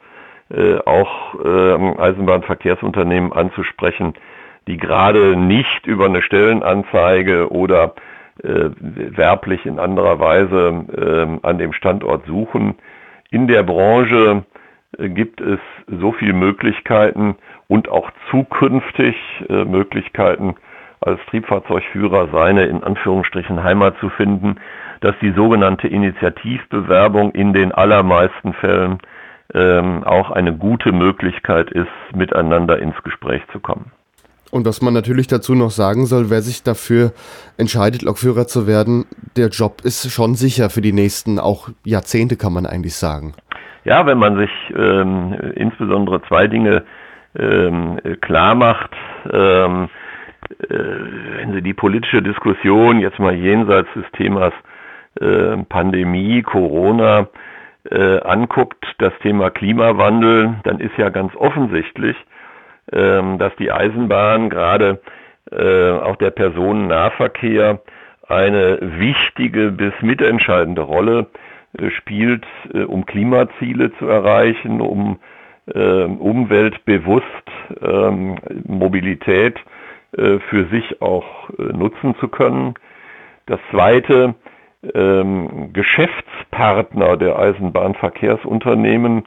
auch 0.83 1.35
ähm, 1.45 1.97
Eisenbahnverkehrsunternehmen 1.97 3.31
anzusprechen, 3.31 4.15
die 4.67 4.75
gerade 4.75 5.37
nicht 5.37 5.87
über 5.87 6.07
eine 6.07 6.21
Stellenanzeige 6.21 7.49
oder 7.49 7.95
werblich 8.43 9.65
in 9.65 9.79
anderer 9.79 10.19
Weise 10.19 10.85
ähm, 10.97 11.39
an 11.41 11.57
dem 11.57 11.71
Standort 11.71 12.25
suchen. 12.25 12.75
In 13.31 13.47
der 13.47 13.63
Branche 13.63 14.43
äh, 14.97 15.09
gibt 15.09 15.39
es 15.39 15.59
so 15.87 16.11
viele 16.11 16.33
Möglichkeiten 16.33 17.37
und 17.67 17.87
auch 17.89 18.11
zukünftig 18.29 19.15
äh, 19.49 19.63
Möglichkeiten, 19.63 20.55
als 20.99 21.19
Triebfahrzeugführer 21.29 22.27
seine 22.31 22.65
in 22.65 22.83
Anführungsstrichen 22.83 23.63
Heimat 23.63 23.97
zu 23.99 24.09
finden, 24.09 24.57
dass 24.99 25.15
die 25.19 25.31
sogenannte 25.31 25.87
Initiativbewerbung 25.87 27.31
in 27.31 27.53
den 27.53 27.71
allermeisten 27.71 28.53
Fällen 28.53 28.99
ähm, 29.53 30.03
auch 30.03 30.29
eine 30.29 30.53
gute 30.55 30.91
Möglichkeit 30.91 31.71
ist, 31.71 31.89
miteinander 32.13 32.79
ins 32.79 33.01
Gespräch 33.01 33.41
zu 33.51 33.59
kommen. 33.61 33.91
Und 34.51 34.65
was 34.65 34.81
man 34.81 34.93
natürlich 34.93 35.27
dazu 35.27 35.55
noch 35.55 35.71
sagen 35.71 36.05
soll, 36.05 36.29
wer 36.29 36.41
sich 36.41 36.61
dafür 36.61 37.13
entscheidet, 37.57 38.01
Lokführer 38.01 38.47
zu 38.47 38.67
werden, 38.67 39.05
der 39.37 39.47
Job 39.47 39.81
ist 39.83 40.11
schon 40.11 40.35
sicher 40.35 40.69
für 40.69 40.81
die 40.81 40.93
nächsten 40.93 41.39
auch 41.39 41.69
Jahrzehnte, 41.85 42.35
kann 42.35 42.53
man 42.53 42.65
eigentlich 42.65 42.95
sagen. 42.95 43.33
Ja, 43.85 44.05
wenn 44.05 44.19
man 44.19 44.37
sich 44.37 44.51
ähm, 44.75 45.33
insbesondere 45.55 46.21
zwei 46.27 46.47
Dinge 46.47 46.83
ähm, 47.39 47.99
klar 48.19 48.55
macht, 48.55 48.91
ähm, 49.31 49.89
äh, 50.59 50.75
wenn 51.37 51.53
Sie 51.53 51.61
die 51.61 51.73
politische 51.73 52.21
Diskussion 52.21 52.99
jetzt 52.99 53.19
mal 53.19 53.33
jenseits 53.33 53.87
des 53.95 54.05
Themas 54.17 54.53
äh, 55.19 55.57
Pandemie, 55.69 56.41
Corona 56.41 57.27
äh, 57.89 58.19
anguckt, 58.19 58.85
das 58.99 59.13
Thema 59.21 59.49
Klimawandel, 59.49 60.55
dann 60.63 60.79
ist 60.79 60.97
ja 60.97 61.09
ganz 61.09 61.35
offensichtlich, 61.35 62.15
dass 62.91 63.55
die 63.57 63.71
Eisenbahn 63.71 64.49
gerade 64.49 64.99
äh, 65.51 65.91
auch 65.91 66.15
der 66.15 66.31
Personennahverkehr 66.31 67.81
eine 68.27 68.77
wichtige 68.81 69.71
bis 69.71 69.93
mitentscheidende 70.01 70.81
Rolle 70.81 71.27
äh, 71.77 71.89
spielt, 71.89 72.45
äh, 72.73 72.83
um 72.83 73.05
Klimaziele 73.05 73.91
zu 73.97 74.07
erreichen, 74.07 74.81
um 74.81 75.19
umweltbewusst 75.73 77.25
ähm, 77.81 78.35
Mobilität 78.65 79.59
für 80.11 80.65
sich 80.71 81.01
auch 81.01 81.49
nutzen 81.57 82.15
zu 82.19 82.27
können. 82.27 82.73
Das 83.45 83.59
zweite, 83.69 84.33
ähm, 84.93 85.71
Geschäftspartner 85.71 87.15
der 87.15 87.37
Eisenbahnverkehrsunternehmen 87.37 89.17
ähm, 89.17 89.23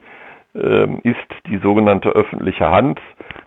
ist 0.55 1.17
die 1.49 1.59
sogenannte 1.59 2.11
öffentliche 2.11 2.71
Hand, 2.71 3.01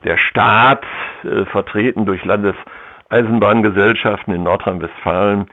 der 0.04 0.18
Staat, 0.18 0.84
äh, 1.24 1.46
vertreten 1.46 2.06
durch 2.06 2.26
Landeseisenbahngesellschaften 2.26 4.34
in 4.34 4.44
Nordrhein-Westfalen, 4.44 5.48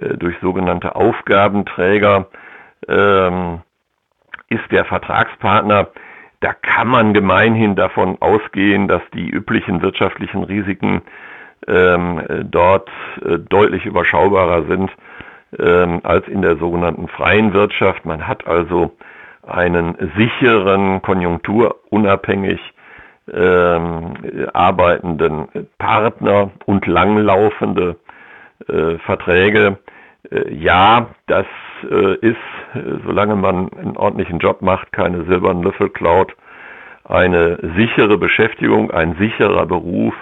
äh, 0.00 0.16
durch 0.16 0.36
sogenannte 0.40 0.94
Aufgabenträger, 0.96 2.26
ähm, 2.88 3.60
ist 4.48 4.64
der 4.70 4.84
Vertragspartner. 4.84 5.88
Da 6.40 6.54
kann 6.54 6.88
man 6.88 7.14
gemeinhin 7.14 7.76
davon 7.76 8.16
ausgehen, 8.20 8.88
dass 8.88 9.02
die 9.14 9.28
üblichen 9.28 9.82
wirtschaftlichen 9.82 10.42
Risiken 10.44 11.02
ähm, 11.68 12.22
dort 12.44 12.88
äh, 13.22 13.38
deutlich 13.38 13.84
überschaubarer 13.84 14.64
sind 14.64 14.90
ähm, 15.58 16.00
als 16.02 16.26
in 16.28 16.42
der 16.42 16.56
sogenannten 16.56 17.08
freien 17.08 17.52
Wirtschaft. 17.52 18.06
Man 18.06 18.26
hat 18.26 18.46
also 18.46 18.96
einen 19.50 19.96
sicheren, 20.16 21.02
konjunkturunabhängig 21.02 22.60
ähm, 23.32 24.14
arbeitenden 24.52 25.48
Partner 25.78 26.50
und 26.66 26.86
langlaufende 26.86 27.96
äh, 28.68 28.98
Verträge. 28.98 29.78
Äh, 30.30 30.52
ja, 30.54 31.08
das 31.26 31.46
äh, 31.90 32.14
ist, 32.16 32.36
solange 33.06 33.36
man 33.36 33.72
einen 33.72 33.96
ordentlichen 33.96 34.38
Job 34.38 34.62
macht, 34.62 34.92
keine 34.92 35.24
silbernen 35.24 35.62
Löffel 35.62 35.90
klaut, 35.90 36.34
eine 37.04 37.58
sichere 37.76 38.18
Beschäftigung, 38.18 38.90
ein 38.90 39.16
sicherer 39.16 39.66
Beruf 39.66 40.14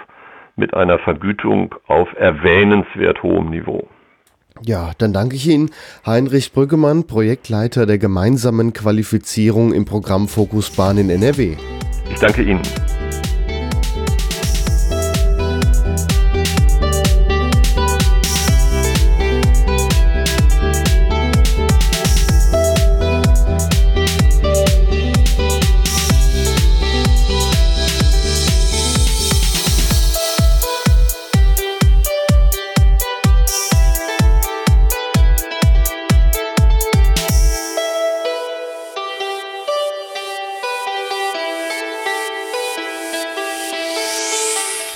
mit 0.55 0.73
einer 0.73 0.99
Vergütung 0.99 1.75
auf 1.87 2.09
erwähnenswert 2.17 3.23
hohem 3.23 3.49
Niveau. 3.49 3.87
Ja, 4.61 4.91
dann 4.97 5.13
danke 5.13 5.35
ich 5.35 5.47
Ihnen, 5.47 5.69
Heinrich 6.05 6.51
Brüggemann, 6.51 7.05
Projektleiter 7.05 7.85
der 7.85 7.97
gemeinsamen 7.97 8.73
Qualifizierung 8.73 9.73
im 9.73 9.85
Programm 9.85 10.27
Fokus 10.27 10.69
Bahn 10.69 10.97
in 10.97 11.09
NRW. 11.09 11.55
Ich 12.11 12.19
danke 12.19 12.43
Ihnen. 12.43 12.61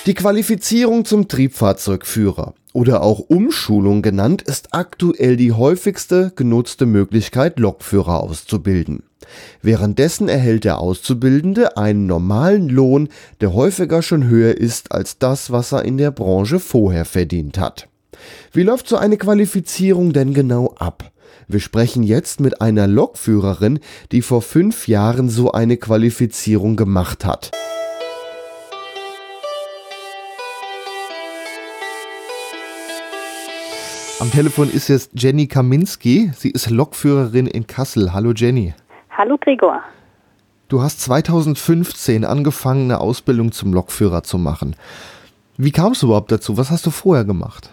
Die 0.05 0.15
Qualifizierung 0.15 1.05
zum 1.05 1.29
Triebfahrzeugführer 1.29 2.55
oder 2.73 3.03
auch 3.03 3.19
Umschulung 3.19 4.01
genannt 4.01 4.41
ist 4.41 4.73
aktuell 4.73 5.37
die 5.37 5.53
häufigste 5.53 6.33
genutzte 6.35 6.85
Möglichkeit, 6.85 7.57
Lokführer 7.57 8.21
auszubilden. 8.21 9.03
Währenddessen 9.61 10.27
erhält 10.27 10.65
der 10.65 10.79
Auszubildende 10.79 11.77
einen 11.77 12.05
normalen 12.05 12.67
Lohn, 12.67 13.07
der 13.39 13.53
häufiger 13.53 14.01
schon 14.01 14.27
höher 14.27 14.57
ist 14.57 14.91
als 14.91 15.19
das, 15.19 15.51
was 15.51 15.71
er 15.71 15.85
in 15.85 15.97
der 15.97 16.11
Branche 16.11 16.59
vorher 16.59 17.05
verdient 17.05 17.57
hat. 17.57 17.87
Wie 18.51 18.63
läuft 18.63 18.89
so 18.89 18.97
eine 18.97 19.15
Qualifizierung 19.15 20.11
denn 20.11 20.33
genau 20.33 20.75
ab? 20.77 21.13
Wir 21.47 21.61
sprechen 21.61 22.03
jetzt 22.03 22.41
mit 22.41 22.59
einer 22.59 22.87
Lokführerin, 22.87 23.79
die 24.11 24.21
vor 24.21 24.41
fünf 24.41 24.89
Jahren 24.89 25.29
so 25.29 25.53
eine 25.53 25.77
Qualifizierung 25.77 26.75
gemacht 26.75 27.23
hat. 27.23 27.51
Am 34.23 34.31
Telefon 34.31 34.69
ist 34.69 34.87
jetzt 34.87 35.11
Jenny 35.15 35.47
Kaminski. 35.47 36.31
Sie 36.33 36.49
ist 36.49 36.69
Lokführerin 36.69 37.45
in 37.45 37.67
Kassel. 37.67 38.13
Hallo 38.13 38.31
Jenny. 38.33 38.73
Hallo 39.11 39.37
Gregor. 39.37 39.83
Du 40.69 40.81
hast 40.81 41.01
2015 41.01 42.23
angefangen, 42.23 42.89
eine 42.89 43.01
Ausbildung 43.01 43.51
zum 43.51 43.73
Lokführer 43.73 44.23
zu 44.23 44.37
machen. 44.37 44.77
Wie 45.57 45.73
kamst 45.73 46.01
du 46.01 46.05
überhaupt 46.05 46.31
dazu? 46.31 46.57
Was 46.57 46.71
hast 46.71 46.85
du 46.85 46.89
vorher 46.89 47.25
gemacht? 47.25 47.69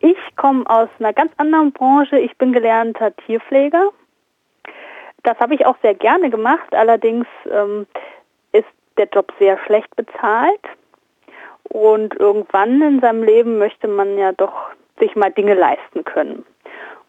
Ich 0.00 0.18
komme 0.36 0.68
aus 0.68 0.90
einer 0.98 1.14
ganz 1.14 1.32
anderen 1.38 1.72
Branche. 1.72 2.18
Ich 2.18 2.36
bin 2.36 2.52
gelernter 2.52 3.16
Tierpfleger. 3.24 3.88
Das 5.22 5.38
habe 5.38 5.54
ich 5.54 5.64
auch 5.64 5.76
sehr 5.80 5.94
gerne 5.94 6.28
gemacht. 6.28 6.74
Allerdings 6.74 7.26
ähm, 7.50 7.86
ist 8.52 8.68
der 8.98 9.08
Job 9.10 9.32
sehr 9.38 9.58
schlecht 9.64 9.96
bezahlt. 9.96 10.60
Und 11.62 12.20
irgendwann 12.20 12.82
in 12.82 13.00
seinem 13.00 13.22
Leben 13.22 13.56
möchte 13.56 13.88
man 13.88 14.18
ja 14.18 14.32
doch 14.32 14.52
sich 15.00 15.16
mal 15.16 15.30
Dinge 15.32 15.54
leisten 15.54 16.04
können. 16.04 16.44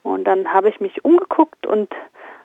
Und 0.04 0.24
dann 0.26 0.52
habe 0.52 0.70
ich 0.70 0.80
mich 0.80 1.06
umgeguckt 1.06 1.68
und 1.68 1.94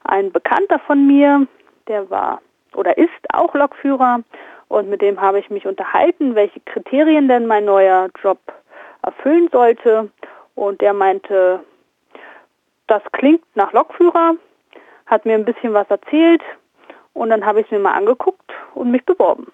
ein 0.05 0.31
Bekannter 0.31 0.79
von 0.81 1.07
mir, 1.07 1.47
der 1.89 2.11
war 2.11 2.41
oder 2.75 2.99
ist 2.99 3.11
auch 3.33 3.55
Lokführer 3.55 4.21
und 4.69 4.89
mit 4.89 5.01
dem 5.01 5.21
habe 5.21 5.39
ich 5.39 5.51
mich 5.51 5.67
unterhalten, 5.67 6.35
welche 6.35 6.61
Kriterien 6.61 7.29
denn 7.29 7.47
mein 7.47 7.65
neuer 7.65 8.09
Job 8.23 8.39
erfüllen 9.03 9.49
sollte. 9.53 10.11
Und 10.55 10.81
der 10.81 10.93
meinte, 10.93 11.61
das 12.87 13.03
klingt 13.13 13.45
nach 13.55 13.73
Lokführer, 13.73 14.35
hat 15.07 15.25
mir 15.25 15.35
ein 15.35 15.45
bisschen 15.45 15.73
was 15.73 15.89
erzählt 15.89 16.43
und 17.13 17.31
dann 17.31 17.45
habe 17.45 17.61
ich 17.61 17.67
es 17.67 17.73
mir 17.73 17.79
mal 17.79 17.95
angeguckt 17.95 18.53
und 18.75 18.91
mich 18.91 19.05
beworben. 19.05 19.47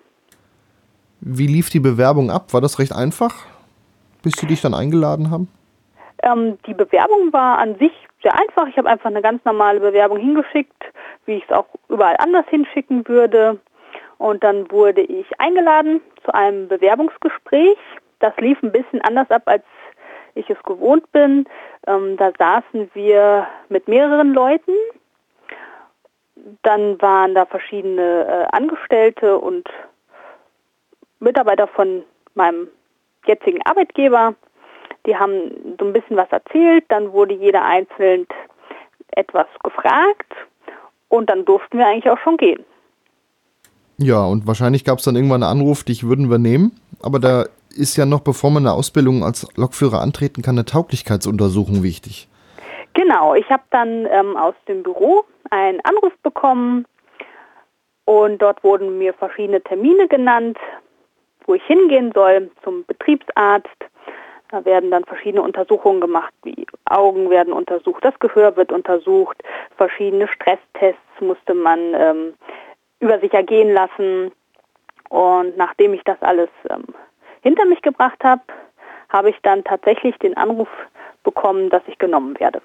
Wie 1.20 1.46
lief 1.46 1.70
die 1.70 1.80
Bewerbung 1.80 2.30
ab? 2.30 2.52
War 2.52 2.60
das 2.60 2.78
recht 2.78 2.92
einfach, 2.92 3.46
bis 4.22 4.34
sie 4.34 4.46
dich 4.46 4.60
dann 4.60 4.74
eingeladen 4.74 5.30
haben? 5.30 5.48
Ähm, 6.22 6.58
die 6.66 6.74
Bewerbung 6.74 7.32
war 7.32 7.58
an 7.58 7.76
sich 7.78 7.92
sehr 8.22 8.38
einfach. 8.38 8.68
Ich 8.68 8.76
habe 8.76 8.88
einfach 8.88 9.10
eine 9.10 9.22
ganz 9.22 9.44
normale 9.44 9.80
Bewerbung 9.80 10.18
hingeschickt, 10.18 10.84
wie 11.26 11.34
ich 11.34 11.44
es 11.44 11.52
auch 11.52 11.66
überall 11.88 12.16
anders 12.18 12.46
hinschicken 12.48 13.06
würde. 13.08 13.60
Und 14.18 14.44
dann 14.44 14.70
wurde 14.70 15.00
ich 15.00 15.26
eingeladen 15.40 16.00
zu 16.24 16.32
einem 16.32 16.68
Bewerbungsgespräch. 16.68 17.76
Das 18.20 18.36
lief 18.36 18.62
ein 18.62 18.70
bisschen 18.70 19.02
anders 19.02 19.30
ab, 19.30 19.42
als 19.46 19.64
ich 20.34 20.48
es 20.48 20.62
gewohnt 20.62 21.10
bin. 21.12 21.46
Ähm, 21.86 22.16
da 22.16 22.30
saßen 22.38 22.90
wir 22.94 23.48
mit 23.68 23.88
mehreren 23.88 24.32
Leuten. 24.32 24.72
Dann 26.62 27.00
waren 27.02 27.34
da 27.34 27.46
verschiedene 27.46 28.26
äh, 28.26 28.56
Angestellte 28.56 29.38
und 29.38 29.68
Mitarbeiter 31.18 31.66
von 31.66 32.04
meinem 32.34 32.68
jetzigen 33.26 33.60
Arbeitgeber. 33.64 34.34
Die 35.06 35.16
haben 35.16 35.76
so 35.78 35.86
ein 35.86 35.92
bisschen 35.92 36.16
was 36.16 36.30
erzählt, 36.30 36.84
dann 36.88 37.12
wurde 37.12 37.34
jeder 37.34 37.64
einzeln 37.64 38.26
etwas 39.08 39.46
gefragt 39.62 40.32
und 41.08 41.28
dann 41.28 41.44
durften 41.44 41.78
wir 41.78 41.86
eigentlich 41.86 42.10
auch 42.10 42.18
schon 42.18 42.36
gehen. 42.36 42.64
Ja, 43.98 44.24
und 44.24 44.46
wahrscheinlich 44.46 44.84
gab 44.84 44.98
es 44.98 45.04
dann 45.04 45.16
irgendwann 45.16 45.42
einen 45.42 45.60
Anruf, 45.60 45.84
dich 45.84 46.08
würden 46.08 46.30
wir 46.30 46.38
nehmen. 46.38 46.72
Aber 47.02 47.18
da 47.18 47.46
ist 47.76 47.96
ja 47.96 48.06
noch, 48.06 48.20
bevor 48.20 48.50
man 48.50 48.66
eine 48.66 48.74
Ausbildung 48.74 49.22
als 49.22 49.46
Lokführer 49.56 50.00
antreten 50.00 50.42
kann, 50.42 50.56
eine 50.56 50.64
Tauglichkeitsuntersuchung 50.64 51.82
wichtig. 51.82 52.28
Genau, 52.94 53.34
ich 53.34 53.48
habe 53.48 53.62
dann 53.70 54.06
ähm, 54.10 54.36
aus 54.36 54.54
dem 54.68 54.82
Büro 54.82 55.24
einen 55.50 55.80
Anruf 55.80 56.12
bekommen 56.22 56.84
und 58.04 58.40
dort 58.42 58.62
wurden 58.64 58.98
mir 58.98 59.14
verschiedene 59.14 59.62
Termine 59.62 60.08
genannt, 60.08 60.58
wo 61.46 61.54
ich 61.54 61.62
hingehen 61.64 62.12
soll, 62.14 62.50
zum 62.62 62.84
Betriebsarzt. 62.84 63.68
Da 64.52 64.66
werden 64.66 64.90
dann 64.90 65.04
verschiedene 65.04 65.40
Untersuchungen 65.40 66.02
gemacht, 66.02 66.34
wie 66.42 66.66
Augen 66.84 67.30
werden 67.30 67.54
untersucht, 67.54 68.04
das 68.04 68.18
Gehör 68.18 68.54
wird 68.54 68.70
untersucht, 68.70 69.42
verschiedene 69.78 70.28
Stresstests 70.28 71.20
musste 71.20 71.54
man 71.54 71.94
ähm, 71.94 72.34
über 73.00 73.18
sich 73.18 73.32
ergehen 73.32 73.72
lassen. 73.72 74.30
Und 75.08 75.56
nachdem 75.56 75.94
ich 75.94 76.04
das 76.04 76.20
alles 76.20 76.50
ähm, 76.68 76.84
hinter 77.40 77.64
mich 77.64 77.80
gebracht 77.80 78.22
habe, 78.22 78.42
habe 79.08 79.30
ich 79.30 79.36
dann 79.42 79.64
tatsächlich 79.64 80.18
den 80.18 80.36
Anruf 80.36 80.68
bekommen, 81.24 81.70
dass 81.70 81.82
ich 81.86 81.96
genommen 81.96 82.38
werde. 82.38 82.60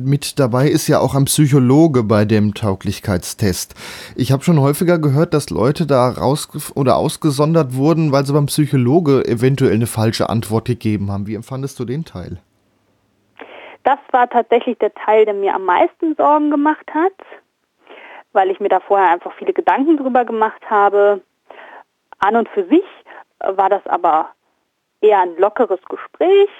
Mit 0.00 0.38
dabei 0.38 0.68
ist 0.68 0.86
ja 0.86 1.00
auch 1.00 1.16
ein 1.16 1.24
Psychologe 1.24 2.04
bei 2.04 2.24
dem 2.24 2.54
Tauglichkeitstest. 2.54 3.74
Ich 4.14 4.30
habe 4.30 4.44
schon 4.44 4.60
häufiger 4.60 5.00
gehört, 5.00 5.34
dass 5.34 5.50
Leute 5.50 5.86
da 5.86 6.08
raus 6.08 6.48
oder 6.76 6.96
ausgesondert 6.96 7.74
wurden, 7.74 8.12
weil 8.12 8.24
sie 8.24 8.32
beim 8.32 8.46
Psychologe 8.46 9.26
eventuell 9.26 9.74
eine 9.74 9.88
falsche 9.88 10.28
Antwort 10.28 10.66
gegeben 10.66 11.10
haben. 11.10 11.26
Wie 11.26 11.34
empfandest 11.34 11.80
du 11.80 11.84
den 11.84 12.04
Teil? 12.04 12.38
Das 13.82 13.98
war 14.12 14.30
tatsächlich 14.30 14.78
der 14.78 14.94
Teil, 14.94 15.24
der 15.24 15.34
mir 15.34 15.52
am 15.54 15.64
meisten 15.64 16.14
Sorgen 16.14 16.52
gemacht 16.52 16.88
hat, 16.94 17.14
weil 18.32 18.50
ich 18.50 18.60
mir 18.60 18.68
da 18.68 18.78
vorher 18.78 19.10
einfach 19.10 19.32
viele 19.36 19.52
Gedanken 19.52 19.96
drüber 19.96 20.24
gemacht 20.24 20.62
habe. 20.70 21.22
An 22.20 22.36
und 22.36 22.48
für 22.50 22.68
sich 22.68 22.84
war 23.40 23.68
das 23.68 23.84
aber 23.86 24.28
eher 25.00 25.22
ein 25.22 25.36
lockeres 25.38 25.80
Gespräch 25.88 26.50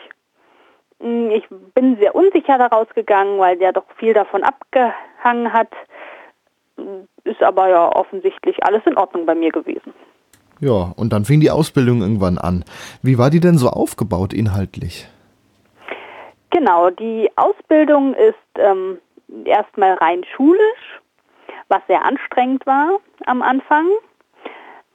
ich 1.00 1.46
bin 1.74 1.96
sehr 1.98 2.14
unsicher 2.14 2.58
daraus 2.58 2.88
gegangen, 2.94 3.38
weil 3.38 3.56
der 3.56 3.72
doch 3.72 3.84
viel 3.96 4.14
davon 4.14 4.42
abgehangen 4.42 5.52
hat. 5.52 5.68
Hm, 6.76 7.06
ist 7.24 7.42
aber 7.42 7.68
ja 7.68 7.94
offensichtlich 7.94 8.64
alles 8.64 8.82
in 8.86 8.96
Ordnung 8.96 9.26
bei 9.26 9.34
mir 9.34 9.50
gewesen. 9.50 9.92
Ja, 10.60 10.92
und 10.96 11.12
dann 11.12 11.24
fing 11.24 11.40
die 11.40 11.50
Ausbildung 11.50 12.00
irgendwann 12.00 12.38
an. 12.38 12.64
Wie 13.02 13.18
war 13.18 13.30
die 13.30 13.40
denn 13.40 13.58
so 13.58 13.68
aufgebaut 13.68 14.32
inhaltlich? 14.32 15.08
Genau, 16.50 16.90
die 16.90 17.30
Ausbildung 17.36 18.14
ist 18.14 18.34
ähm, 18.56 18.98
erstmal 19.44 19.94
rein 19.94 20.24
schulisch, 20.34 21.00
was 21.68 21.80
sehr 21.86 22.04
anstrengend 22.04 22.66
war 22.66 22.98
am 23.26 23.42
Anfang. 23.42 23.86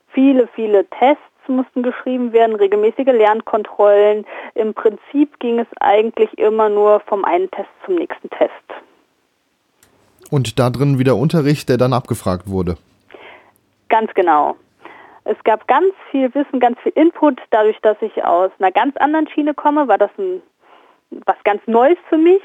Viele, 0.09 0.47
viele 0.47 0.85
Tests 0.99 1.23
mussten 1.47 1.83
geschrieben 1.83 2.33
werden, 2.33 2.55
regelmäßige 2.55 3.07
Lernkontrollen. 3.07 4.25
Im 4.55 4.73
Prinzip 4.73 5.39
ging 5.39 5.59
es 5.59 5.67
eigentlich 5.79 6.37
immer 6.37 6.69
nur 6.69 6.99
vom 7.01 7.25
einen 7.25 7.49
Test 7.51 7.69
zum 7.85 7.95
nächsten 7.95 8.29
Test. 8.29 8.51
Und 10.31 10.57
da 10.59 10.69
drin 10.69 10.99
wieder 10.99 11.15
Unterricht, 11.15 11.69
der 11.69 11.77
dann 11.77 11.93
abgefragt 11.93 12.47
wurde. 12.47 12.77
Ganz 13.89 14.13
genau. 14.13 14.55
Es 15.25 15.37
gab 15.43 15.67
ganz 15.67 15.93
viel 16.11 16.33
Wissen, 16.33 16.59
ganz 16.59 16.79
viel 16.79 16.91
Input. 16.95 17.39
Dadurch, 17.51 17.79
dass 17.81 17.97
ich 18.01 18.23
aus 18.23 18.51
einer 18.59 18.71
ganz 18.71 18.97
anderen 18.97 19.27
Schiene 19.29 19.53
komme, 19.53 19.87
war 19.87 19.97
das 19.97 20.11
ein, 20.17 20.41
was 21.25 21.37
ganz 21.43 21.61
Neues 21.67 21.97
für 22.09 22.17
mich. 22.17 22.41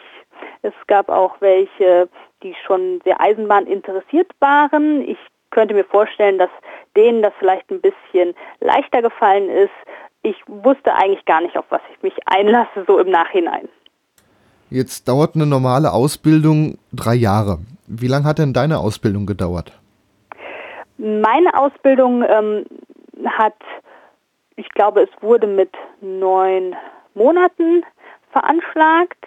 Es 0.62 0.74
gab 0.86 1.09
auch 1.09 1.40
welche, 1.40 2.09
die 2.42 2.55
schon 2.66 3.01
sehr 3.05 3.20
Eisenbahn 3.20 3.66
interessiert 3.66 4.30
waren. 4.38 5.03
Ich 5.03 5.18
könnte 5.51 5.74
mir 5.74 5.84
vorstellen, 5.84 6.38
dass 6.38 6.51
denen 6.96 7.22
das 7.22 7.32
vielleicht 7.38 7.70
ein 7.70 7.80
bisschen 7.80 8.34
leichter 8.61 9.03
gefallen 9.03 9.49
ist. 9.49 9.72
Ich 10.22 10.36
wusste 10.46 10.94
eigentlich 10.94 11.24
gar 11.24 11.40
nicht, 11.40 11.57
auf 11.57 11.64
was 11.70 11.80
ich 11.92 12.03
mich 12.03 12.14
einlasse, 12.26 12.84
so 12.86 12.99
im 12.99 13.11
Nachhinein. 13.11 13.68
Jetzt 14.70 15.09
dauert 15.09 15.34
eine 15.34 15.46
normale 15.46 15.92
Ausbildung 15.92 16.78
drei 16.92 17.14
Jahre. 17.14 17.59
Wie 17.86 18.09
lange 18.09 18.26
hat 18.26 18.38
denn 18.38 18.53
deine 18.53 18.78
Ausbildung 18.78 19.24
gedauert? 19.24 19.72
Meine 20.99 21.55
Ausbildung 21.55 22.22
ähm, 22.28 22.66
hat, 23.24 23.57
ich 24.57 24.68
glaube, 24.70 25.03
es 25.03 25.22
wurde 25.22 25.46
mit 25.46 25.70
neun 26.03 26.76
Monaten 27.14 27.84
veranschlagt. 28.30 29.24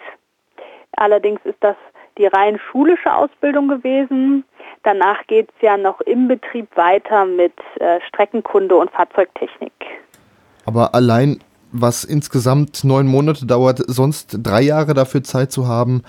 Allerdings 0.96 1.40
ist 1.44 1.58
das 1.60 1.76
die 2.18 2.26
rein 2.26 2.58
schulische 2.70 3.12
Ausbildung 3.12 3.68
gewesen. 3.68 4.44
Danach 4.82 5.26
geht 5.26 5.48
es 5.48 5.62
ja 5.62 5.76
noch 5.76 6.00
im 6.02 6.28
Betrieb 6.28 6.68
weiter 6.76 7.24
mit 7.24 7.52
äh, 7.78 8.00
Streckenkunde 8.08 8.74
und 8.74 8.90
Fahrzeugtechnik. 8.90 9.72
Aber 10.64 10.94
allein, 10.94 11.38
was 11.72 12.04
insgesamt 12.04 12.84
neun 12.84 13.06
Monate 13.06 13.46
dauert, 13.46 13.82
sonst 13.86 14.38
drei 14.42 14.62
Jahre 14.62 14.94
dafür 14.94 15.22
Zeit 15.22 15.52
zu 15.52 15.66
haben, 15.66 16.02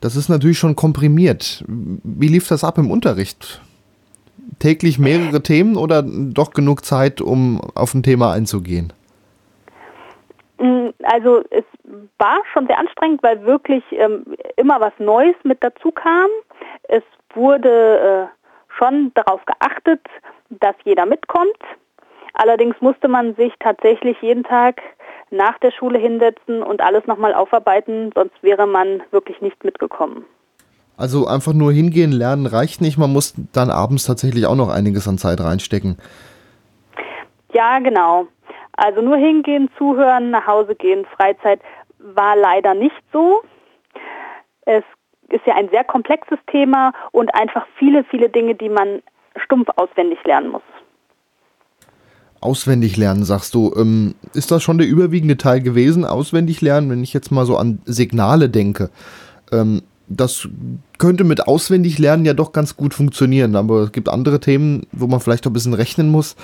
das 0.00 0.16
ist 0.16 0.28
natürlich 0.28 0.58
schon 0.58 0.76
komprimiert. 0.76 1.64
Wie 1.66 2.28
lief 2.28 2.48
das 2.48 2.64
ab 2.64 2.78
im 2.78 2.90
Unterricht? 2.90 3.60
Täglich 4.58 4.98
mehrere 4.98 5.42
Themen 5.42 5.76
oder 5.76 6.02
doch 6.02 6.52
genug 6.52 6.84
Zeit, 6.84 7.20
um 7.20 7.60
auf 7.74 7.94
ein 7.94 8.02
Thema 8.02 8.32
einzugehen? 8.32 8.92
Mm, 10.60 10.90
also 11.02 11.42
es 11.50 11.64
war 12.18 12.42
schon 12.52 12.66
sehr 12.66 12.78
anstrengend, 12.78 13.22
weil 13.22 13.44
wirklich 13.44 13.82
ähm, 13.92 14.24
immer 14.56 14.80
was 14.80 14.92
Neues 14.98 15.36
mit 15.42 15.58
dazu 15.62 15.90
kam. 15.90 16.28
Es 16.84 17.02
wurde 17.34 18.28
äh, 18.30 18.74
schon 18.78 19.12
darauf 19.14 19.40
geachtet, 19.46 20.00
dass 20.50 20.74
jeder 20.84 21.06
mitkommt. 21.06 21.58
Allerdings 22.34 22.76
musste 22.80 23.08
man 23.08 23.34
sich 23.34 23.52
tatsächlich 23.58 24.20
jeden 24.20 24.44
Tag 24.44 24.80
nach 25.30 25.58
der 25.58 25.70
Schule 25.70 25.98
hinsetzen 25.98 26.62
und 26.62 26.80
alles 26.80 27.06
nochmal 27.06 27.34
aufarbeiten, 27.34 28.10
sonst 28.14 28.34
wäre 28.42 28.66
man 28.66 29.02
wirklich 29.10 29.40
nicht 29.40 29.64
mitgekommen. 29.64 30.24
Also 30.96 31.26
einfach 31.26 31.54
nur 31.54 31.72
hingehen, 31.72 32.12
lernen 32.12 32.46
reicht 32.46 32.82
nicht, 32.82 32.98
man 32.98 33.12
muss 33.12 33.34
dann 33.52 33.70
abends 33.70 34.04
tatsächlich 34.04 34.46
auch 34.46 34.56
noch 34.56 34.68
einiges 34.68 35.08
an 35.08 35.18
Zeit 35.18 35.40
reinstecken. 35.40 35.96
Ja, 37.52 37.78
genau. 37.78 38.26
Also 38.72 39.02
nur 39.02 39.16
hingehen, 39.16 39.68
zuhören, 39.76 40.30
nach 40.30 40.46
Hause 40.46 40.74
gehen, 40.74 41.04
Freizeit 41.16 41.60
war 41.98 42.36
leider 42.36 42.74
nicht 42.74 42.96
so. 43.12 43.42
Es 44.62 44.84
ist 45.28 45.46
ja 45.46 45.54
ein 45.54 45.68
sehr 45.70 45.84
komplexes 45.84 46.38
Thema 46.50 46.92
und 47.12 47.34
einfach 47.34 47.66
viele, 47.78 48.04
viele 48.04 48.28
Dinge, 48.28 48.54
die 48.54 48.68
man 48.68 49.02
stumpf 49.36 49.68
auswendig 49.76 50.18
lernen 50.24 50.50
muss. 50.50 50.62
Auswendig 52.40 52.96
lernen, 52.96 53.24
sagst 53.24 53.54
du. 53.54 53.74
Ähm, 53.76 54.14
ist 54.32 54.50
das 54.50 54.62
schon 54.62 54.78
der 54.78 54.86
überwiegende 54.86 55.36
Teil 55.36 55.60
gewesen, 55.60 56.04
auswendig 56.06 56.62
lernen, 56.62 56.90
wenn 56.90 57.02
ich 57.02 57.12
jetzt 57.12 57.30
mal 57.30 57.44
so 57.44 57.56
an 57.58 57.82
Signale 57.84 58.48
denke? 58.48 58.90
Ähm, 59.52 59.82
das 60.08 60.48
könnte 60.98 61.22
mit 61.24 61.46
auswendig 61.46 61.98
lernen 61.98 62.24
ja 62.24 62.34
doch 62.34 62.52
ganz 62.52 62.76
gut 62.76 62.94
funktionieren, 62.94 63.56
aber 63.56 63.82
es 63.82 63.92
gibt 63.92 64.08
andere 64.08 64.40
Themen, 64.40 64.86
wo 64.90 65.06
man 65.06 65.20
vielleicht 65.20 65.46
auch 65.46 65.50
ein 65.50 65.54
bisschen 65.54 65.74
rechnen 65.74 66.08
muss. 66.08 66.34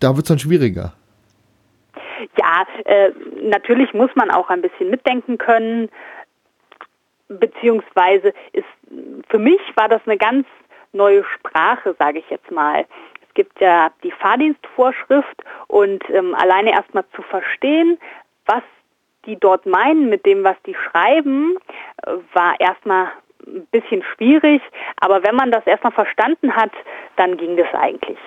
Da 0.00 0.16
wird 0.16 0.24
es 0.24 0.28
dann 0.28 0.38
schwieriger. 0.38 0.92
Ja, 2.38 2.66
äh, 2.84 3.10
natürlich 3.42 3.92
muss 3.94 4.10
man 4.14 4.30
auch 4.30 4.48
ein 4.50 4.62
bisschen 4.62 4.90
mitdenken 4.90 5.38
können 5.38 5.88
beziehungsweise 7.30 8.34
ist 8.52 8.66
für 9.28 9.38
mich 9.38 9.60
war 9.76 9.88
das 9.88 10.02
eine 10.04 10.18
ganz 10.18 10.46
neue 10.92 11.24
Sprache, 11.24 11.94
sage 11.98 12.18
ich 12.18 12.28
jetzt 12.28 12.50
mal. 12.50 12.84
Es 13.26 13.34
gibt 13.34 13.60
ja 13.60 13.90
die 14.02 14.10
Fahrdienstvorschrift 14.10 15.44
und 15.68 16.02
ähm, 16.10 16.34
alleine 16.34 16.72
erstmal 16.72 17.04
zu 17.14 17.22
verstehen, 17.22 17.98
was 18.46 18.62
die 19.26 19.36
dort 19.36 19.66
meinen 19.66 20.08
mit 20.08 20.26
dem, 20.26 20.42
was 20.42 20.56
die 20.66 20.74
schreiben, 20.74 21.56
äh, 22.04 22.12
war 22.32 22.58
erstmal 22.58 23.12
ein 23.46 23.66
bisschen 23.70 24.02
schwierig, 24.14 24.60
aber 24.96 25.22
wenn 25.22 25.36
man 25.36 25.52
das 25.52 25.66
erstmal 25.66 25.92
verstanden 25.92 26.54
hat, 26.54 26.72
dann 27.16 27.36
ging 27.36 27.56
das 27.56 27.72
eigentlich. 27.74 28.18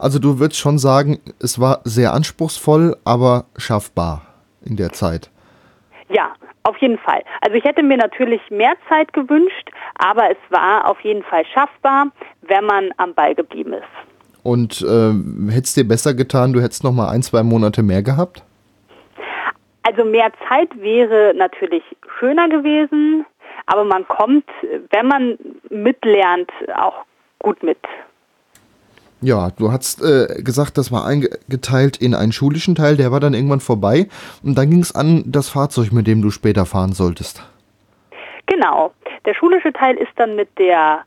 Also 0.00 0.18
du 0.18 0.38
würdest 0.38 0.58
schon 0.58 0.78
sagen, 0.78 1.20
es 1.42 1.60
war 1.60 1.82
sehr 1.84 2.14
anspruchsvoll, 2.14 2.96
aber 3.04 3.44
schaffbar 3.58 4.22
in 4.64 4.76
der 4.76 4.92
Zeit. 4.92 5.30
Ja, 6.08 6.32
auf 6.62 6.78
jeden 6.78 6.96
Fall. 6.96 7.22
Also 7.42 7.56
ich 7.56 7.64
hätte 7.64 7.82
mir 7.82 7.98
natürlich 7.98 8.40
mehr 8.50 8.72
Zeit 8.88 9.12
gewünscht, 9.12 9.70
aber 9.96 10.30
es 10.30 10.38
war 10.48 10.88
auf 10.88 10.98
jeden 11.02 11.22
Fall 11.22 11.44
schaffbar, 11.52 12.06
wenn 12.48 12.64
man 12.64 12.90
am 12.96 13.12
Ball 13.12 13.34
geblieben 13.34 13.74
ist. 13.74 14.42
Und 14.42 14.80
äh, 14.80 15.52
hätte 15.52 15.64
es 15.64 15.74
dir 15.74 15.86
besser 15.86 16.14
getan, 16.14 16.54
du 16.54 16.62
hättest 16.62 16.82
noch 16.82 16.92
mal 16.92 17.10
ein, 17.10 17.22
zwei 17.22 17.42
Monate 17.42 17.82
mehr 17.82 18.02
gehabt? 18.02 18.42
Also 19.82 20.06
mehr 20.06 20.32
Zeit 20.48 20.70
wäre 20.80 21.34
natürlich 21.36 21.82
schöner 22.18 22.48
gewesen, 22.48 23.26
aber 23.66 23.84
man 23.84 24.08
kommt, 24.08 24.46
wenn 24.90 25.06
man 25.06 25.38
mitlernt, 25.68 26.50
auch 26.74 27.04
gut 27.38 27.62
mit. 27.62 27.78
Ja, 29.22 29.50
du 29.50 29.70
hast 29.70 30.02
äh, 30.02 30.42
gesagt, 30.42 30.78
das 30.78 30.90
war 30.90 31.04
eingeteilt 31.04 31.98
in 31.98 32.14
einen 32.14 32.32
schulischen 32.32 32.74
Teil, 32.74 32.96
der 32.96 33.12
war 33.12 33.20
dann 33.20 33.34
irgendwann 33.34 33.60
vorbei 33.60 34.08
und 34.42 34.56
dann 34.56 34.70
ging 34.70 34.80
es 34.80 34.94
an 34.94 35.24
das 35.26 35.50
Fahrzeug, 35.50 35.92
mit 35.92 36.06
dem 36.06 36.22
du 36.22 36.30
später 36.30 36.64
fahren 36.64 36.92
solltest. 36.92 37.42
Genau. 38.46 38.92
Der 39.26 39.34
schulische 39.34 39.72
Teil 39.72 39.96
ist 39.96 40.12
dann 40.16 40.36
mit 40.36 40.48
der 40.58 41.04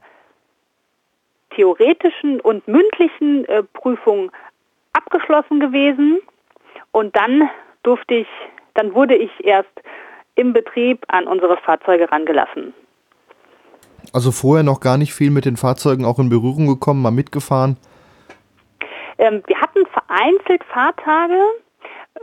theoretischen 1.56 2.40
und 2.40 2.68
mündlichen 2.68 3.46
äh, 3.46 3.64
Prüfung 3.64 4.32
abgeschlossen 4.94 5.60
gewesen 5.60 6.20
und 6.92 7.16
dann 7.16 7.50
durfte 7.82 8.14
ich, 8.14 8.28
dann 8.76 8.94
wurde 8.94 9.16
ich 9.16 9.32
erst 9.44 9.70
im 10.36 10.54
Betrieb 10.54 11.04
an 11.08 11.28
unsere 11.28 11.58
Fahrzeuge 11.58 12.12
rangelassen. 12.12 12.74
Also 14.12 14.32
vorher 14.32 14.64
noch 14.64 14.80
gar 14.80 14.98
nicht 14.98 15.14
viel 15.14 15.32
mit 15.32 15.46
den 15.46 15.58
Fahrzeugen 15.58 16.06
auch 16.06 16.20
in 16.20 16.30
Berührung 16.30 16.68
gekommen, 16.68 17.02
mal 17.02 17.12
mitgefahren? 17.12 17.78
Ähm, 19.18 19.44
wir 19.48 19.60
hatten 19.60 19.86
vereinzelt 19.88 20.64
Fahrtage, 20.66 21.40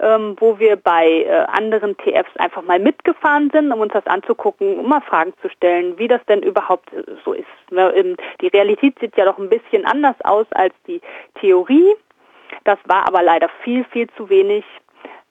ähm, 0.00 0.36
wo 0.38 0.58
wir 0.58 0.76
bei 0.76 1.24
äh, 1.24 1.46
anderen 1.48 1.96
TFs 1.96 2.36
einfach 2.36 2.62
mal 2.62 2.78
mitgefahren 2.78 3.50
sind, 3.52 3.72
um 3.72 3.80
uns 3.80 3.92
das 3.92 4.06
anzugucken, 4.06 4.78
um 4.78 4.88
mal 4.88 5.00
Fragen 5.00 5.32
zu 5.42 5.48
stellen, 5.50 5.98
wie 5.98 6.08
das 6.08 6.24
denn 6.26 6.42
überhaupt 6.42 6.90
so 7.24 7.32
ist. 7.32 7.46
Ne? 7.70 7.92
Ähm, 7.94 8.16
die 8.40 8.48
Realität 8.48 8.98
sieht 9.00 9.16
ja 9.16 9.24
doch 9.24 9.38
ein 9.38 9.50
bisschen 9.50 9.84
anders 9.84 10.16
aus 10.22 10.46
als 10.52 10.74
die 10.86 11.00
Theorie. 11.40 11.94
Das 12.64 12.78
war 12.84 13.06
aber 13.06 13.22
leider 13.22 13.48
viel, 13.62 13.84
viel 13.84 14.08
zu 14.16 14.28
wenig. 14.28 14.64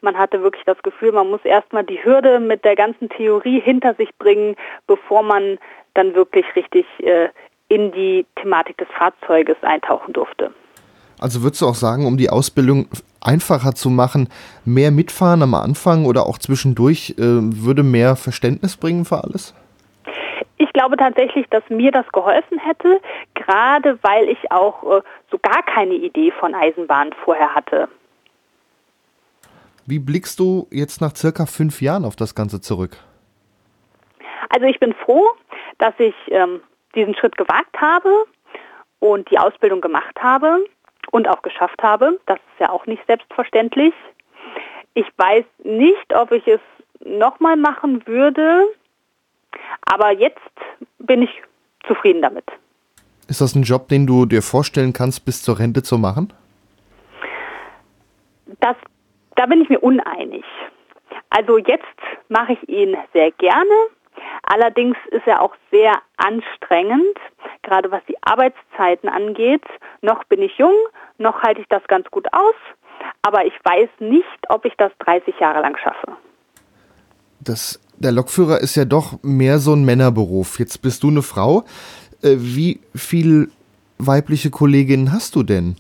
Man 0.02 0.18
hatte 0.18 0.42
wirklich 0.42 0.64
das 0.66 0.82
Gefühl, 0.82 1.12
man 1.12 1.30
muss 1.30 1.44
erstmal 1.44 1.84
die 1.84 2.04
Hürde 2.04 2.40
mit 2.40 2.64
der 2.64 2.76
ganzen 2.76 3.10
Theorie 3.10 3.60
hinter 3.60 3.94
sich 3.96 4.16
bringen, 4.18 4.56
bevor 4.88 5.24
man 5.24 5.60
dann 5.94 6.16
wirklich 6.16 6.46
richtig 6.56 6.86
äh, 7.00 7.30
in 7.68 7.92
die 7.92 8.26
Thematik 8.36 8.78
des 8.78 8.88
Fahrzeuges 8.98 9.58
eintauchen 9.62 10.14
durfte. 10.14 10.54
Also 11.20 11.44
würdest 11.44 11.62
du 11.62 11.68
auch 11.68 11.76
sagen, 11.76 12.06
um 12.06 12.18
die 12.18 12.30
Ausbildung 12.30 12.88
einfacher 13.22 13.74
zu 13.74 13.90
machen, 13.90 14.30
mehr 14.66 14.92
mitfahren 14.92 15.42
am 15.42 15.54
Anfang 15.54 16.06
oder 16.06 16.26
auch 16.26 16.38
zwischendurch 16.38 17.16
äh, 17.18 17.22
würde 17.22 17.84
mehr 17.84 18.16
Verständnis 18.16 18.78
bringen 18.78 19.06
für 19.06 19.24
alles? 19.24 19.54
Ich 20.58 20.72
glaube 20.74 20.98
tatsächlich, 20.98 21.46
dass 21.50 21.64
mir 21.70 21.92
das 21.92 22.08
geholfen 22.12 22.60
hätte, 22.60 23.02
gerade 23.34 24.00
weil 24.02 24.30
ich 24.30 24.52
auch 24.52 24.84
äh, 24.84 25.02
so 25.30 25.38
gar 25.40 25.64
keine 25.64 25.96
Idee 25.96 26.32
von 26.40 26.56
Eisenbahn 26.56 27.12
vorher 27.24 27.54
hatte. 27.54 27.90
Wie 29.86 30.00
blickst 30.00 30.40
du 30.40 30.68
jetzt 30.72 31.02
nach 31.02 31.16
circa 31.16 31.46
fünf 31.46 31.82
Jahren 31.82 32.06
auf 32.06 32.16
das 32.16 32.36
Ganze 32.36 32.62
zurück? 32.62 32.98
Also 34.50 34.66
ich 34.66 34.80
bin 34.80 34.94
froh, 34.94 35.28
dass 35.80 35.94
ich 35.98 36.14
ähm, 36.28 36.62
diesen 36.96 37.16
Schritt 37.16 37.38
gewagt 37.38 37.76
habe 37.80 38.26
und 39.00 39.30
die 39.32 39.40
Ausbildung 39.40 39.82
gemacht 39.82 40.16
habe 40.22 40.60
und 41.12 41.28
auch 41.28 41.42
geschafft 41.42 41.82
habe. 41.82 42.20
Das 42.26 42.38
ist 42.38 42.60
ja 42.60 42.70
auch 42.70 42.86
nicht 42.86 43.06
selbstverständlich. 43.08 43.94
Ich 44.94 45.08
weiß 45.18 45.46
nicht, 45.64 46.16
ob 46.16 46.32
ich 46.32 46.48
es 46.48 46.60
nochmal 47.06 47.56
machen 47.56 48.06
würde, 48.06 48.66
aber 49.86 50.12
jetzt 50.12 50.40
bin 51.00 51.22
ich 51.22 51.30
zufrieden 51.88 52.22
damit. 52.22 52.46
Ist 53.28 53.42
das 53.42 53.56
ein 53.56 53.64
Job, 53.64 53.88
den 53.88 54.08
du 54.08 54.26
dir 54.26 54.42
vorstellen 54.42 54.92
kannst, 54.92 55.26
bis 55.26 55.44
zur 55.44 55.60
Rente 55.60 55.84
zu 55.84 55.98
machen? 55.98 56.34
Das, 58.60 58.76
da 59.36 59.46
bin 59.46 59.62
ich 59.62 59.70
mir 59.70 59.80
uneinig. 59.80 60.44
Also 61.30 61.58
jetzt 61.58 61.86
mache 62.28 62.54
ich 62.54 62.70
ihn 62.70 62.98
sehr 63.14 63.32
gerne. 63.32 63.74
Allerdings 64.44 64.98
ist 65.12 65.28
er 65.28 65.42
auch 65.42 65.56
sehr 65.72 65.94
anstrengend, 66.18 67.18
gerade 67.62 67.92
was 67.92 68.02
die 68.08 68.18
Arbeitszeiten 68.22 69.08
angeht. 69.08 69.64
Noch 70.02 70.24
bin 70.24 70.42
ich 70.42 70.58
jung, 70.58 70.76
noch 71.20 71.42
halte 71.44 71.62
ich 71.62 71.68
das 71.68 71.84
ganz 71.88 72.10
gut 72.12 72.28
aus, 72.34 72.56
aber 73.22 73.46
ich 73.46 73.54
weiß 73.64 73.90
nicht, 74.00 74.26
ob 74.50 74.66
ich 74.66 74.74
das 74.78 74.92
30 75.00 75.40
Jahre 75.40 75.62
lang 75.62 75.78
schaffe. 75.78 76.18
Das, 77.42 77.80
der 77.98 78.12
Lokführer 78.12 78.60
ist 78.60 78.76
ja 78.76 78.86
doch 78.86 79.22
mehr 79.24 79.60
so 79.60 79.74
ein 79.74 79.86
Männerberuf. 79.86 80.60
Jetzt 80.60 80.82
bist 80.82 81.04
du 81.04 81.10
eine 81.10 81.22
Frau. 81.22 81.64
Äh, 82.22 82.36
wie 82.38 82.82
viele 82.96 83.48
weibliche 83.98 84.50
Kolleginnen 84.50 85.12
hast 85.12 85.36
du 85.36 85.44
denn? 85.44 85.76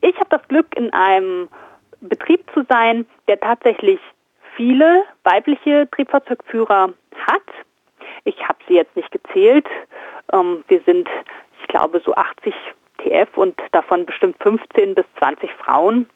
Ich 0.00 0.14
habe 0.16 0.28
das 0.30 0.46
Glück, 0.48 0.66
in 0.76 0.92
einem 0.92 1.48
Betrieb 2.00 2.44
zu 2.52 2.64
sein, 2.68 3.06
der 3.26 3.40
tatsächlich 3.40 3.98
viele 4.56 5.02
weibliche 5.24 5.88
Triebfahrzeugführer 5.90 6.92
hat. 7.26 7.42
Ich 8.24 8.36
habe 8.46 8.58
sie 8.68 8.74
jetzt 8.74 8.94
nicht 8.96 9.10
gezählt. 9.10 9.66
Ähm, 10.32 10.62
wir 10.68 10.80
sind, 10.86 11.08
ich 11.60 11.68
glaube, 11.68 12.00
so 12.04 12.14
80 12.14 12.54
TF 12.98 13.36
und 13.36 13.54
davon 13.72 14.06
bestimmt 14.06 14.36
15 14.42 14.94
bis 14.94 15.04
20 15.18 15.50
Frauen. 15.52 16.06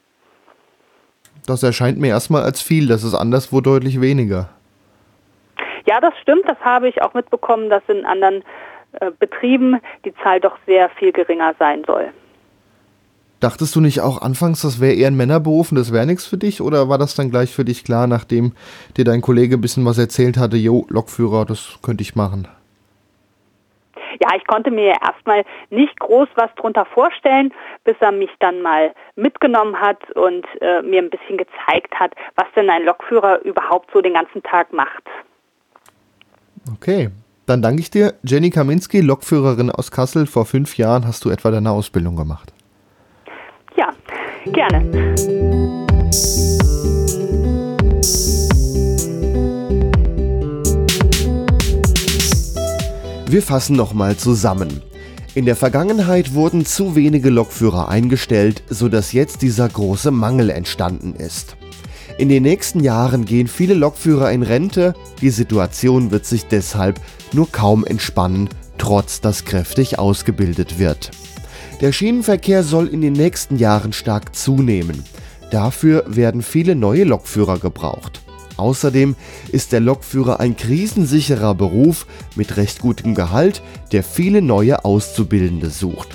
Das 1.46 1.62
erscheint 1.62 1.98
mir 1.98 2.08
erstmal 2.08 2.42
als 2.42 2.60
viel, 2.60 2.88
das 2.88 3.04
ist 3.04 3.14
anderswo 3.14 3.60
deutlich 3.60 4.00
weniger. 4.00 4.50
Ja, 5.86 6.00
das 6.00 6.12
stimmt, 6.20 6.42
das 6.46 6.58
habe 6.60 6.88
ich 6.88 7.00
auch 7.00 7.14
mitbekommen, 7.14 7.70
dass 7.70 7.82
in 7.88 8.04
anderen 8.04 8.44
äh, 9.00 9.10
Betrieben 9.18 9.80
die 10.04 10.14
Zahl 10.22 10.40
doch 10.40 10.58
sehr 10.66 10.90
viel 10.90 11.12
geringer 11.12 11.54
sein 11.58 11.82
soll. 11.86 12.12
Dachtest 13.40 13.76
du 13.76 13.80
nicht 13.80 14.00
auch 14.00 14.20
anfangs, 14.20 14.62
das 14.62 14.80
wäre 14.80 14.94
eher 14.94 15.06
ein 15.06 15.16
Männerberuf 15.16 15.70
und 15.70 15.78
das 15.78 15.92
wäre 15.92 16.06
nichts 16.06 16.26
für 16.26 16.38
dich? 16.38 16.60
Oder 16.60 16.88
war 16.88 16.98
das 16.98 17.14
dann 17.14 17.30
gleich 17.30 17.54
für 17.54 17.64
dich 17.64 17.84
klar, 17.84 18.08
nachdem 18.08 18.52
dir 18.96 19.04
dein 19.04 19.20
Kollege 19.20 19.56
ein 19.56 19.60
bisschen 19.60 19.84
was 19.84 19.96
erzählt 19.96 20.36
hatte, 20.36 20.56
jo, 20.56 20.86
Lokführer, 20.88 21.44
das 21.44 21.78
könnte 21.80 22.02
ich 22.02 22.16
machen? 22.16 22.48
Ja, 24.20 24.28
ich 24.36 24.46
konnte 24.46 24.70
mir 24.70 24.94
erstmal 25.02 25.44
nicht 25.70 25.98
groß 26.00 26.28
was 26.34 26.54
drunter 26.56 26.84
vorstellen, 26.86 27.52
bis 27.84 27.96
er 28.00 28.12
mich 28.12 28.30
dann 28.40 28.62
mal 28.62 28.92
mitgenommen 29.16 29.80
hat 29.80 30.10
und 30.12 30.46
äh, 30.60 30.82
mir 30.82 31.02
ein 31.02 31.10
bisschen 31.10 31.38
gezeigt 31.38 31.94
hat, 31.94 32.12
was 32.36 32.46
denn 32.56 32.70
ein 32.70 32.84
Lokführer 32.84 33.40
überhaupt 33.44 33.90
so 33.92 34.00
den 34.00 34.14
ganzen 34.14 34.42
Tag 34.42 34.72
macht. 34.72 35.04
Okay, 36.74 37.10
dann 37.46 37.62
danke 37.62 37.80
ich 37.80 37.90
dir. 37.90 38.14
Jenny 38.22 38.50
Kaminski, 38.50 39.00
Lokführerin 39.00 39.70
aus 39.70 39.90
Kassel. 39.90 40.26
Vor 40.26 40.44
fünf 40.44 40.76
Jahren 40.76 41.06
hast 41.06 41.24
du 41.24 41.30
etwa 41.30 41.50
deine 41.50 41.70
Ausbildung 41.70 42.16
gemacht. 42.16 42.52
Ja, 43.76 43.92
gerne. 44.46 44.84
Wir 53.30 53.42
fassen 53.42 53.76
nochmal 53.76 54.16
zusammen. 54.16 54.80
In 55.34 55.44
der 55.44 55.54
Vergangenheit 55.54 56.32
wurden 56.32 56.64
zu 56.64 56.96
wenige 56.96 57.28
Lokführer 57.28 57.90
eingestellt, 57.90 58.62
sodass 58.70 59.12
jetzt 59.12 59.42
dieser 59.42 59.68
große 59.68 60.10
Mangel 60.10 60.48
entstanden 60.48 61.14
ist. 61.14 61.58
In 62.16 62.30
den 62.30 62.42
nächsten 62.42 62.80
Jahren 62.80 63.26
gehen 63.26 63.46
viele 63.46 63.74
Lokführer 63.74 64.32
in 64.32 64.42
Rente, 64.42 64.94
die 65.20 65.28
Situation 65.28 66.10
wird 66.10 66.24
sich 66.24 66.46
deshalb 66.46 67.02
nur 67.34 67.52
kaum 67.52 67.84
entspannen, 67.84 68.48
trotz 68.78 69.20
dass 69.20 69.44
kräftig 69.44 69.98
ausgebildet 69.98 70.78
wird. 70.78 71.10
Der 71.82 71.92
Schienenverkehr 71.92 72.62
soll 72.62 72.88
in 72.88 73.02
den 73.02 73.12
nächsten 73.12 73.58
Jahren 73.58 73.92
stark 73.92 74.34
zunehmen. 74.34 75.04
Dafür 75.50 76.04
werden 76.06 76.40
viele 76.40 76.74
neue 76.74 77.04
Lokführer 77.04 77.58
gebraucht. 77.58 78.22
Außerdem 78.58 79.16
ist 79.52 79.72
der 79.72 79.80
Lokführer 79.80 80.40
ein 80.40 80.56
krisensicherer 80.56 81.54
Beruf 81.54 82.06
mit 82.36 82.56
recht 82.56 82.80
gutem 82.80 83.14
Gehalt, 83.14 83.62
der 83.92 84.02
viele 84.02 84.42
neue 84.42 84.84
Auszubildende 84.84 85.70
sucht. 85.70 86.08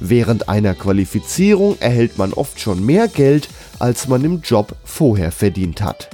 Während 0.00 0.48
einer 0.48 0.74
Qualifizierung 0.74 1.76
erhält 1.80 2.16
man 2.16 2.32
oft 2.32 2.58
schon 2.58 2.84
mehr 2.84 3.06
Geld, 3.06 3.50
als 3.78 4.08
man 4.08 4.24
im 4.24 4.40
Job 4.40 4.74
vorher 4.84 5.30
verdient 5.30 5.82
hat. 5.82 6.08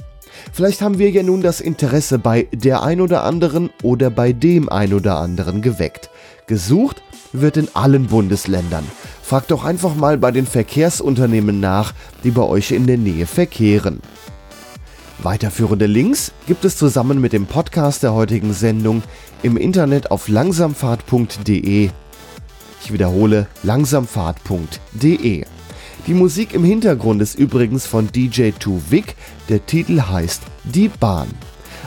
Vielleicht 0.51 0.81
haben 0.81 0.97
wir 0.97 1.09
ja 1.09 1.23
nun 1.23 1.41
das 1.41 1.61
Interesse 1.61 2.19
bei 2.19 2.47
der 2.51 2.83
ein 2.83 2.99
oder 2.99 3.23
anderen 3.23 3.69
oder 3.83 4.09
bei 4.09 4.33
dem 4.33 4.69
ein 4.69 4.93
oder 4.93 5.17
anderen 5.17 5.61
geweckt. 5.61 6.09
Gesucht 6.47 7.01
wird 7.33 7.57
in 7.57 7.69
allen 7.75 8.07
Bundesländern. 8.07 8.85
Fragt 9.21 9.51
doch 9.51 9.63
einfach 9.63 9.95
mal 9.95 10.17
bei 10.17 10.31
den 10.31 10.45
Verkehrsunternehmen 10.45 11.59
nach, 11.59 11.93
die 12.23 12.31
bei 12.31 12.43
euch 12.43 12.71
in 12.71 12.87
der 12.87 12.97
Nähe 12.97 13.25
verkehren. 13.25 14.01
Weiterführende 15.23 15.87
Links 15.87 16.31
gibt 16.45 16.63
es 16.63 16.77
zusammen 16.77 17.19
mit 17.19 17.33
dem 17.33 17.47
Podcast 17.47 18.03
der 18.03 18.13
heutigen 18.13 18.53
Sendung 18.53 19.01
im 19.41 19.57
Internet 19.57 20.11
auf 20.11 20.27
langsamfahrt.de. 20.27 21.89
Ich 22.83 22.93
wiederhole 22.93 23.47
langsamfahrt.de. 23.63 25.45
Die 26.05 26.13
Musik 26.13 26.53
im 26.53 26.63
Hintergrund 26.63 27.21
ist 27.23 27.33
übrigens 27.33 27.87
von 27.87 28.11
DJ 28.11 28.51
2 28.59 28.91
Vic, 28.91 29.15
der 29.49 29.65
Titel 29.65 30.01
heißt 30.01 30.43
Die 30.65 30.87
Bahn. 30.87 31.29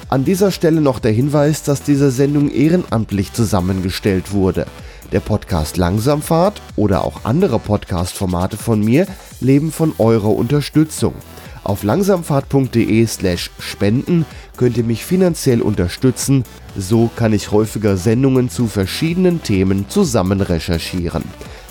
An 0.08 0.24
dieser 0.24 0.50
Stelle 0.50 0.80
noch 0.80 0.98
der 0.98 1.12
Hinweis, 1.12 1.62
dass 1.62 1.84
diese 1.84 2.10
Sendung 2.10 2.50
ehrenamtlich 2.50 3.32
zusammengestellt 3.32 4.32
wurde. 4.32 4.66
Der 5.12 5.20
Podcast 5.20 5.76
Langsamfahrt 5.76 6.60
oder 6.74 7.04
auch 7.04 7.24
andere 7.24 7.60
Podcast-Formate 7.60 8.56
von 8.56 8.80
mir 8.80 9.06
leben 9.40 9.70
von 9.70 9.92
eurer 9.98 10.30
Unterstützung. 10.30 11.14
Auf 11.62 11.82
langsamfahrt.de 11.82 13.06
slash 13.06 13.50
spenden 13.58 14.24
könnt 14.56 14.76
ihr 14.76 14.84
mich 14.84 15.04
finanziell 15.04 15.60
unterstützen, 15.62 16.44
so 16.76 17.10
kann 17.14 17.32
ich 17.32 17.50
häufiger 17.50 17.96
Sendungen 17.96 18.48
zu 18.48 18.66
verschiedenen 18.66 19.42
Themen 19.42 19.88
zusammen 19.88 20.40
recherchieren. 20.40 21.24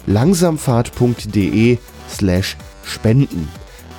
langsamfahrt.de 0.06 1.78
slash 2.10 2.58
spenden. 2.84 3.48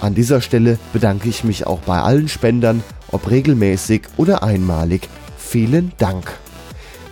An 0.01 0.15
dieser 0.15 0.41
Stelle 0.41 0.79
bedanke 0.93 1.29
ich 1.29 1.45
mich 1.45 1.67
auch 1.67 1.81
bei 1.81 2.01
allen 2.01 2.29
Spendern, 2.29 2.83
ob 3.11 3.31
regelmäßig 3.31 4.03
oder 4.17 4.43
einmalig. 4.43 5.09
Vielen 5.37 5.93
Dank. 5.99 6.33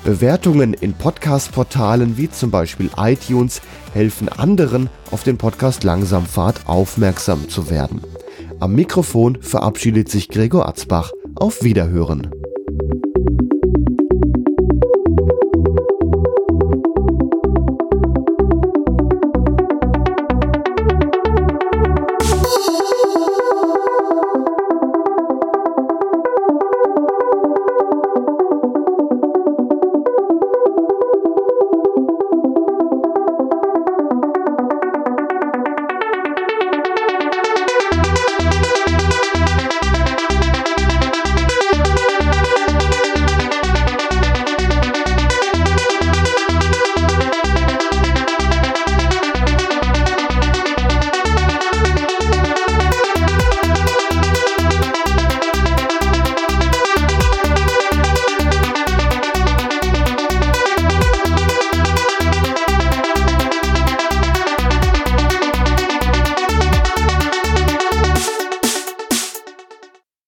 Bewertungen 0.04 0.72
in 0.72 0.94
Podcast-Portalen 0.94 2.16
wie 2.16 2.30
zum 2.30 2.50
Beispiel 2.50 2.88
iTunes 2.96 3.60
helfen 3.92 4.28
anderen, 4.28 4.88
auf 5.10 5.22
den 5.22 5.36
Podcast 5.36 5.84
Langsamfahrt 5.84 6.60
aufmerksam 6.66 7.48
zu 7.48 7.68
werden. 7.68 8.00
Am 8.60 8.74
Mikrofon 8.74 9.38
verabschiedet 9.40 10.08
sich 10.08 10.28
Gregor 10.28 10.68
Atzbach. 10.68 11.12
Auf 11.36 11.62
Wiederhören. 11.62 12.28